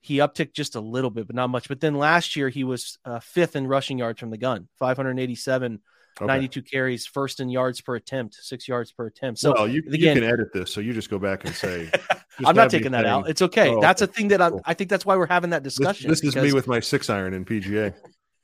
he 0.00 0.18
upticked 0.18 0.54
just 0.54 0.74
a 0.74 0.80
little 0.80 1.10
bit, 1.10 1.26
but 1.26 1.36
not 1.36 1.50
much. 1.50 1.68
But 1.68 1.80
then 1.80 1.94
last 1.94 2.36
year, 2.36 2.48
he 2.48 2.64
was 2.64 2.98
uh, 3.04 3.20
fifth 3.20 3.56
in 3.56 3.66
rushing 3.66 3.98
yards 3.98 4.18
from 4.20 4.30
the 4.30 4.38
gun, 4.38 4.68
587, 4.78 5.80
Okay. 6.20 6.26
92 6.26 6.62
carries, 6.62 7.06
first 7.06 7.40
in 7.40 7.48
yards 7.48 7.80
per 7.80 7.94
attempt, 7.96 8.34
six 8.34 8.68
yards 8.68 8.92
per 8.92 9.06
attempt. 9.06 9.40
So 9.40 9.54
well, 9.54 9.66
you, 9.66 9.82
you 9.86 10.12
can 10.12 10.22
edit 10.22 10.52
this, 10.52 10.70
so 10.70 10.80
you 10.82 10.92
just 10.92 11.08
go 11.08 11.18
back 11.18 11.46
and 11.46 11.54
say. 11.54 11.90
I'm 12.44 12.54
not 12.54 12.70
taking 12.70 12.92
that 12.92 13.06
out. 13.06 13.28
It's 13.28 13.40
okay. 13.40 13.70
Oh, 13.70 13.80
that's 13.80 14.02
okay. 14.02 14.10
a 14.10 14.12
thing 14.12 14.28
that 14.28 14.42
I'm. 14.42 14.60
I 14.66 14.74
think 14.74 14.90
that's 14.90 15.06
why 15.06 15.16
we're 15.16 15.26
having 15.26 15.50
that 15.50 15.64
This, 15.64 15.76
discussion. 15.76 16.10
this 16.10 16.22
is 16.22 16.36
me 16.36 16.52
with 16.52 16.66
my 16.66 16.80
six 16.80 17.08
iron 17.08 17.32
in 17.32 17.44
PGA. 17.44 17.94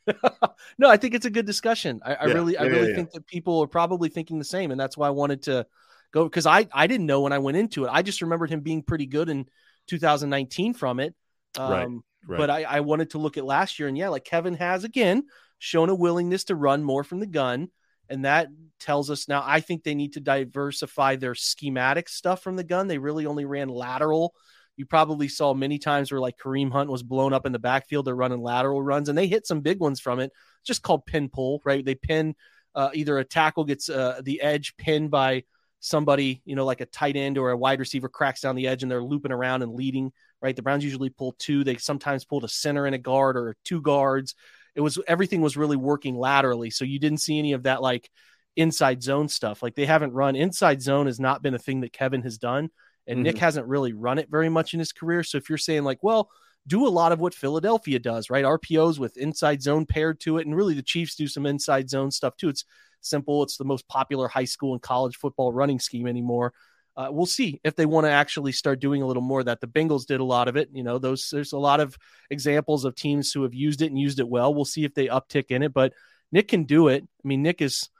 no, 0.79 0.89
I 0.89 0.97
think 0.97 1.15
it's 1.15 1.27
a 1.27 1.31
good 1.31 1.45
discussion. 1.45 2.01
I, 2.05 2.15
I 2.15 2.27
Yeah, 2.27 2.35
really, 2.35 2.57
I 2.57 2.65
really 2.65 2.91
yeah, 2.91 2.97
think 2.97 3.11
that 3.13 3.27
people 3.27 3.61
are 3.61 3.67
probably 3.67 4.09
thinking 4.09 4.39
the 4.39 4.45
same, 4.45 4.71
and 4.71 4.81
that's 4.81 4.97
why 4.97 5.09
I 5.09 5.11
wanted 5.11 5.43
to 5.45 5.67
go 6.13 6.25
because 6.25 6.47
I, 6.47 6.69
I 6.73 6.87
didn't 6.87 7.07
know 7.07 7.23
when 7.23 7.33
I 7.33 7.39
went 7.39 7.57
into 7.57 7.85
it. 7.85 7.91
I 7.93 8.03
just 8.03 8.23
remembered 8.23 8.51
him 8.51 8.61
being 8.61 8.83
pretty 8.83 9.07
good 9.07 9.29
in 9.29 9.47
2019 9.87 10.75
from 10.75 11.01
it. 11.01 11.15
Um, 11.59 11.71
Right, 11.71 11.89
right. 12.27 12.39
But 12.39 12.51
I, 12.51 12.63
I 12.65 12.81
wanted 12.81 13.11
to 13.11 13.19
look 13.19 13.37
at 13.37 13.45
last 13.45 13.79
year, 13.79 13.89
and 13.89 13.97
yeah, 13.97 14.09
like 14.09 14.25
Kevin 14.25 14.55
has 14.55 14.85
again 14.85 15.25
shown 15.59 15.89
a 15.89 15.95
willingness 15.95 16.45
to 16.45 16.57
run 16.57 16.83
more 16.83 17.05
from 17.05 17.21
the 17.21 17.27
gun, 17.27 17.69
and 18.09 18.25
that 18.25 18.49
tells 18.81 19.11
us 19.11 19.29
now. 19.29 19.43
I 19.45 19.61
think 19.61 19.83
they 19.83 19.95
need 19.95 20.15
to 20.15 20.21
diversify 20.21 21.17
their 21.17 21.35
schematic 21.35 22.09
stuff 22.09 22.43
from 22.43 22.57
the 22.57 22.65
gun. 22.65 22.89
They 22.89 22.99
really 22.99 23.27
only 23.27 23.45
ran 23.45 23.69
lateral. 23.69 24.35
You 24.77 24.87
probably 24.87 25.29
saw 25.29 25.55
many 25.55 25.79
times 25.79 26.13
where 26.13 26.21
like 26.21 26.37
Kareem 26.37 26.71
Hunt 26.71 26.91
was 26.91 27.03
blown 27.03 27.33
up 27.33 27.47
in 27.47 27.53
the 27.53 27.59
backfield. 27.59 28.07
They're 28.07 28.15
running 28.15 28.43
lateral 28.43 28.83
runs, 28.83 29.09
and 29.09 29.17
they 29.17 29.27
hit 29.27 29.47
some 29.47 29.61
big 29.61 29.81
ones 29.81 30.01
from 30.01 30.21
it. 30.21 30.33
Just 30.65 30.83
called 30.83 31.07
pin 31.07 31.29
pull, 31.29 31.63
right? 31.65 31.85
They 31.85 31.95
pin 31.95 32.35
uh, 32.75 32.91
either 32.93 33.19
a 33.19 33.25
tackle 33.25 33.65
gets 33.65 33.89
uh, 33.89 34.21
the 34.23 34.43
edge 34.43 34.77
pinned 34.77 35.11
by 35.11 35.45
somebody, 35.81 36.43
you 36.45 36.57
know, 36.57 36.65
like 36.65 36.81
a 36.81 36.87
tight 36.87 37.17
end 37.17 37.39
or 37.39 37.51
a 37.51 37.57
wide 37.57 37.81
receiver 37.81 38.09
cracks 38.09 38.41
down 38.41 38.57
the 38.57 38.69
edge, 38.69 38.83
and 38.83 38.91
they're 38.91 39.03
looping 39.03 39.33
around 39.33 39.63
and 39.63 39.75
leading. 39.75 40.13
Right? 40.43 40.55
The 40.55 40.63
Browns 40.63 40.85
usually 40.85 41.11
pull 41.11 41.35
two. 41.39 41.65
They 41.65 41.77
sometimes 41.77 42.25
pulled 42.25 42.45
a 42.45 42.49
center 42.49 42.87
and 42.87 42.95
a 42.95 42.99
guard 42.99 43.37
or 43.37 43.57
two 43.65 43.81
guards. 43.81 44.35
It 44.75 44.81
was 44.81 44.99
everything 45.09 45.41
was 45.41 45.57
really 45.57 45.77
working 45.77 46.17
laterally, 46.17 46.71
so 46.71 46.85
you 46.85 46.99
didn't 46.99 47.21
see 47.21 47.39
any 47.39 47.53
of 47.53 47.65
that 47.65 47.83
like 47.83 48.11
inside 48.57 49.03
zone 49.03 49.29
stuff. 49.29 49.63
Like 49.63 49.75
they 49.75 49.87
haven't 49.87 50.13
run 50.13 50.37
inside 50.37 50.83
zone 50.83 51.07
has 51.07 51.21
not 51.21 51.43
been 51.43 51.55
a 51.55 51.59
thing 51.59 51.81
that 51.81 51.93
Kevin 51.93 52.23
has 52.23 52.39
done, 52.39 52.71
and 53.07 53.23
Nick 53.23 53.37
mm-hmm. 53.37 53.45
hasn't 53.45 53.67
really 53.67 53.93
run 53.93 54.19
it 54.19 54.31
very 54.31 54.49
much 54.49 54.75
in 54.75 54.79
his 54.79 54.93
career. 54.93 55.23
So 55.23 55.39
if 55.39 55.49
you're 55.49 55.59
saying 55.59 55.85
like, 55.85 56.03
well, 56.03 56.31
do 56.67 56.87
a 56.87 56.89
lot 56.89 57.13
of 57.13 57.21
what 57.21 57.35
Philadelphia 57.35 57.99
does, 57.99 58.29
right? 58.29 58.45
RPOs 58.45 58.99
with 58.99 59.17
inside 59.17 59.63
zone 59.63 59.87
paired 59.87 60.21
to 60.21 60.39
it, 60.39 60.47
and 60.47 60.57
really 60.57 60.75
the 60.75 60.83
Chiefs 60.83 61.15
do 61.15 61.29
some 61.29 61.47
inside 61.47 61.89
zone 61.89 62.11
stuff 62.11 62.37
too. 62.37 62.49
It's 62.49 62.65
simple. 63.01 63.43
It's 63.43 63.57
the 63.57 63.65
most 63.65 63.87
popular 63.89 64.29
high 64.29 64.45
school 64.45 64.73
and 64.73 64.83
college 64.83 65.17
football 65.17 65.53
running 65.53 65.81
scheme 65.81 66.07
anymore. 66.07 66.53
Uh, 66.97 67.09
we'll 67.11 67.27
see 67.27 67.61
if 67.63 67.77
they 67.77 67.85
want 67.85 68.07
to 68.07 68.11
actually 68.11 68.53
start 68.53 68.81
doing 68.81 69.03
a 69.03 69.07
little 69.07 69.23
more 69.23 69.41
of 69.41 69.47
that. 69.47 69.61
The 69.61 69.67
Bengals 69.67 70.07
did 70.07 70.21
a 70.21 70.25
lot 70.25 70.49
of 70.49 70.57
it. 70.57 70.71
You 70.73 70.83
know, 70.83 70.99
those 70.99 71.29
there's 71.31 71.53
a 71.53 71.59
lot 71.59 71.81
of 71.81 71.97
examples 72.31 72.85
of 72.85 72.95
teams 72.95 73.33
who 73.33 73.43
have 73.43 73.53
used 73.53 73.83
it 73.83 73.87
and 73.87 73.99
used 73.99 74.19
it 74.19 74.29
well. 74.29 74.55
We'll 74.55 74.65
see 74.65 74.85
if 74.85 74.95
they 74.95 75.09
uptick 75.09 75.51
in 75.51 75.63
it, 75.63 75.75
but 75.75 75.93
Nick 76.33 76.49
can 76.49 76.65
do 76.65 76.89
it. 76.89 77.05
I 77.05 77.29
mean, 77.29 77.43
Nick 77.43 77.61
is 77.61 77.91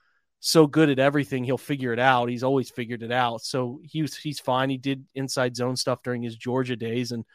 so 0.41 0.67
good 0.67 0.89
at 0.89 0.99
everything; 0.99 1.45
he'll 1.45 1.59
figure 1.59 1.93
it 1.93 1.99
out. 1.99 2.31
He's 2.31 2.43
always 2.43 2.71
figured 2.71 3.03
it 3.03 3.13
out. 3.13 3.43
So 3.43 3.81
he's 3.83 4.17
he's 4.17 4.41
fine. 4.41 4.71
He 4.71 4.79
did 4.79 5.05
inside 5.15 5.57
zone 5.57 5.77
stuff 5.77 6.03
during 6.03 6.23
his 6.23 6.37
Georgia 6.37 6.77
days, 6.77 7.13
and 7.13 7.27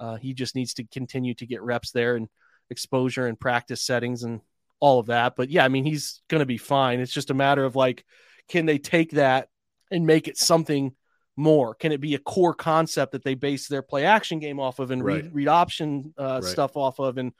uh, 0.00 0.16
he 0.16 0.34
just 0.34 0.56
needs 0.56 0.74
to 0.74 0.84
continue 0.84 1.34
to 1.34 1.46
get 1.46 1.62
reps 1.62 1.92
there 1.92 2.16
and 2.16 2.28
exposure 2.70 3.28
and 3.28 3.38
practice 3.38 3.82
settings 3.82 4.24
and 4.24 4.40
all 4.84 4.98
of 4.98 5.06
that. 5.06 5.34
But 5.34 5.48
yeah, 5.48 5.64
I 5.64 5.68
mean, 5.68 5.84
he's 5.84 6.20
going 6.28 6.40
to 6.40 6.46
be 6.46 6.58
fine. 6.58 7.00
It's 7.00 7.10
just 7.10 7.30
a 7.30 7.34
matter 7.34 7.64
of 7.64 7.74
like, 7.74 8.04
can 8.50 8.66
they 8.66 8.76
take 8.76 9.12
that 9.12 9.48
and 9.90 10.06
make 10.06 10.28
it 10.28 10.36
something 10.36 10.94
more? 11.36 11.74
Can 11.74 11.90
it 11.90 12.02
be 12.02 12.14
a 12.14 12.18
core 12.18 12.52
concept 12.52 13.12
that 13.12 13.24
they 13.24 13.32
base 13.34 13.66
their 13.66 13.80
play 13.80 14.04
action 14.04 14.40
game 14.40 14.60
off 14.60 14.80
of 14.80 14.90
and 14.90 15.02
Right. 15.02 15.24
read, 15.24 15.34
read 15.34 15.48
option 15.48 16.12
uh, 16.18 16.40
Right. 16.42 16.44
stuff 16.44 16.76
off 16.76 17.00
of 17.00 17.16
and 17.16 17.32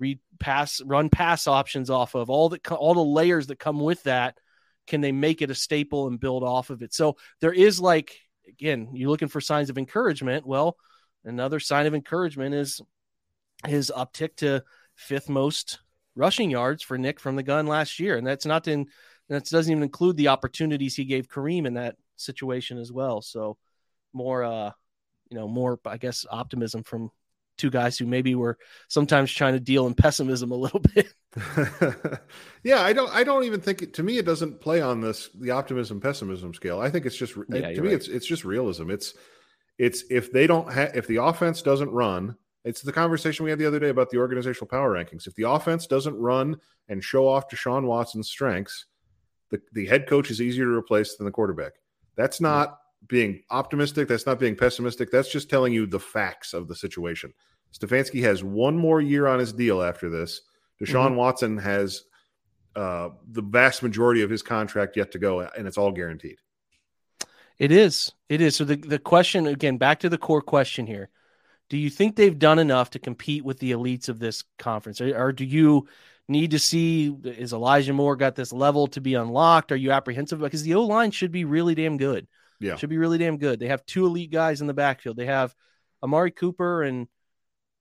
read 0.00 0.18
pass, 0.40 0.82
run 0.84 1.08
pass 1.08 1.46
options 1.46 1.88
off 1.88 2.16
of 2.16 2.30
all 2.30 2.48
the, 2.48 2.58
all 2.68 2.94
the 2.94 3.04
layers 3.04 3.46
that 3.46 3.60
come 3.60 3.78
with 3.78 4.02
that? 4.02 4.36
Can 4.88 5.00
they 5.00 5.12
make 5.12 5.40
it 5.40 5.52
a 5.52 5.54
staple 5.54 6.08
and 6.08 6.18
build 6.18 6.42
off 6.42 6.70
of 6.70 6.82
it? 6.82 6.92
So 6.92 7.16
there 7.40 7.52
is 7.52 7.78
like, 7.78 8.18
again, 8.48 8.88
you're 8.92 9.10
looking 9.10 9.28
for 9.28 9.40
signs 9.40 9.70
of 9.70 9.78
encouragement. 9.78 10.44
Well, 10.44 10.76
another 11.24 11.60
sign 11.60 11.86
of 11.86 11.94
encouragement 11.94 12.56
is 12.56 12.80
his 13.64 13.92
uptick 13.96 14.34
to 14.38 14.64
fifth 14.96 15.28
most 15.28 15.78
rushing 16.18 16.50
yards 16.50 16.82
for 16.82 16.98
Nick 16.98 17.20
from 17.20 17.36
the 17.36 17.42
gun 17.42 17.66
last 17.66 17.98
year, 17.98 18.16
and 18.16 18.26
that's 18.26 18.44
not 18.44 18.68
in 18.68 18.86
that 19.28 19.44
doesn't 19.44 19.70
even 19.70 19.82
include 19.82 20.16
the 20.16 20.28
opportunities 20.28 20.96
he 20.96 21.04
gave 21.04 21.28
Kareem 21.28 21.66
in 21.66 21.74
that 21.74 21.96
situation 22.16 22.78
as 22.78 22.90
well. 22.90 23.22
So 23.22 23.56
more, 24.12 24.42
uh, 24.42 24.72
you 25.30 25.38
know, 25.38 25.48
more 25.48 25.78
I 25.84 25.96
guess 25.96 26.26
optimism 26.28 26.82
from 26.82 27.10
two 27.58 27.70
guys 27.70 27.98
who 27.98 28.06
maybe 28.06 28.34
were 28.34 28.56
sometimes 28.88 29.32
trying 29.32 29.52
to 29.52 29.60
deal 29.60 29.86
in 29.86 29.94
pessimism 29.94 30.50
a 30.50 30.56
little 30.56 30.80
bit. 30.94 31.12
yeah, 32.62 32.80
I 32.80 32.92
don't. 32.92 33.12
I 33.14 33.24
don't 33.24 33.44
even 33.44 33.60
think 33.60 33.82
it, 33.82 33.94
to 33.94 34.02
me 34.02 34.18
it 34.18 34.26
doesn't 34.26 34.60
play 34.60 34.80
on 34.80 35.00
this 35.00 35.28
the 35.38 35.50
optimism 35.50 36.00
pessimism 36.00 36.54
scale. 36.54 36.80
I 36.80 36.90
think 36.90 37.06
it's 37.06 37.16
just 37.16 37.36
Yeah, 37.48 37.72
to 37.72 37.82
me 37.82 37.88
right. 37.88 37.96
it's 37.96 38.08
it's 38.08 38.26
just 38.26 38.44
realism. 38.44 38.90
It's 38.90 39.14
it's 39.78 40.04
if 40.10 40.32
they 40.32 40.46
don't 40.46 40.72
have 40.72 40.96
if 40.96 41.06
the 41.06 41.22
offense 41.22 41.62
doesn't 41.62 41.90
run. 41.90 42.36
It's 42.64 42.82
the 42.82 42.92
conversation 42.92 43.44
we 43.44 43.50
had 43.50 43.58
the 43.58 43.66
other 43.66 43.78
day 43.78 43.88
about 43.88 44.10
the 44.10 44.18
organizational 44.18 44.68
power 44.68 44.92
rankings. 44.92 45.26
If 45.26 45.34
the 45.34 45.48
offense 45.48 45.86
doesn't 45.86 46.16
run 46.16 46.56
and 46.88 47.02
show 47.02 47.26
off 47.28 47.48
Deshaun 47.48 47.84
Watson's 47.84 48.28
strengths, 48.28 48.86
the, 49.50 49.60
the 49.72 49.86
head 49.86 50.06
coach 50.06 50.30
is 50.30 50.42
easier 50.42 50.64
to 50.64 50.76
replace 50.76 51.16
than 51.16 51.24
the 51.24 51.32
quarterback. 51.32 51.72
That's 52.16 52.40
not 52.40 52.80
being 53.06 53.42
optimistic. 53.50 54.08
That's 54.08 54.26
not 54.26 54.40
being 54.40 54.56
pessimistic. 54.56 55.10
That's 55.10 55.30
just 55.30 55.48
telling 55.48 55.72
you 55.72 55.86
the 55.86 56.00
facts 56.00 56.52
of 56.52 56.68
the 56.68 56.74
situation. 56.74 57.32
Stefanski 57.72 58.22
has 58.22 58.42
one 58.42 58.76
more 58.76 59.00
year 59.00 59.26
on 59.26 59.38
his 59.38 59.52
deal 59.52 59.82
after 59.82 60.10
this. 60.10 60.40
Deshaun 60.82 61.14
Watson 61.14 61.58
has 61.58 62.04
uh, 62.76 63.10
the 63.30 63.42
vast 63.42 63.82
majority 63.82 64.22
of 64.22 64.30
his 64.30 64.42
contract 64.42 64.96
yet 64.96 65.12
to 65.12 65.18
go, 65.18 65.40
and 65.40 65.66
it's 65.66 65.78
all 65.78 65.92
guaranteed. 65.92 66.38
It 67.58 67.72
is. 67.72 68.12
It 68.28 68.40
is. 68.40 68.56
So 68.56 68.64
the, 68.64 68.76
the 68.76 68.98
question 68.98 69.46
again, 69.46 69.78
back 69.78 70.00
to 70.00 70.08
the 70.08 70.18
core 70.18 70.42
question 70.42 70.86
here. 70.86 71.10
Do 71.70 71.76
you 71.76 71.90
think 71.90 72.16
they've 72.16 72.38
done 72.38 72.58
enough 72.58 72.90
to 72.90 72.98
compete 72.98 73.44
with 73.44 73.58
the 73.58 73.72
elites 73.72 74.08
of 74.08 74.18
this 74.18 74.44
conference? 74.58 75.00
Or, 75.00 75.16
or 75.16 75.32
do 75.32 75.44
you 75.44 75.86
need 76.28 76.52
to 76.52 76.58
see 76.58 77.14
is 77.24 77.52
Elijah 77.52 77.92
Moore 77.92 78.16
got 78.16 78.34
this 78.34 78.52
level 78.52 78.86
to 78.88 79.00
be 79.00 79.14
unlocked? 79.14 79.72
Are 79.72 79.76
you 79.76 79.92
apprehensive? 79.92 80.40
Because 80.40 80.62
the 80.62 80.74
O 80.74 80.82
line 80.84 81.10
should 81.10 81.32
be 81.32 81.44
really 81.44 81.74
damn 81.74 81.96
good. 81.96 82.26
Yeah. 82.60 82.76
Should 82.76 82.90
be 82.90 82.98
really 82.98 83.18
damn 83.18 83.38
good. 83.38 83.60
They 83.60 83.68
have 83.68 83.86
two 83.86 84.06
elite 84.06 84.30
guys 84.32 84.60
in 84.60 84.66
the 84.66 84.74
backfield. 84.74 85.16
They 85.16 85.26
have 85.26 85.54
Amari 86.02 86.30
Cooper 86.30 86.82
and 86.82 87.06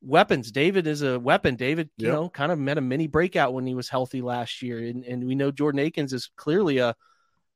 weapons. 0.02 0.52
David 0.52 0.86
is 0.86 1.02
a 1.02 1.20
weapon. 1.20 1.56
David, 1.56 1.90
you 1.98 2.08
Yep. 2.08 2.14
know, 2.16 2.30
kind 2.30 2.52
of 2.52 2.60
met 2.60 2.78
a 2.78 2.82
mini 2.82 3.08
breakout 3.08 3.54
when 3.54 3.66
he 3.66 3.74
was 3.74 3.90
healthy 3.90 4.22
last 4.22 4.62
year. 4.62 4.78
And, 4.80 5.04
and 5.04 5.26
we 5.26 5.34
know 5.36 5.50
Jordan 5.52 5.80
Akins 5.80 6.14
is 6.14 6.30
clearly 6.36 6.78
a 6.78 6.96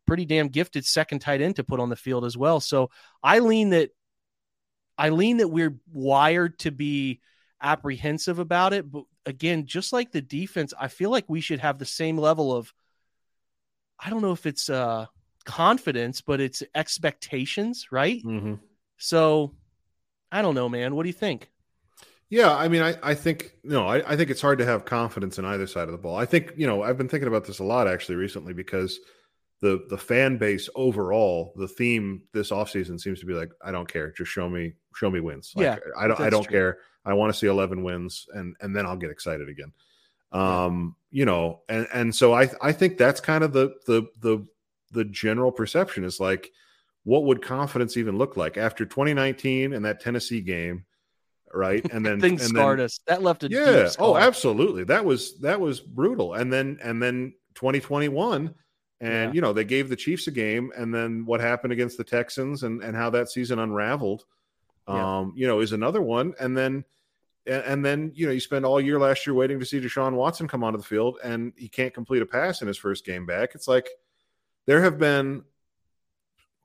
pretty 0.07 0.25
damn 0.25 0.47
gifted 0.47 0.83
second 0.85 1.19
tight 1.19 1.41
end 1.41 1.57
to 1.57 1.63
put 1.63 1.79
on 1.79 1.89
the 1.89 1.95
field 1.95 2.25
as 2.25 2.35
well. 2.35 2.59
So 2.59 2.89
I 3.21 3.39
lean 3.39 3.69
that 3.69 3.91
I 5.01 5.09
lean 5.09 5.37
that 5.37 5.47
we're 5.47 5.79
wired 5.91 6.59
to 6.59 6.69
be 6.69 7.21
apprehensive 7.59 8.37
about 8.37 8.71
it. 8.71 8.91
But 8.91 9.05
again, 9.25 9.65
just 9.65 9.91
like 9.91 10.11
the 10.11 10.21
defense, 10.21 10.75
I 10.79 10.89
feel 10.89 11.09
like 11.09 11.25
we 11.27 11.41
should 11.41 11.59
have 11.59 11.79
the 11.79 11.85
same 11.85 12.19
level 12.19 12.55
of 12.55 12.71
I 13.99 14.11
don't 14.11 14.21
know 14.21 14.31
if 14.31 14.45
it's 14.45 14.69
uh 14.69 15.07
confidence, 15.43 16.21
but 16.21 16.39
it's 16.39 16.61
expectations, 16.75 17.87
right? 17.91 18.23
Mm-hmm. 18.23 18.55
So 18.97 19.55
I 20.31 20.43
don't 20.43 20.53
know, 20.53 20.69
man. 20.69 20.93
What 20.93 21.01
do 21.01 21.09
you 21.09 21.13
think? 21.13 21.49
Yeah, 22.29 22.55
I 22.55 22.67
mean, 22.67 22.83
I, 22.83 22.93
I 23.01 23.15
think 23.15 23.55
no, 23.63 23.87
I, 23.87 24.13
I 24.13 24.15
think 24.15 24.29
it's 24.29 24.39
hard 24.39 24.59
to 24.59 24.65
have 24.65 24.85
confidence 24.85 25.39
in 25.39 25.45
either 25.45 25.65
side 25.65 25.87
of 25.87 25.93
the 25.93 25.97
ball. 25.97 26.15
I 26.15 26.25
think 26.25 26.53
you 26.57 26.67
know 26.67 26.83
I've 26.83 26.99
been 26.99 27.09
thinking 27.09 27.27
about 27.27 27.45
this 27.45 27.57
a 27.57 27.63
lot 27.63 27.87
actually 27.87 28.17
recently 28.17 28.53
because 28.53 28.99
the 29.61 29.85
the 29.89 29.97
fan 29.97 30.37
base 30.37 30.69
overall, 30.75 31.53
the 31.55 31.67
theme 31.67 32.23
this 32.33 32.51
offseason 32.51 32.99
seems 32.99 33.19
to 33.19 33.25
be 33.25 33.33
like, 33.33 33.51
I 33.63 33.71
don't 33.71 33.87
care, 33.91 34.11
just 34.11 34.31
show 34.31 34.49
me 34.49 34.73
show 34.95 35.09
me 35.09 35.19
wins. 35.19 35.53
Like, 35.55 35.65
Yeah, 35.65 35.77
I 35.97 36.07
don't 36.07 36.19
I 36.19 36.29
don't 36.29 36.43
true. 36.43 36.51
care. 36.51 36.77
I 37.05 37.13
want 37.13 37.31
to 37.33 37.37
see 37.39 37.47
eleven 37.47 37.83
wins, 37.83 38.27
and 38.33 38.55
and 38.59 38.75
then 38.75 38.85
I'll 38.85 38.97
get 38.97 39.11
excited 39.11 39.49
again. 39.49 39.71
Um, 40.31 40.95
you 41.09 41.25
know, 41.25 41.61
and 41.69 41.87
and 41.93 42.15
so 42.15 42.33
I 42.33 42.49
I 42.61 42.71
think 42.71 42.97
that's 42.97 43.21
kind 43.21 43.43
of 43.43 43.53
the 43.53 43.75
the 43.85 44.03
the 44.19 44.45
the 44.91 45.05
general 45.05 45.51
perception 45.51 46.03
is 46.03 46.19
like, 46.19 46.51
what 47.03 47.23
would 47.25 47.41
confidence 47.41 47.97
even 47.97 48.17
look 48.17 48.35
like 48.37 48.57
after 48.57 48.85
2019 48.85 49.73
and 49.73 49.85
that 49.85 50.01
Tennessee 50.01 50.41
game? 50.41 50.85
right? 51.53 51.85
And 51.91 52.05
then 52.05 52.19
things 52.21 52.41
and 52.41 52.49
scarred 52.49 52.79
then, 52.79 52.85
us. 52.85 52.99
That 53.07 53.21
left 53.21 53.43
a 53.43 53.49
yeah. 53.49 53.89
Oh, 53.99 54.17
absolutely. 54.17 54.85
That 54.85 55.05
was 55.05 55.39
that 55.39 55.59
was 55.59 55.79
brutal. 55.79 56.33
And 56.33 56.51
then 56.51 56.79
and 56.81 57.01
then 57.01 57.33
2021, 57.55 58.53
and 59.01 59.29
Yeah. 59.29 59.33
you 59.33 59.41
know 59.41 59.51
they 59.51 59.65
gave 59.65 59.89
the 59.89 59.95
Chiefs 59.97 60.27
a 60.27 60.31
game, 60.31 60.71
and 60.77 60.93
then 60.93 61.25
what 61.25 61.41
happened 61.41 61.73
against 61.73 61.97
the 61.97 62.03
Texans, 62.05 62.63
and 62.63 62.81
and 62.81 62.95
how 62.95 63.09
that 63.09 63.29
season 63.29 63.59
unraveled, 63.59 64.23
Yeah. 64.87 65.19
um, 65.19 65.33
you 65.35 65.47
know, 65.47 65.59
is 65.59 65.73
another 65.73 66.01
one. 66.01 66.33
And 66.39 66.55
then 66.55 66.85
and, 67.45 67.63
and 67.65 67.85
then 67.85 68.11
you 68.15 68.25
know 68.27 68.31
you 68.31 68.39
spend 68.39 68.65
all 68.65 68.79
year 68.79 68.99
last 68.99 69.25
year 69.27 69.33
waiting 69.33 69.59
to 69.59 69.65
see 69.65 69.81
Deshaun 69.81 70.13
Watson 70.13 70.47
come 70.47 70.63
onto 70.63 70.77
the 70.77 70.83
field, 70.85 71.17
and 71.23 71.51
he 71.57 71.67
can't 71.67 71.93
complete 71.93 72.21
a 72.21 72.25
pass 72.25 72.61
in 72.61 72.67
his 72.67 72.77
first 72.77 73.03
game 73.05 73.25
back. 73.25 73.55
It's 73.55 73.67
like 73.67 73.89
there 74.67 74.81
have 74.83 74.97
been 74.97 75.43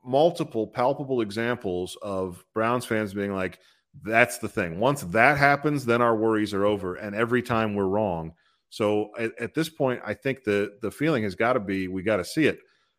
multiple 0.05 0.67
palpable 0.67 1.21
examples 1.21 1.97
of 2.03 2.45
Browns 2.55 2.85
fans 2.85 3.13
being 3.13 3.35
like, 3.35 3.59
that's 4.05 4.39
the 4.39 4.49
thing. 4.49 4.79
Once 4.79 5.01
that 5.03 5.37
happens, 5.39 5.85
then 5.85 6.01
our 6.03 6.15
worries 6.15 6.55
are 6.55 6.65
over. 6.65 6.95
And 6.97 7.17
every 7.17 7.43
time 7.43 7.75
we're 7.75 7.87
wrong. 7.89 8.35
So 8.77 9.09
at, 9.19 9.33
at 9.41 9.55
this 9.55 9.71
point, 9.71 10.03
I 10.05 10.13
think 10.13 10.45
the 10.45 10.77
the 10.83 10.91
feeling 10.91 11.23
has 11.23 11.35
got 11.35 11.55
to 11.55 11.61
be 11.61 11.89
we 11.89 12.03
got 12.03 12.19
to 12.19 12.25
see 12.27 12.45
it. 12.45 12.59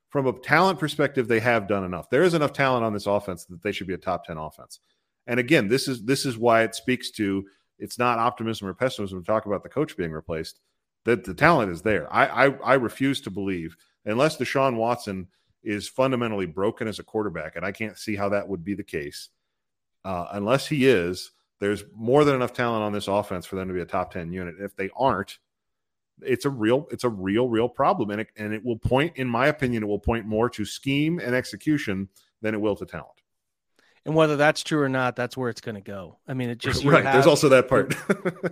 From 0.10 0.26
a 0.26 0.34
talent 0.34 0.80
perspective, 0.80 1.28
they 1.28 1.40
have 1.40 1.68
done 1.68 1.84
enough. 1.84 2.10
There 2.10 2.24
is 2.24 2.34
enough 2.34 2.52
talent 2.52 2.84
on 2.84 2.94
this 2.94 3.06
offense 3.06 3.46
that 3.46 3.62
they 3.62 3.72
should 3.72 3.86
be 3.86 3.94
a 3.94 3.98
top 4.00 4.26
10 4.26 4.38
offense. 4.38 4.80
And 5.28 5.40
again, 5.40 5.68
this 5.68 5.88
is 5.88 6.04
this 6.04 6.26
is 6.26 6.36
why 6.36 6.64
it 6.64 6.74
speaks 6.74 7.12
to 7.12 7.46
it's 7.78 8.00
not 8.00 8.18
optimism 8.18 8.68
or 8.68 8.74
pessimism 8.74 9.22
to 9.22 9.26
talk 9.26 9.46
about 9.46 9.62
the 9.62 9.70
coach 9.70 9.96
being 9.96 10.12
replaced. 10.12 10.62
That 11.06 11.24
the 11.24 11.36
talent 11.36 11.72
is 11.72 11.84
there. 11.84 12.12
I, 12.12 12.48
I 12.48 12.50
I 12.64 12.74
refuse 12.74 13.22
to 13.22 13.30
believe 13.30 13.78
unless 14.04 14.38
Deshaun 14.38 14.78
Watson 14.78 15.28
is 15.62 15.88
fundamentally 15.88 16.48
broken 16.48 16.88
as 16.88 16.98
a 16.98 17.04
quarterback, 17.04 17.56
and 17.56 17.64
I 17.64 17.72
can't 17.72 18.00
see 18.00 18.16
how 18.16 18.30
that 18.30 18.48
would 18.48 18.64
be 18.64 18.74
the 18.74 18.84
case. 18.84 19.30
Uh, 20.04 20.26
unless 20.32 20.66
he 20.66 20.88
is, 20.88 21.34
there's 21.60 21.84
more 21.94 22.24
than 22.24 22.34
enough 22.34 22.54
talent 22.54 22.82
on 22.82 22.94
this 22.94 23.08
offense 23.08 23.46
for 23.46 23.58
them 23.58 23.68
to 23.68 23.76
be 23.76 23.82
a 23.82 23.86
top 23.86 24.12
10 24.12 24.32
unit. 24.32 24.56
If 24.60 24.76
they 24.76 24.90
aren't, 24.96 25.38
it's 26.22 26.46
a 26.46 26.50
real, 26.50 26.88
it's 26.92 27.04
a 27.04 27.10
real, 27.10 27.48
real 27.50 27.70
problem. 27.70 28.10
And 28.12 28.22
it, 28.22 28.28
and 28.38 28.54
it 28.54 28.64
will 28.64 28.78
point, 28.78 29.14
in 29.18 29.28
my 29.28 29.48
opinion, 29.48 29.84
it 29.84 29.88
will 29.88 30.00
point 30.00 30.26
more 30.26 30.50
to 30.52 30.66
scheme 30.66 31.20
and 31.20 31.36
execution 31.36 32.10
than 32.42 32.54
it 32.54 32.62
will 32.62 32.76
to 32.76 32.86
talent. 32.86 33.10
And 34.06 34.16
whether 34.16 34.38
that's 34.38 34.64
true 34.64 34.82
or 34.82 34.88
not, 34.90 35.16
that's 35.18 35.36
where 35.36 35.50
it's 35.50 35.60
going 35.62 35.76
to 35.76 35.82
go. 35.82 36.18
I 36.28 36.34
mean, 36.34 36.50
it 36.50 36.58
just 36.60 36.84
right. 36.86 37.04
have- 37.04 37.14
There's 37.14 37.28
also 37.28 37.50
that 37.50 37.68
part. 37.68 37.94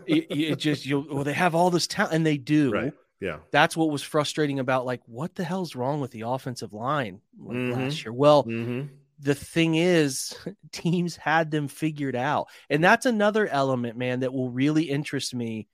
it, 0.06 0.26
it 0.30 0.56
just 0.60 0.86
you. 0.86 1.06
Well, 1.10 1.24
they 1.24 1.34
have 1.34 1.56
all 1.56 1.70
this 1.70 1.88
talent, 1.88 2.14
and 2.14 2.26
they 2.26 2.38
do. 2.38 2.72
right. 2.74 2.94
Yeah. 3.22 3.38
That's 3.52 3.78
what 3.78 3.90
was 3.90 4.04
frustrating 4.04 4.60
about 4.60 4.86
like 4.86 5.02
what 5.06 5.36
the 5.36 5.46
hell's 5.46 5.74
wrong 5.76 6.02
with 6.02 6.12
the 6.12 6.22
offensive 6.22 6.74
line 6.74 7.22
like, 7.40 7.56
Mhm. 7.58 7.74
last 7.74 8.04
year. 8.04 8.12
Well, 8.12 8.44
Mm-hmm. 8.44 8.88
the 9.20 9.34
thing 9.34 9.76
is, 9.76 10.36
teams 10.74 11.16
had 11.16 11.50
them 11.52 11.70
figured 11.70 12.18
out, 12.18 12.48
and 12.70 12.84
that's 12.84 13.06
another 13.06 13.48
element, 13.48 13.98
man, 13.98 14.20
that 14.20 14.34
will 14.34 14.50
really 14.52 14.84
interest 14.84 15.34
me. 15.34 15.68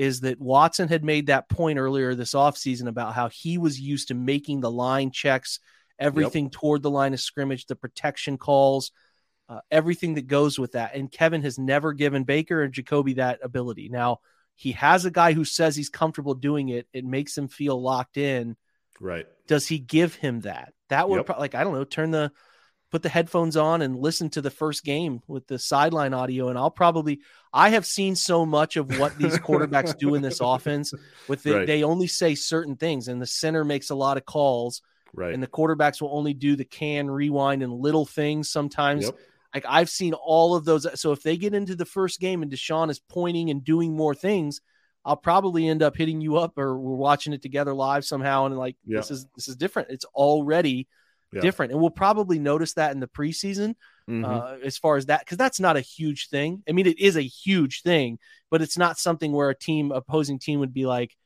Is 0.00 0.20
that 0.20 0.40
Watson 0.40 0.88
had 0.88 1.04
made 1.04 1.26
that 1.26 1.50
point 1.50 1.78
earlier 1.78 2.14
this 2.14 2.32
offseason 2.32 2.88
about 2.88 3.12
how 3.12 3.28
he 3.28 3.58
was 3.58 3.78
used 3.78 4.08
to 4.08 4.14
making 4.14 4.60
the 4.60 4.70
line 4.70 5.10
checks, 5.10 5.60
everything 5.98 6.48
toward 6.48 6.80
the 6.82 6.90
line 6.90 7.12
of 7.12 7.20
scrimmage, 7.20 7.66
the 7.66 7.76
protection 7.76 8.38
calls, 8.38 8.92
uh, 9.50 9.60
everything 9.70 10.14
that 10.14 10.26
goes 10.26 10.58
with 10.58 10.72
that. 10.72 10.94
And 10.94 11.12
Kevin 11.12 11.42
has 11.42 11.58
never 11.58 11.92
given 11.92 12.24
Baker 12.24 12.62
and 12.62 12.72
Jacoby 12.72 13.14
that 13.14 13.40
ability. 13.42 13.90
Now, 13.90 14.20
he 14.54 14.72
has 14.72 15.04
a 15.04 15.10
guy 15.10 15.34
who 15.34 15.44
says 15.44 15.76
he's 15.76 15.90
comfortable 15.90 16.32
doing 16.34 16.70
it. 16.70 16.88
It 16.94 17.04
makes 17.04 17.36
him 17.36 17.48
feel 17.48 17.78
locked 17.78 18.16
in. 18.16 18.56
Right. 19.00 19.26
Does 19.48 19.66
he 19.66 19.78
give 19.78 20.14
him 20.14 20.40
that? 20.40 20.72
That 20.88 21.10
would 21.10 21.16
Yep. 21.16 21.26
pro- 21.26 21.38
like 21.38 21.54
I 21.54 21.62
don't 21.62 21.74
know, 21.74 21.84
turn 21.84 22.10
the 22.10 22.32
put 22.90 23.02
the 23.02 23.08
headphones 23.08 23.56
on 23.56 23.82
and 23.82 23.98
listen 24.00 24.28
to 24.30 24.40
the 24.40 24.50
first 24.50 24.84
game 24.84 25.22
with 25.28 25.46
the 25.46 25.58
sideline 25.58 26.12
audio 26.12 26.48
and 26.48 26.58
I'll 26.58 26.70
probably 26.70 27.20
I 27.52 27.70
have 27.70 27.86
seen 27.86 28.16
so 28.16 28.44
much 28.44 28.76
of 28.76 28.98
what 28.98 29.16
these 29.18 29.38
quarterbacks 29.38 29.96
do 29.96 30.14
in 30.14 30.22
this 30.22 30.38
offense 30.42 30.92
with 31.28 31.42
the, 31.42 31.54
Right. 31.54 31.66
they 31.66 31.82
only 31.84 32.06
say 32.06 32.34
certain 32.34 32.76
things 32.76 33.08
and 33.08 33.20
the 33.22 33.26
center 33.26 33.64
makes 33.64 33.90
a 33.90 33.94
lot 33.94 34.16
of 34.16 34.24
calls 34.24 34.82
Right. 35.12 35.32
and 35.34 35.42
the 35.42 35.46
quarterbacks 35.48 36.00
will 36.00 36.16
only 36.16 36.34
do 36.34 36.56
the 36.56 36.64
can 36.64 37.10
rewind 37.10 37.62
and 37.62 37.72
little 37.72 38.06
things 38.06 38.50
sometimes 38.50 39.04
Yep. 39.06 39.18
like 39.54 39.64
I've 39.68 39.90
seen 39.90 40.14
all 40.14 40.54
of 40.54 40.64
those. 40.64 40.86
So 41.00 41.12
if 41.12 41.22
they 41.22 41.36
get 41.36 41.54
into 41.54 41.74
the 41.76 41.84
first 41.84 42.20
game 42.20 42.42
and 42.42 42.50
Deshaun 42.52 42.90
is 42.90 42.98
pointing 43.00 43.50
and 43.50 43.64
doing 43.64 43.96
more 43.96 44.14
things, 44.14 44.60
I'll 45.04 45.16
probably 45.16 45.66
end 45.66 45.82
up 45.82 45.96
hitting 45.96 46.20
you 46.20 46.36
up 46.36 46.58
or 46.58 46.78
we're 46.78 46.94
watching 46.94 47.32
it 47.32 47.42
together 47.42 47.72
live 47.74 48.04
somehow. 48.04 48.46
And 48.46 48.56
like 48.58 48.76
Yeah. 48.86 48.98
this 48.98 49.10
is 49.10 49.26
this 49.34 49.48
is 49.48 49.56
different. 49.56 49.90
It's 49.90 50.04
already 50.14 50.86
Yeah. 51.32 51.40
different, 51.42 51.72
and 51.72 51.80
we'll 51.80 51.90
probably 51.90 52.38
notice 52.38 52.74
that 52.74 52.92
in 52.92 53.00
the 53.00 53.06
preseason 53.08 53.74
Mhm. 54.08 54.24
uh, 54.24 54.58
as 54.64 54.76
far 54.78 54.96
as 54.96 55.06
that 55.06 55.20
because 55.20 55.38
that's 55.38 55.60
not 55.60 55.76
a 55.76 55.80
huge 55.80 56.28
thing. 56.28 56.62
I 56.68 56.72
mean, 56.72 56.86
it 56.86 56.98
is 56.98 57.16
a 57.16 57.22
huge 57.22 57.82
thing, 57.82 58.18
but 58.50 58.60
it's 58.62 58.76
not 58.76 58.98
something 58.98 59.30
where 59.32 59.48
a 59.50 59.54
team 59.54 59.92
opposing 59.92 60.38
team 60.38 60.60
would 60.60 60.74
be 60.74 60.86
like. 60.86 61.16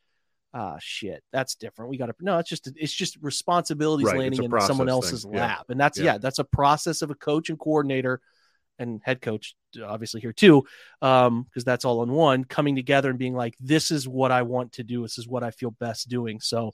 Ah, 0.57 0.77
shit, 0.81 1.25
that's 1.33 1.57
different. 1.57 1.91
We 1.91 1.97
got 1.97 2.07
to 2.07 2.15
no. 2.21 2.39
It's 2.39 2.49
just 2.49 2.71
it's 2.77 2.93
just 2.93 3.17
responsibilities 3.21 4.07
Right, 4.07 4.19
landing 4.19 4.45
in 4.45 4.51
someone 4.61 4.87
thing. 4.87 4.93
else's 4.93 5.25
Yeah. 5.25 5.41
lap, 5.41 5.65
and 5.69 5.81
that's 5.81 5.99
Yeah. 5.99 6.05
yeah, 6.05 6.19
that's 6.19 6.39
a 6.39 6.45
process 6.45 7.03
of 7.03 7.11
a 7.11 7.17
coach 7.17 7.51
and 7.51 7.59
coordinator 7.59 8.21
and 8.79 9.01
head 9.05 9.21
coach 9.21 9.55
obviously 9.85 10.21
here 10.21 10.33
too 10.33 10.65
um 11.01 11.43
because 11.45 11.63
that's 11.65 11.85
all 11.85 12.03
in 12.03 12.11
one 12.11 12.43
coming 12.45 12.75
together 12.75 13.09
and 13.11 13.19
being 13.21 13.35
like 13.35 13.55
this 13.61 13.93
is 13.93 14.09
what 14.09 14.33
i 14.33 14.43
want 14.43 14.73
to 14.73 14.83
do 14.83 15.03
this 15.03 15.17
is 15.17 15.29
what 15.29 15.45
i 15.45 15.53
feel 15.53 15.71
best 15.71 16.09
doing 16.09 16.41
so 16.41 16.73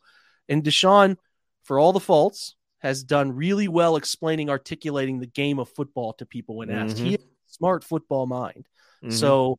and 0.48 0.62
deshaun 0.64 1.16
for 1.62 1.78
all 1.78 1.92
the 1.92 2.00
faults 2.00 2.56
has 2.80 3.02
done 3.04 3.32
really 3.32 3.68
well 3.68 3.96
explaining 3.96 4.50
articulating 4.50 5.20
the 5.20 5.26
game 5.26 5.58
of 5.58 5.68
football 5.68 6.12
to 6.14 6.26
people 6.26 6.56
when 6.56 6.70
asked 6.70 6.96
Mhm. 6.96 7.04
he 7.04 7.12
has 7.12 7.20
a 7.20 7.52
smart 7.52 7.84
football 7.84 8.26
mind 8.26 8.66
Mhm. 9.02 9.12
so 9.12 9.58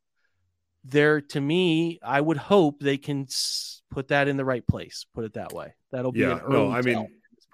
there 0.84 1.22
to 1.22 1.40
me 1.40 2.00
i 2.04 2.20
would 2.20 2.38
hope 2.38 2.80
they 2.80 2.98
can 2.98 3.28
put 3.92 4.08
that 4.08 4.28
in 4.28 4.38
the 4.38 4.46
right 4.46 4.66
place 4.68 5.06
put 5.14 5.26
it 5.26 5.34
that 5.34 5.54
way 5.54 5.74
that'll 5.92 6.12
be 6.12 6.22
yeah, 6.22 6.34
an 6.34 6.40
early 6.40 6.54
no, 6.54 6.72
I 6.72 6.82
mean 6.82 7.08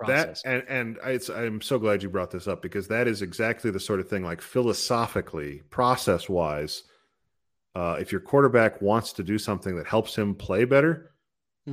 that 0.06 0.40
and 0.46 0.64
and 0.70 0.98
it's 1.06 1.28
i'm 1.30 1.60
so 1.60 1.80
glad 1.80 2.04
you 2.04 2.10
brought 2.10 2.30
this 2.32 2.48
up 2.48 2.62
because 2.62 2.88
that 2.88 3.08
is 3.08 3.22
exactly 3.22 3.72
the 3.72 3.80
sort 3.80 4.00
of 4.00 4.08
thing 4.08 4.24
like 4.24 4.42
philosophically 4.42 5.64
process 5.70 6.30
wise 6.30 6.84
uh, 7.76 7.98
if 8.00 8.12
your 8.12 8.22
quarterback 8.22 8.82
wants 8.82 9.14
to 9.14 9.24
do 9.24 9.38
something 9.38 9.76
that 9.76 9.86
helps 9.88 10.16
him 10.16 10.34
play 10.34 10.66
better 10.66 11.12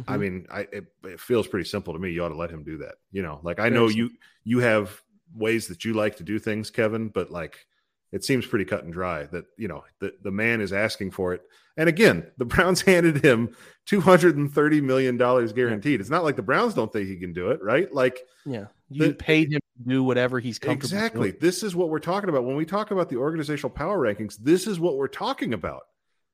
i 0.09 0.17
Mhm. 0.17 0.21
mean 0.21 0.47
i 0.51 0.61
it, 0.73 0.85
it 1.05 1.21
feels 1.21 1.47
pretty 1.47 1.69
simple 1.69 1.93
to 1.95 1.99
me. 2.01 2.11
You 2.11 2.25
ought 2.25 2.31
to 2.31 2.37
let 2.37 2.51
him 2.51 2.65
do 2.65 2.79
that 2.79 2.97
you 3.13 3.23
know 3.23 3.41
like 3.43 3.61
i 3.61 3.69
know 3.69 3.89
you 3.89 4.11
you 4.45 4.59
have 4.61 5.01
ways 5.35 5.69
that 5.69 5.85
you 5.85 5.95
like 5.95 6.17
to 6.17 6.23
do 6.25 6.39
things 6.39 6.71
kevin 6.71 7.09
but 7.09 7.31
like 7.31 7.67
it 8.13 8.25
seems 8.25 8.47
pretty 8.47 8.65
cut 8.65 8.85
and 8.85 8.93
dry 8.93 9.25
that 9.27 9.45
you 9.57 9.67
know 9.69 9.83
the, 10.01 10.13
the 10.23 10.31
man 10.31 10.61
is 10.61 10.73
asking 10.73 11.11
for 11.11 11.35
it. 11.35 11.43
And 11.77 11.89
again 11.89 12.31
the 12.39 12.45
browns 12.45 12.81
handed 12.83 13.25
him 13.25 13.57
230 13.87 14.81
million 14.81 15.17
dollars 15.17 15.53
guaranteed. 15.53 16.01
It's 16.01 16.11
not 16.11 16.23
like 16.25 16.37
the 16.37 16.43
browns 16.43 16.75
don't 16.75 16.93
think 16.93 17.09
he 17.09 17.17
can 17.17 17.33
do 17.33 17.51
it 17.51 17.61
right? 17.63 17.93
Like 17.93 18.21
yeah. 18.47 18.67
You 18.91 19.09
the- 19.09 19.15
paid 19.15 19.53
him 19.53 19.61
to 19.79 19.89
do 19.89 20.05
whatever 20.05 20.39
he's 20.39 20.59
comfortable 20.61 20.97
exactly. 20.97 21.31
doing. 21.33 21.41
this 21.41 21.63
is 21.65 21.75
what 21.75 21.89
we're 21.89 21.99
talking 21.99 22.29
about. 22.29 22.45
When 22.45 22.55
we 22.57 22.65
talk 22.65 22.91
about 22.93 23.09
the 23.09 23.17
organizational 23.17 23.71
power 23.71 23.99
rankings 23.99 24.37
this 24.41 24.67
is 24.69 24.79
what 24.79 24.97
we're 24.97 25.09
talking 25.09 25.53
about 25.53 25.83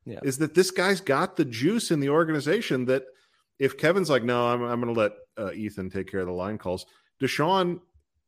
Yeah. 0.05 0.21
is 0.23 0.37
that 0.39 0.53
this 0.55 0.71
guy's 0.71 1.01
got 1.01 1.37
the 1.37 1.45
juice 1.47 1.91
in 1.91 2.01
the 2.01 2.11
organization 2.11 2.85
that 2.87 3.05
if 3.61 3.79
kevin's 3.79 4.11
like 4.11 4.25
no 4.25 4.49
i'm, 4.49 4.63
I'm 4.63 4.81
going 4.81 4.93
to 4.93 5.01
let 5.01 5.13
uh, 5.39 5.53
ethan 5.53 5.89
take 5.89 6.11
care 6.11 6.21
of 6.21 6.27
the 6.27 6.33
line 6.33 6.59
calls 6.59 6.87
deshaun 7.23 7.81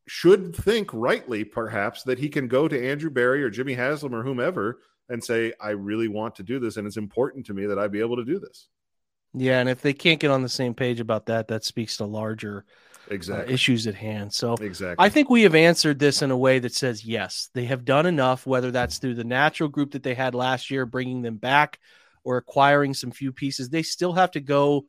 should 0.07 0.55
think 0.55 0.89
rightly 0.93 1.43
perhaps 1.43 2.03
that 2.03 2.19
he 2.19 2.29
can 2.29 2.47
go 2.47 2.69
to 2.69 2.89
andrew 2.89 3.09
berry 3.09 3.43
or 3.43 3.49
jimmy 3.49 3.73
haslam 3.73 4.15
or 4.15 4.23
whomever 4.23 4.79
and 5.09 5.21
say 5.21 5.51
i 5.59 5.71
really 5.71 6.07
want 6.07 6.35
to 6.35 6.43
do 6.43 6.59
this 6.59 6.77
and 6.77 6.87
it's 6.87 6.97
important 6.97 7.45
to 7.47 7.53
me 7.53 7.65
that 7.65 7.77
i 7.79 7.87
be 7.87 7.99
able 7.99 8.15
to 8.15 8.25
do 8.25 8.39
this 8.39 8.69
Yeah, 9.33 9.59
and 9.59 9.69
if 9.69 9.81
they 9.81 9.93
can't 9.93 10.19
get 10.19 10.31
on 10.31 10.43
the 10.43 10.49
same 10.49 10.73
page 10.75 10.99
about 10.99 11.25
that, 11.25 11.47
that 11.47 11.65
speaks 11.65 11.97
to 11.97 12.05
larger 12.05 12.65
uh, 13.09 13.43
issues 13.47 13.87
at 13.87 13.95
hand. 13.95 14.33
So 14.33 14.53
exactly 14.55 15.03
I 15.03 15.09
think 15.09 15.29
we 15.29 15.43
have 15.43 15.55
answered 15.55 15.99
this 15.99 16.21
in 16.21 16.31
a 16.31 16.37
way 16.37 16.59
that 16.59 16.73
says 16.73 17.03
yes, 17.03 17.49
they 17.53 17.65
have 17.65 17.83
done 17.83 18.05
enough, 18.05 18.45
whether 18.45 18.71
that's 18.71 18.99
through 18.99 19.15
the 19.15 19.23
natural 19.23 19.69
group 19.69 19.91
that 19.91 20.03
they 20.03 20.13
had 20.13 20.35
last 20.35 20.69
year, 20.71 20.85
bringing 20.85 21.21
them 21.21 21.37
back, 21.37 21.79
or 22.23 22.37
acquiring 22.37 22.93
some 22.93 23.11
few 23.11 23.31
pieces. 23.31 23.69
They 23.69 23.83
still 23.83 24.13
have 24.13 24.31
to 24.31 24.39
go. 24.39 24.85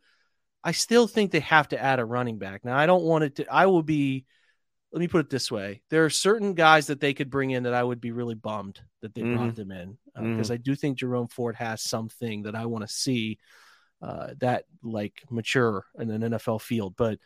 I 0.65 0.73
still 0.73 1.07
think 1.07 1.31
they 1.31 1.41
have 1.41 1.69
to 1.69 1.81
add 1.81 2.01
a 2.01 2.05
running 2.05 2.39
back. 2.39 2.65
Now, 2.65 2.77
I 2.77 2.87
don't 2.87 3.05
want 3.05 3.25
it 3.25 3.37
to, 3.37 3.53
I 3.53 3.67
will 3.67 3.83
be, 3.83 4.25
let 4.93 5.01
me 5.01 5.09
put 5.09 5.21
it 5.21 5.31
this 5.31 5.51
way. 5.51 5.83
There 5.91 6.05
are 6.05 6.11
certain 6.11 6.55
guys 6.55 6.87
that 6.87 7.01
they 7.01 7.12
could 7.12 7.29
bring 7.29 7.51
in 7.51 7.65
that 7.65 7.75
I 7.75 7.83
would 7.83 8.01
be 8.01 8.12
really 8.12 8.37
bummed 8.37 8.81
that 9.03 9.15
they 9.15 9.23
brought 9.23 9.57
them 9.57 9.73
in 9.73 9.99
because 10.17 10.51
I 10.51 10.57
do 10.57 10.75
think 10.75 10.99
Jerome 10.99 11.29
Ford 11.29 11.57
has 11.57 11.83
something 11.83 12.45
that 12.45 12.55
I 12.55 12.67
want 12.67 12.87
to 12.87 12.95
see 12.95 13.39
uh, 14.01 14.29
that 14.39 14.65
like 14.83 15.23
mature 15.31 15.85
in 15.99 16.11
an 16.11 16.33
NFL 16.33 16.61
field. 16.61 16.95
But 16.97 17.19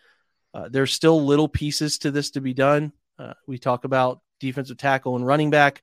uh, 0.55 0.69
there's 0.71 0.93
still 0.93 1.25
little 1.25 1.49
pieces 1.49 1.99
to 1.99 2.11
this 2.11 2.31
to 2.33 2.41
be 2.41 2.55
done. 2.55 2.93
Uh, 3.19 3.35
we 3.47 3.59
talk 3.59 3.85
about 3.85 4.21
defensive 4.41 4.79
tackle 4.79 5.17
and 5.17 5.27
running 5.27 5.51
back. 5.51 5.83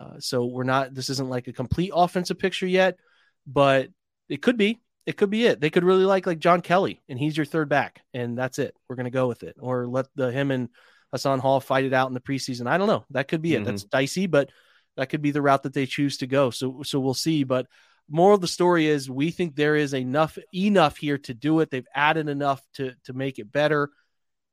Uh, 0.00 0.18
so 0.18 0.44
we're 0.44 0.64
not, 0.64 0.92
this 0.92 1.10
isn't 1.10 1.30
like 1.30 1.46
a 1.46 1.52
complete 1.52 1.92
offensive 1.94 2.38
picture 2.38 2.66
yet, 2.66 2.98
but 3.46 3.88
it 4.28 4.42
could 4.42 4.56
be. 4.56 4.80
It 5.04 5.16
could 5.16 5.30
be 5.30 5.46
it. 5.46 5.60
They 5.60 5.70
could 5.70 5.84
really 5.84 6.04
like 6.04 6.26
like 6.26 6.38
John 6.38 6.60
Kelly, 6.60 7.02
and 7.08 7.18
he's 7.18 7.36
your 7.36 7.46
third 7.46 7.68
back, 7.68 8.02
and 8.14 8.38
that's 8.38 8.58
it. 8.58 8.76
We're 8.88 8.96
gonna 8.96 9.10
go 9.10 9.26
with 9.26 9.42
it, 9.42 9.56
or 9.60 9.86
let 9.86 10.06
the 10.14 10.30
him 10.30 10.50
and 10.50 10.68
Hassan 11.12 11.40
Hall 11.40 11.60
fight 11.60 11.84
it 11.84 11.92
out 11.92 12.08
in 12.08 12.14
the 12.14 12.20
preseason. 12.20 12.66
I 12.66 12.78
don't 12.78 12.86
know. 12.86 13.04
That 13.10 13.28
could 13.28 13.42
be 13.42 13.54
it. 13.54 13.62
Mhm. 13.62 13.66
That's 13.66 13.84
dicey, 13.84 14.26
but 14.26 14.50
that 14.96 15.08
could 15.08 15.22
be 15.22 15.30
the 15.30 15.42
route 15.42 15.64
that 15.64 15.74
they 15.74 15.86
choose 15.86 16.18
to 16.18 16.26
go. 16.26 16.50
So 16.50 16.82
so 16.82 17.00
we'll 17.00 17.14
see. 17.14 17.44
But 17.44 17.66
moral 18.08 18.36
of 18.36 18.40
the 18.40 18.48
story 18.48 18.86
is 18.86 19.10
we 19.10 19.30
think 19.30 19.56
there 19.56 19.76
is 19.76 19.94
enough 19.94 20.38
enough 20.54 20.96
here 20.96 21.18
to 21.18 21.34
do 21.34 21.60
it. 21.60 21.70
They've 21.70 21.86
added 21.94 22.28
enough 22.28 22.62
to 22.74 22.94
to 23.04 23.12
make 23.12 23.38
it 23.38 23.50
better. 23.50 23.90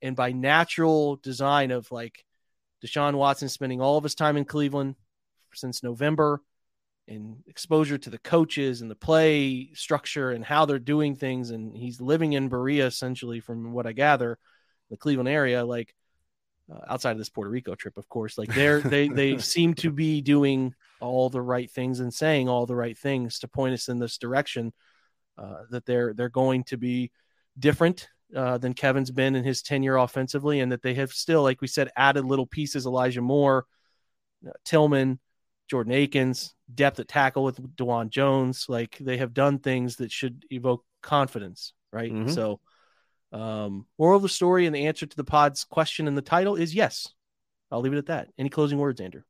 And 0.02 0.16
by 0.16 0.32
natural 0.32 1.18
design 1.18 1.72
of 1.72 1.92
like 1.92 2.26
Deshaun 2.84 3.16
Watson 3.16 3.50
spending 3.50 3.82
all 3.82 3.98
of 3.98 4.04
his 4.04 4.16
time 4.16 4.38
in 4.38 4.46
Cleveland 4.46 4.96
since 5.54 5.84
November 5.84 6.42
and 7.10 7.38
exposure 7.48 7.98
to 7.98 8.10
the 8.10 8.20
coaches 8.20 8.82
and 8.82 8.90
the 8.90 8.96
play 8.96 9.72
structure 9.74 10.30
and 10.32 10.46
how 10.46 10.66
they're 10.66 10.80
doing 10.80 11.16
things. 11.16 11.50
And 11.50 11.76
he's 11.76 12.00
living 12.00 12.34
in 12.34 12.50
Berea, 12.50 12.86
essentially, 12.86 13.40
from 13.40 13.74
what 13.74 13.88
I 13.88 13.94
gather, 13.94 14.38
the 14.92 14.98
Cleveland 14.98 15.28
area, 15.28 15.66
like 15.66 15.96
uh, 16.72 16.80
outside 16.88 17.12
of 17.12 17.18
this 17.18 17.30
Puerto 17.30 17.50
Rico 17.50 17.74
trip, 17.74 17.98
of 17.98 18.08
course. 18.08 18.38
Like 18.38 18.54
they're, 18.54 18.80
they 18.80 19.08
they 19.08 19.38
seem 19.40 19.74
to 19.76 19.92
be 19.92 20.22
doing 20.22 20.76
all 21.02 21.30
the 21.30 21.42
right 21.42 21.70
things 21.70 22.00
and 22.00 22.14
saying 22.14 22.48
all 22.48 22.68
the 22.68 22.76
right 22.76 22.98
things 22.98 23.40
to 23.40 23.48
point 23.48 23.74
us 23.74 23.90
in 23.90 24.00
this 24.00 24.18
direction. 24.18 24.72
Uh, 25.38 25.64
that 25.72 25.86
they're 25.86 26.14
they're 26.14 26.30
going 26.30 26.64
to 26.66 26.78
be 26.78 27.12
different 27.58 28.08
uh, 28.36 28.58
than 28.60 28.74
Kevin's 28.74 29.10
been 29.10 29.36
in 29.36 29.44
his 29.44 29.64
tenure 29.64 29.98
offensively, 29.98 30.60
and 30.60 30.72
that 30.72 30.84
they 30.84 30.94
have 30.94 31.12
still, 31.12 31.42
like 31.42 31.62
we 31.62 31.68
said, 31.68 31.90
added 31.96 32.26
little 32.26 32.46
pieces. 32.46 32.86
Elijah 32.86 33.22
Moore, 33.22 33.66
uh, 34.48 34.52
Tillman, 34.64 35.20
Jordan 35.70 35.94
Akins, 35.94 36.54
depth 36.74 37.00
at 37.00 37.08
tackle 37.08 37.44
with 37.44 37.76
Dawand 37.76 38.10
Jones. 38.10 38.66
Like 38.68 38.98
they 39.00 39.18
have 39.18 39.34
done 39.34 39.60
things 39.60 39.98
that 39.98 40.12
should 40.12 40.46
evoke 40.50 40.84
confidence, 41.02 41.74
right? 41.94 42.12
Mm-hmm. 42.12 42.32
So, 42.32 42.60
um, 43.32 43.86
moral 44.00 44.18
of 44.18 44.24
the 44.24 44.30
story 44.30 44.66
and 44.66 44.76
the 44.76 44.88
answer 44.88 45.06
to 45.06 45.18
the 45.18 45.24
pod's 45.24 45.64
question 45.64 46.08
in 46.08 46.16
the 46.16 46.22
title 46.22 46.56
is 46.56 46.74
yes. 46.74 47.08
I'll 47.72 47.82
leave 47.82 47.94
it 47.94 48.00
at 48.00 48.08
that. 48.08 48.30
Any 48.38 48.50
closing 48.50 48.80
words, 48.80 49.00
Andrew? 49.00 49.22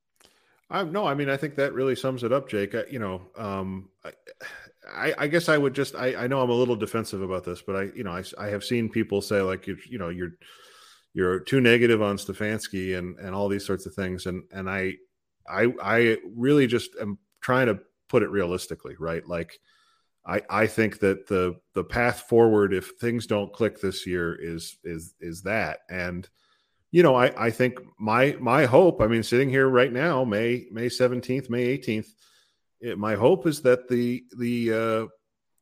I 0.69 0.83
no, 0.83 1.05
I 1.05 1.13
mean, 1.13 1.29
I 1.29 1.35
think 1.35 1.55
that 1.55 1.73
really 1.73 1.95
sums 1.95 2.23
it 2.23 2.31
up, 2.31 2.47
Jake. 2.47 2.75
I, 2.75 2.83
you 2.89 2.99
know, 2.99 3.23
um, 3.35 3.89
I, 4.95 5.13
I, 5.17 5.27
guess 5.27 5.49
I 5.49 5.57
would 5.57 5.73
just, 5.73 5.95
I, 5.95 6.15
I 6.15 6.27
know 6.27 6.41
I'm 6.41 6.49
a 6.49 6.53
little 6.53 6.75
defensive 6.75 7.21
about 7.21 7.43
this, 7.43 7.61
but 7.61 7.75
I, 7.75 7.81
you 7.95 8.03
know, 8.03 8.11
I, 8.11 8.23
I 8.37 8.47
have 8.47 8.63
seen 8.63 8.87
people 8.87 9.21
say 9.21 9.41
like, 9.41 9.67
you, 9.67 9.77
you 9.89 9.97
know, 9.97 10.09
you're, 10.09 10.31
you're 11.13 11.39
too 11.39 11.59
negative 11.59 12.01
on 12.01 12.17
Stefanski 12.17 12.97
and, 12.97 13.17
and 13.17 13.35
all 13.35 13.49
these 13.49 13.65
sorts 13.65 13.85
of 13.85 13.93
things. 13.93 14.25
And, 14.25 14.43
and 14.51 14.69
I, 14.69 14.95
I 15.47 15.73
I 15.81 16.17
really 16.35 16.67
just 16.67 16.91
am 16.99 17.17
trying 17.41 17.67
to 17.67 17.79
put 18.07 18.23
it 18.23 18.29
realistically, 18.29 18.95
right? 18.99 19.25
Like 19.27 19.59
I 20.25 20.41
I 20.49 20.67
think 20.67 20.99
that 20.99 21.27
the 21.27 21.55
the 21.73 21.83
path 21.83 22.21
forward 22.21 22.73
if 22.73 22.91
things 22.99 23.27
don't 23.27 23.53
click 23.53 23.79
this 23.79 24.05
year 24.05 24.35
is 24.35 24.77
is 24.83 25.15
is 25.19 25.43
that 25.43 25.79
and 25.89 26.27
you 26.91 27.03
know 27.03 27.15
I 27.15 27.47
I 27.47 27.51
think 27.51 27.79
my 27.99 28.35
my 28.39 28.65
hope 28.65 29.01
I 29.01 29.07
mean 29.07 29.23
sitting 29.23 29.49
here 29.49 29.67
right 29.67 29.91
now 29.91 30.23
May 30.23 30.67
May 30.71 30.87
17th 30.87 31.49
May 31.49 31.77
18th 31.77 32.09
it, 32.81 32.97
my 32.97 33.15
hope 33.15 33.47
is 33.47 33.61
that 33.63 33.87
the 33.87 34.23
the 34.37 34.73
uh 34.73 35.07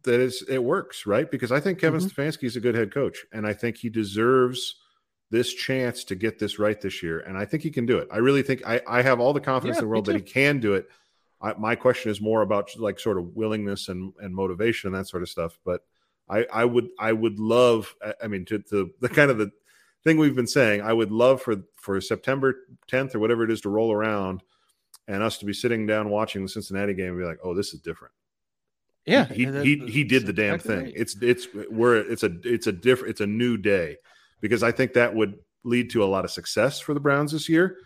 that 0.03 0.19
is 0.19 0.43
it 0.47 0.63
works 0.63 1.05
right 1.05 1.30
because 1.30 1.51
I 1.51 1.59
think 1.59 1.80
Kevin 1.80 1.99
mm-hmm. 1.99 2.21
Stefanski 2.21 2.43
is 2.43 2.55
a 2.55 2.61
good 2.61 2.75
head 2.75 2.93
coach 2.93 3.25
and 3.34 3.45
I 3.45 3.53
think 3.53 3.78
he 3.78 3.89
deserves 3.89 4.75
this 5.30 5.53
chance 5.53 6.03
to 6.05 6.15
get 6.15 6.39
this 6.39 6.59
right 6.59 6.80
this 6.80 7.03
year, 7.03 7.19
and 7.19 7.38
I 7.38 7.45
think 7.45 7.63
he 7.63 7.69
can 7.69 7.86
do 7.86 7.97
it. 7.97 8.07
I 8.11 8.17
really 8.17 8.43
think 8.43 8.65
I, 8.65 8.82
I 8.88 9.01
have 9.01 9.19
all 9.19 9.34
the 9.34 9.41
confidence 9.41 9.75
yeah, 9.75 9.82
in 9.82 9.86
the 9.86 9.89
world 9.89 10.05
that 10.05 10.15
he 10.15 10.21
can 10.21 10.59
do 10.59 10.73
it. 10.73 10.88
I, 11.41 11.53
my 11.53 11.75
question 11.75 12.11
is 12.11 12.21
more 12.21 12.41
about 12.41 12.69
like 12.78 12.99
sort 12.99 13.17
of 13.17 13.36
willingness 13.36 13.89
and, 13.89 14.13
and 14.19 14.34
motivation 14.34 14.88
and 14.88 14.95
that 14.95 15.07
sort 15.07 15.23
of 15.23 15.30
stuff. 15.30 15.59
But 15.65 15.82
I, 16.30 16.45
I 16.51 16.65
would 16.65 16.89
I 16.99 17.11
would 17.11 17.39
love 17.39 17.93
I 18.21 18.28
mean 18.28 18.45
to, 18.45 18.59
to 18.59 18.91
the 19.01 19.09
kind 19.09 19.30
of 19.32 19.38
the 19.38 19.51
thing 20.03 20.17
we've 20.17 20.36
been 20.36 20.47
saying 20.47 20.82
I 20.82 20.93
would 20.93 21.11
love 21.11 21.41
for 21.41 21.57
for 21.75 21.99
September 22.01 22.55
10th 22.91 23.15
or 23.15 23.19
whatever 23.19 23.43
it 23.43 23.51
is 23.51 23.61
to 23.61 23.69
roll 23.69 23.91
around 23.91 24.41
and 25.07 25.23
us 25.23 25.38
to 25.39 25.45
be 25.45 25.53
sitting 25.53 25.86
down 25.86 26.09
watching 26.09 26.43
the 26.43 26.49
Cincinnati 26.49 26.93
game 26.93 27.09
and 27.09 27.19
be 27.19 27.25
like, 27.25 27.39
oh, 27.43 27.53
this 27.53 27.73
is 27.73 27.80
different. 27.80 28.13
Yeah, 29.05 29.25
he 29.25 29.45
he, 29.45 29.78
he, 29.78 29.88
he 29.88 30.03
did 30.03 30.25
the 30.25 30.34
damn 30.34 30.55
exactly 30.55 30.75
thing. 30.75 30.86
Right. 30.86 30.93
It's 30.95 31.15
it's 31.21 31.47
we're 31.69 31.97
it's 31.97 32.23
a 32.23 32.32
it's 32.43 32.67
a 32.67 32.73
different 32.73 33.11
it's 33.11 33.21
a 33.21 33.28
new 33.28 33.55
day 33.55 33.97
because 34.41 34.63
I 34.63 34.71
think 34.71 34.93
that 34.93 35.15
would 35.15 35.35
lead 35.63 35.89
to 35.91 36.03
a 36.03 36.05
lot 36.05 36.25
of 36.25 36.31
success 36.31 36.79
for 36.79 36.93
the 36.93 36.99
Browns 36.99 37.31
this 37.31 37.49
year. 37.49 37.77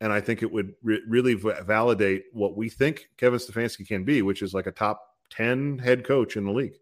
And 0.00 0.12
I 0.12 0.20
think 0.20 0.42
it 0.42 0.52
would 0.52 0.74
re- 0.82 1.02
really 1.08 1.34
v- 1.34 1.52
validate 1.64 2.24
what 2.32 2.56
we 2.56 2.68
think 2.68 3.08
Kevin 3.16 3.38
Stefanski 3.38 3.86
can 3.86 4.04
be, 4.04 4.22
which 4.22 4.42
is 4.42 4.52
like 4.52 4.66
a 4.66 4.72
top 4.72 5.00
10 5.30 5.78
head 5.78 6.04
coach 6.04 6.36
in 6.36 6.44
the 6.44 6.52
league. 6.52 6.74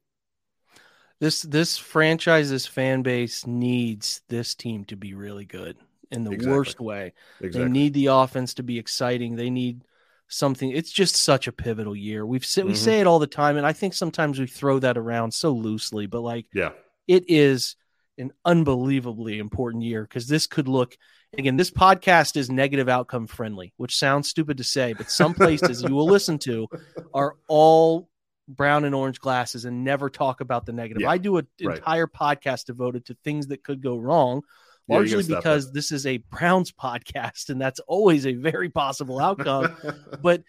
This 1.21 1.43
this 1.43 1.79
franchise's 1.79 2.67
fan 2.67 3.03
base 3.03 3.47
needs 3.47 4.23
this 4.29 4.57
team 4.57 4.85
to 4.87 4.97
be 4.97 5.15
really 5.15 5.45
good 5.45 5.77
in 6.11 6.25
the 6.25 6.33
exactly. 6.33 6.53
worst 6.53 6.81
way. 6.81 7.13
Exactly. 7.41 7.63
They 7.63 7.71
need 7.71 7.95
the 7.95 8.07
offense 8.07 8.55
to 8.55 8.65
be 8.65 8.77
exciting. 8.77 9.37
They 9.37 9.51
need 9.51 9.85
something. 10.27 10.71
It's 10.71 10.91
just 10.91 11.15
such 11.17 11.47
a 11.47 11.53
pivotal 11.53 11.95
year. 11.95 12.27
We've 12.27 12.43
mm-hmm. 12.43 12.67
we 12.67 12.75
say 12.75 13.01
it 13.01 13.07
all 13.07 13.21
the 13.21 13.29
time, 13.29 13.57
and 13.57 13.65
I 13.65 13.73
think 13.73 13.95
sometimes 13.95 14.41
we 14.41 14.47
throw 14.47 14.79
that 14.81 14.99
around 14.99 15.33
so 15.33 15.53
loosely. 15.53 16.07
But 16.07 16.23
like, 16.23 16.47
yeah, 16.53 16.71
it 17.07 17.25
is 17.29 17.77
an 18.19 18.33
unbelievably 18.45 19.39
important 19.39 19.83
year 19.83 20.03
because 20.03 20.27
this 20.27 20.47
could 20.47 20.69
look 20.69 20.97
again 21.39 21.57
this 21.57 21.71
podcast 21.71 22.37
is 22.37 22.51
negative 22.51 22.89
outcome 22.89 23.27
friendly 23.27 23.73
which 23.79 23.97
sounds 23.97 24.29
stupid 24.29 24.59
to 24.59 24.65
say 24.65 24.93
but 24.93 25.11
some 25.11 25.33
places 25.33 25.83
you 25.83 25.95
will 25.95 26.07
listen 26.07 26.39
to 26.39 26.69
are 27.15 27.37
all 27.49 28.09
brown 28.49 28.85
and 28.85 28.95
orange 28.95 29.19
glasses 29.19 29.65
and 29.65 29.85
never 29.85 30.11
talk 30.11 30.41
about 30.41 30.67
the 30.67 30.73
negative. 30.73 31.03
Yeah, 31.03 31.11
i 31.11 31.19
do 31.19 31.39
an 31.39 31.47
right. 31.63 31.79
entire 31.79 32.07
podcast 32.07 32.67
devoted 32.67 33.07
to 33.07 33.17
things 33.25 33.47
that 33.47 33.65
could 33.65 33.83
go 33.83 33.97
wrong 33.97 34.43
largely 34.89 35.23
yeah, 35.25 35.37
because 35.37 35.73
this 35.73 35.93
is 35.93 36.07
a 36.07 36.19
browns 36.19 36.73
podcast 36.83 37.49
and 37.49 37.61
that's 37.61 37.81
always 37.81 38.27
a 38.27 38.35
very 38.35 38.69
possible 38.71 39.21
outcome. 39.21 39.75
But 40.23 40.43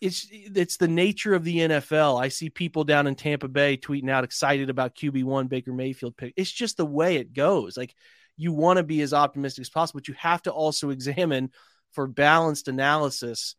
it's 0.00 0.28
it's 0.30 0.76
the 0.76 0.88
nature 0.88 1.34
of 1.34 1.44
the 1.44 1.58
NFL. 1.58 2.20
I 2.20 2.28
see 2.28 2.50
people 2.50 2.84
down 2.84 3.06
in 3.06 3.14
Tampa 3.14 3.48
Bay 3.48 3.76
tweeting 3.76 4.10
out 4.10 4.24
excited 4.24 4.70
about 4.70 4.94
QB 4.94 5.24
one 5.24 5.46
Baker 5.46 5.72
Mayfield 5.72 6.16
pick. 6.16 6.34
It's 6.36 6.50
just 6.50 6.76
the 6.76 6.86
way 6.86 7.16
it 7.16 7.32
goes. 7.32 7.76
Like 7.76 7.94
you 8.36 8.52
want 8.52 8.76
to 8.76 8.82
be 8.82 9.00
as 9.00 9.14
optimistic 9.14 9.62
as 9.62 9.70
possible, 9.70 10.00
but 10.00 10.08
you 10.08 10.14
have 10.18 10.42
to 10.42 10.52
also 10.52 10.90
examine 10.90 11.50
for 11.92 12.06
balanced 12.06 12.68
analysis 12.68 13.56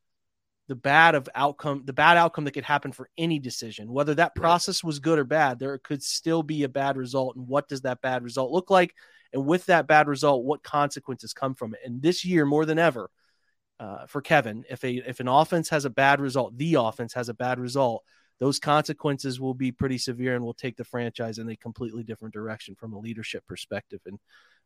the 0.67 0.75
bad 0.75 1.15
of 1.15 1.29
outcome, 1.33 1.83
the 1.85 1.93
bad 1.93 2.17
outcome 2.17 2.43
that 2.43 2.51
could 2.51 2.65
happen 2.65 2.91
for 2.91 3.09
any 3.17 3.39
decision, 3.39 3.91
whether 3.91 4.13
that 4.15 4.35
process 4.35 4.83
was 4.83 4.99
good 4.99 5.17
or 5.17 5.23
bad. 5.23 5.59
There 5.59 5.77
could 5.77 6.03
still 6.03 6.43
be 6.43 6.63
a 6.63 6.69
bad 6.69 6.97
result, 6.97 7.35
and 7.35 7.47
what 7.47 7.69
does 7.69 7.81
that 7.81 8.01
bad 8.01 8.23
result 8.23 8.51
look 8.51 8.69
like? 8.69 8.93
And 9.33 9.45
with 9.45 9.65
that 9.67 9.87
bad 9.87 10.07
result, 10.07 10.43
what 10.43 10.63
consequences 10.63 11.33
come 11.33 11.55
from 11.55 11.73
it? 11.73 11.79
And 11.85 12.01
this 12.01 12.25
year, 12.25 12.45
more 12.45 12.65
than 12.65 12.79
ever, 12.79 13.09
uh, 13.79 14.05
for 14.07 14.21
Kevin. 14.21 14.63
If 14.69 14.83
a 14.83 14.95
if 15.07 15.19
an 15.19 15.27
offense 15.27 15.69
has 15.69 15.85
a 15.85 15.89
bad 15.89 16.19
result, 16.19 16.57
the 16.57 16.75
offense 16.75 17.13
has 17.13 17.29
a 17.29 17.33
bad 17.33 17.59
result, 17.59 18.03
those 18.39 18.59
consequences 18.59 19.39
will 19.39 19.53
be 19.53 19.71
pretty 19.71 19.97
severe 19.97 20.35
and 20.35 20.43
will 20.43 20.53
take 20.53 20.77
the 20.77 20.83
franchise 20.83 21.37
in 21.39 21.49
a 21.49 21.55
completely 21.55 22.03
different 22.03 22.33
direction 22.33 22.75
from 22.75 22.93
a 22.93 22.99
leadership 22.99 23.43
perspective. 23.47 23.99
And 24.05 24.19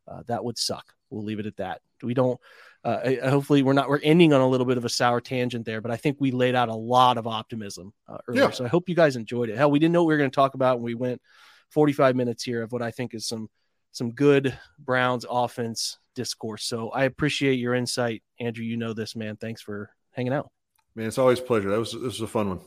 uh, 0.08 0.22
that 0.26 0.44
would 0.44 0.58
suck. 0.58 0.92
We'll 1.10 1.24
leave 1.24 1.38
it 1.38 1.46
at 1.46 1.56
that. 1.58 1.80
We 2.02 2.14
don't. 2.14 2.40
Uh, 2.84 3.28
hopefully, 3.28 3.62
we're 3.62 3.72
not. 3.72 3.88
We're 3.88 4.00
ending 4.02 4.32
on 4.32 4.40
a 4.40 4.48
little 4.48 4.66
bit 4.66 4.76
of 4.76 4.84
a 4.84 4.88
sour 4.88 5.20
tangent 5.20 5.64
there, 5.64 5.80
but 5.80 5.92
I 5.92 5.96
think 5.96 6.16
we 6.18 6.32
laid 6.32 6.54
out 6.54 6.68
a 6.68 6.74
lot 6.74 7.18
of 7.18 7.26
optimism 7.26 7.92
uh, 8.08 8.18
earlier. 8.26 8.44
Yeah. 8.44 8.50
So 8.50 8.64
I 8.64 8.68
hope 8.68 8.88
you 8.88 8.96
guys 8.96 9.14
enjoyed 9.14 9.48
it. 9.48 9.56
Hell, 9.56 9.70
we 9.70 9.78
didn't 9.78 9.92
know 9.92 10.02
what 10.02 10.08
we 10.08 10.14
were 10.14 10.18
going 10.18 10.30
to 10.30 10.34
talk 10.34 10.54
about, 10.54 10.76
and 10.76 10.84
we 10.84 10.94
went 10.94 11.22
45 11.70 12.16
minutes 12.16 12.42
here 12.42 12.62
of 12.62 12.72
what 12.72 12.82
I 12.82 12.90
think 12.90 13.14
is 13.14 13.26
some 13.26 13.48
some 13.92 14.10
good 14.10 14.58
Browns 14.78 15.24
offense 15.28 15.98
discourse. 16.14 16.64
So 16.64 16.90
I 16.90 17.04
appreciate 17.04 17.54
your 17.54 17.74
insight, 17.74 18.22
Andrew. 18.40 18.64
You 18.64 18.76
know 18.76 18.92
this, 18.92 19.16
man. 19.16 19.36
Thanks 19.36 19.62
for 19.62 19.90
hanging 20.12 20.32
out. 20.32 20.50
Man, 20.94 21.06
it's 21.06 21.18
always 21.18 21.40
a 21.40 21.42
pleasure. 21.42 21.70
That 21.70 21.78
was 21.78 21.92
this 21.92 22.02
was 22.02 22.20
a 22.20 22.26
fun 22.26 22.48
one. 22.48 22.60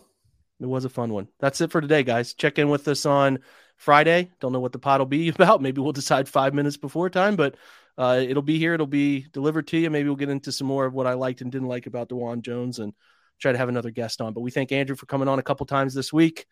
It 0.59 0.67
was 0.67 0.85
a 0.85 0.89
fun 0.89 1.11
one. 1.11 1.27
That's 1.39 1.61
it 1.61 1.71
for 1.71 1.81
today, 1.81 2.03
guys. 2.03 2.33
Check 2.33 2.57
in 2.57 2.69
with 2.69 2.87
us 2.87 3.05
on 3.05 3.39
Friday. 3.77 4.31
Don't 4.39 4.53
know 4.53 4.59
what 4.59 4.71
the 4.71 4.79
pod 4.79 4.99
will 4.99 5.05
be 5.05 5.29
about. 5.35 5.61
Maybe 5.61 5.81
we'll 5.81 5.91
decide 5.91 6.27
five 6.29 6.53
minutes 6.53 6.77
before 6.77 7.09
time, 7.09 7.35
but 7.35 7.55
uh, 7.97 8.23
it'll 8.27 8.41
be 8.41 8.57
here. 8.57 8.73
It'll 8.73 8.87
be 8.87 9.25
delivered 9.31 9.67
to 9.67 9.77
you. 9.77 9.89
Maybe 9.89 10.09
we'll 10.09 10.15
get 10.15 10.29
into 10.29 10.51
some 10.51 10.67
more 10.67 10.85
of 10.85 10.93
what 10.93 11.07
I 11.07 11.13
liked 11.13 11.41
and 11.41 11.51
didn't 11.51 11.67
like 11.67 11.87
about 11.87 12.09
Dawand 12.09 12.41
Jones 12.41 12.79
and 12.79 12.93
try 13.39 13.51
to 13.51 13.57
have 13.57 13.69
another 13.69 13.91
guest 13.91 14.21
on. 14.21 14.33
But 14.33 14.41
we 14.41 14.51
thank 14.51 14.71
Andrew 14.71 14.95
for 14.95 15.05
coming 15.05 15.27
on 15.27 15.39
a 15.39 15.43
couple 15.43 15.65
times 15.65 15.93
this 15.93 16.11
week. 16.11 16.45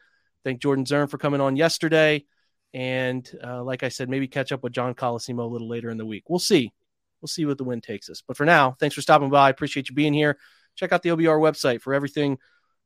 Thank 0.43 0.61
Jordan 0.61 0.85
Zirm 0.85 1.09
for 1.09 1.17
coming 1.17 1.41
on 1.41 1.55
yesterday. 1.55 2.25
And 2.73 3.29
uh, 3.43 3.63
like 3.63 3.83
I 3.83 3.89
said, 3.89 4.09
maybe 4.09 4.27
catch 4.27 4.51
up 4.51 4.63
with 4.63 4.73
John 4.73 4.95
Colosimo 4.95 5.43
a 5.43 5.47
little 5.47 5.69
later 5.69 5.89
in 5.89 5.97
the 5.97 6.05
week. 6.05 6.29
We'll 6.29 6.39
see. 6.39 6.71
We'll 7.23 7.29
see 7.29 7.45
what 7.45 7.57
the 7.57 7.63
wind 7.63 7.83
takes 7.83 8.09
us. 8.09 8.21
But 8.21 8.35
for 8.35 8.45
now, 8.45 8.75
thanks 8.79 8.95
for 8.95 9.01
stopping 9.01 9.29
by. 9.29 9.47
I 9.47 9.49
appreciate 9.49 9.87
you 9.87 9.95
being 9.95 10.13
here. 10.13 10.37
Check 10.75 10.91
out 10.91 11.01
the 11.01 11.09
OBR 11.09 11.39
website 11.39 11.81
for 11.81 11.93
everything 11.93 12.37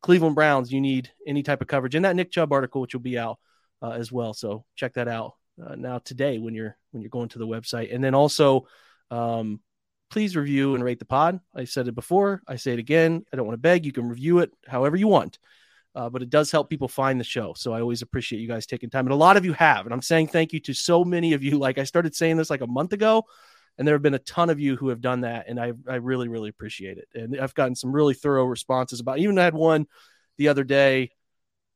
Cleveland 0.04 0.36
Browns 0.36 0.72
you 0.72 0.80
need 0.80 1.12
any 1.26 1.42
type 1.42 1.60
of 1.62 1.68
coverage. 1.68 1.96
And 1.96 2.06
that 2.06 2.16
Nick 2.16 2.32
Chubb 2.32 2.54
article, 2.54 2.80
which 2.80 2.94
will 2.94 3.02
be 3.02 3.18
out 3.18 3.40
uh, 3.82 3.90
as 3.90 4.12
well. 4.12 4.36
So 4.36 4.64
check 4.76 4.94
that 4.94 5.08
out 5.08 5.34
uh, 5.66 5.74
now 5.74 5.98
today 5.98 6.38
when 6.38 6.54
you're 6.54 6.78
when 6.92 7.02
you're 7.02 7.10
going 7.10 7.30
to 7.30 7.40
the 7.40 7.48
website. 7.48 7.94
And 7.94 8.04
then 8.04 8.14
also, 8.14 8.68
um, 9.10 9.60
please 10.12 10.36
review 10.36 10.76
and 10.76 10.84
rate 10.84 11.00
the 11.00 11.06
pod. 11.06 11.40
I 11.56 11.64
said 11.64 11.88
it 11.88 11.96
before. 11.96 12.44
I 12.48 12.58
say 12.58 12.74
it 12.74 12.80
again. 12.80 13.26
I 13.34 13.38
don't 13.38 13.48
want 13.48 13.56
to 13.56 13.62
beg. 13.62 13.86
You 13.86 13.92
can 13.92 14.08
review 14.08 14.40
it 14.40 14.52
however 14.68 14.96
you 14.96 15.08
want 15.08 15.40
uh, 15.98 16.10
but 16.10 16.22
it 16.22 16.30
does 16.30 16.52
help 16.52 16.70
people 16.70 16.88
find 16.88 17.20
the 17.20 17.24
show. 17.24 17.56
So 17.58 17.74
I 17.74 17.82
always 17.82 18.04
appreciate 18.04 18.40
you 18.40 18.48
guys 18.48 18.68
taking 18.68 18.92
time. 18.92 19.08
And 19.08 19.14
a 19.14 19.16
lot 19.16 19.36
of 19.36 19.46
you 19.46 19.54
have. 19.54 19.86
And 19.86 19.92
I'm 19.92 20.04
saying 20.04 20.28
thank 20.28 20.54
you 20.54 20.60
to 20.60 20.74
so 20.74 21.04
many 21.04 21.34
of 21.34 21.42
you. 21.42 21.58
Like 21.58 21.80
I 21.80 21.86
started 21.86 22.16
saying 22.16 22.38
this 22.38 22.52
like 22.52 22.62
a 22.62 22.68
month 22.68 22.94
ago. 22.94 23.26
And 23.78 23.88
there 23.88 23.96
have 23.96 24.02
been 24.02 24.14
a 24.14 24.20
ton 24.20 24.50
of 24.50 24.60
you 24.60 24.76
who 24.76 24.90
have 24.90 25.02
done 25.02 25.22
that, 25.22 25.46
and 25.48 25.60
I 25.60 25.74
I 25.88 25.96
really 25.96 26.28
really 26.28 26.50
appreciate 26.50 26.98
it. 26.98 27.08
And 27.14 27.40
I've 27.40 27.54
gotten 27.54 27.76
some 27.76 27.92
really 27.92 28.14
thorough 28.14 28.46
responses 28.46 29.00
about. 29.00 29.20
Even 29.20 29.38
I 29.38 29.44
had 29.44 29.54
one 29.54 29.86
the 30.38 30.48
other 30.48 30.64
day 30.64 31.12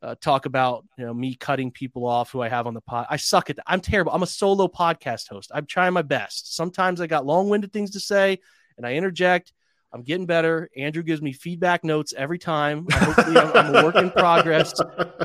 uh, 0.02 0.16
talk 0.20 0.46
about 0.46 0.86
you 0.98 1.06
know 1.06 1.14
me 1.14 1.36
cutting 1.36 1.72
people 1.72 2.06
off 2.06 2.32
who 2.32 2.42
I 2.42 2.50
have 2.50 2.68
on 2.68 2.74
the 2.74 2.82
pod. 2.82 3.08
I 3.10 3.18
suck 3.18 3.50
at 3.50 3.58
that. 3.58 3.66
I'm 3.68 3.82
terrible. 3.82 4.12
I'm 4.12 4.24
a 4.24 4.28
solo 4.28 4.68
podcast 4.68 5.30
host. 5.30 5.52
I'm 5.54 5.66
trying 5.66 5.94
my 5.94 6.02
best. 6.02 6.56
Sometimes 6.56 7.02
I 7.02 7.08
got 7.08 7.26
long 7.26 7.50
winded 7.50 7.72
things 7.72 7.92
to 7.92 8.00
say, 8.00 8.40
and 8.78 8.86
I 8.86 8.94
interject. 8.94 9.54
I'm 9.94 10.04
getting 10.04 10.26
better. 10.26 10.70
Andrew 10.78 11.04
gives 11.04 11.22
me 11.22 11.34
feedback 11.34 11.84
notes 11.84 12.14
every 12.16 12.40
time. 12.40 12.88
Hopefully, 12.90 13.38
I'm, 13.38 13.52
I'm, 13.58 13.76
a 13.76 13.84
work 13.84 13.96
in 13.96 14.10
progress. 14.10 14.74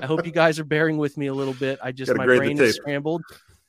I 0.03 0.07
hope 0.07 0.27
you 0.27 0.33
guys 0.33 0.59
are 0.59 0.64
bearing 0.64 0.99
with 0.99 1.16
me 1.16 1.29
a 1.29 1.35
little 1.35 1.55
bit. 1.55 1.79
I 1.81 1.93
just 1.93 2.12
my 2.14 2.27
brain 2.27 2.61
is 2.61 2.74
scrambled, 2.74 3.22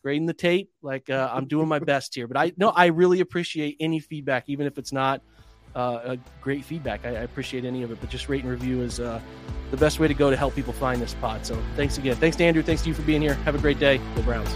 grading 0.07 0.25
the 0.25 0.33
tape. 0.33 0.69
Like 0.81 1.09
uh, 1.09 1.29
I'm 1.33 1.47
doing 1.47 1.67
my 1.67 1.79
best 1.93 2.15
here, 2.15 2.27
but 2.27 2.37
I 2.37 2.53
no, 2.55 2.69
I 2.69 2.85
really 2.85 3.19
appreciate 3.19 3.75
any 3.81 3.99
feedback, 3.99 4.45
even 4.47 4.65
if 4.65 4.77
it's 4.77 4.93
not 4.93 5.21
uh, 5.75 5.99
a 6.15 6.17
great 6.39 6.63
feedback. 6.63 7.05
I, 7.05 7.09
I, 7.09 7.23
appreciate 7.23 7.65
any 7.65 7.83
of 7.83 7.91
it, 7.91 7.99
but 7.99 8.09
just 8.09 8.29
rate 8.29 8.41
and 8.41 8.49
review 8.49 8.81
is 8.81 9.01
uh, 9.01 9.19
the 9.69 9.75
best 9.75 9.99
way 9.99 10.07
to 10.07 10.13
go 10.13 10.29
to 10.29 10.37
help 10.37 10.55
people 10.55 10.71
find 10.71 11.01
this 11.01 11.13
pod. 11.15 11.45
So 11.45 11.61
thanks 11.75 11.97
again. 11.97 12.15
Thanks 12.15 12.37
to 12.37 12.45
Andrew. 12.45 12.63
Thanks 12.63 12.83
to 12.83 12.87
you 12.87 12.95
for 12.95 13.01
being 13.01 13.21
here. 13.21 13.33
Have 13.33 13.55
a 13.55 13.59
great 13.59 13.79
day. 13.79 13.99
Go 14.15 14.21
Browns. 14.21 14.55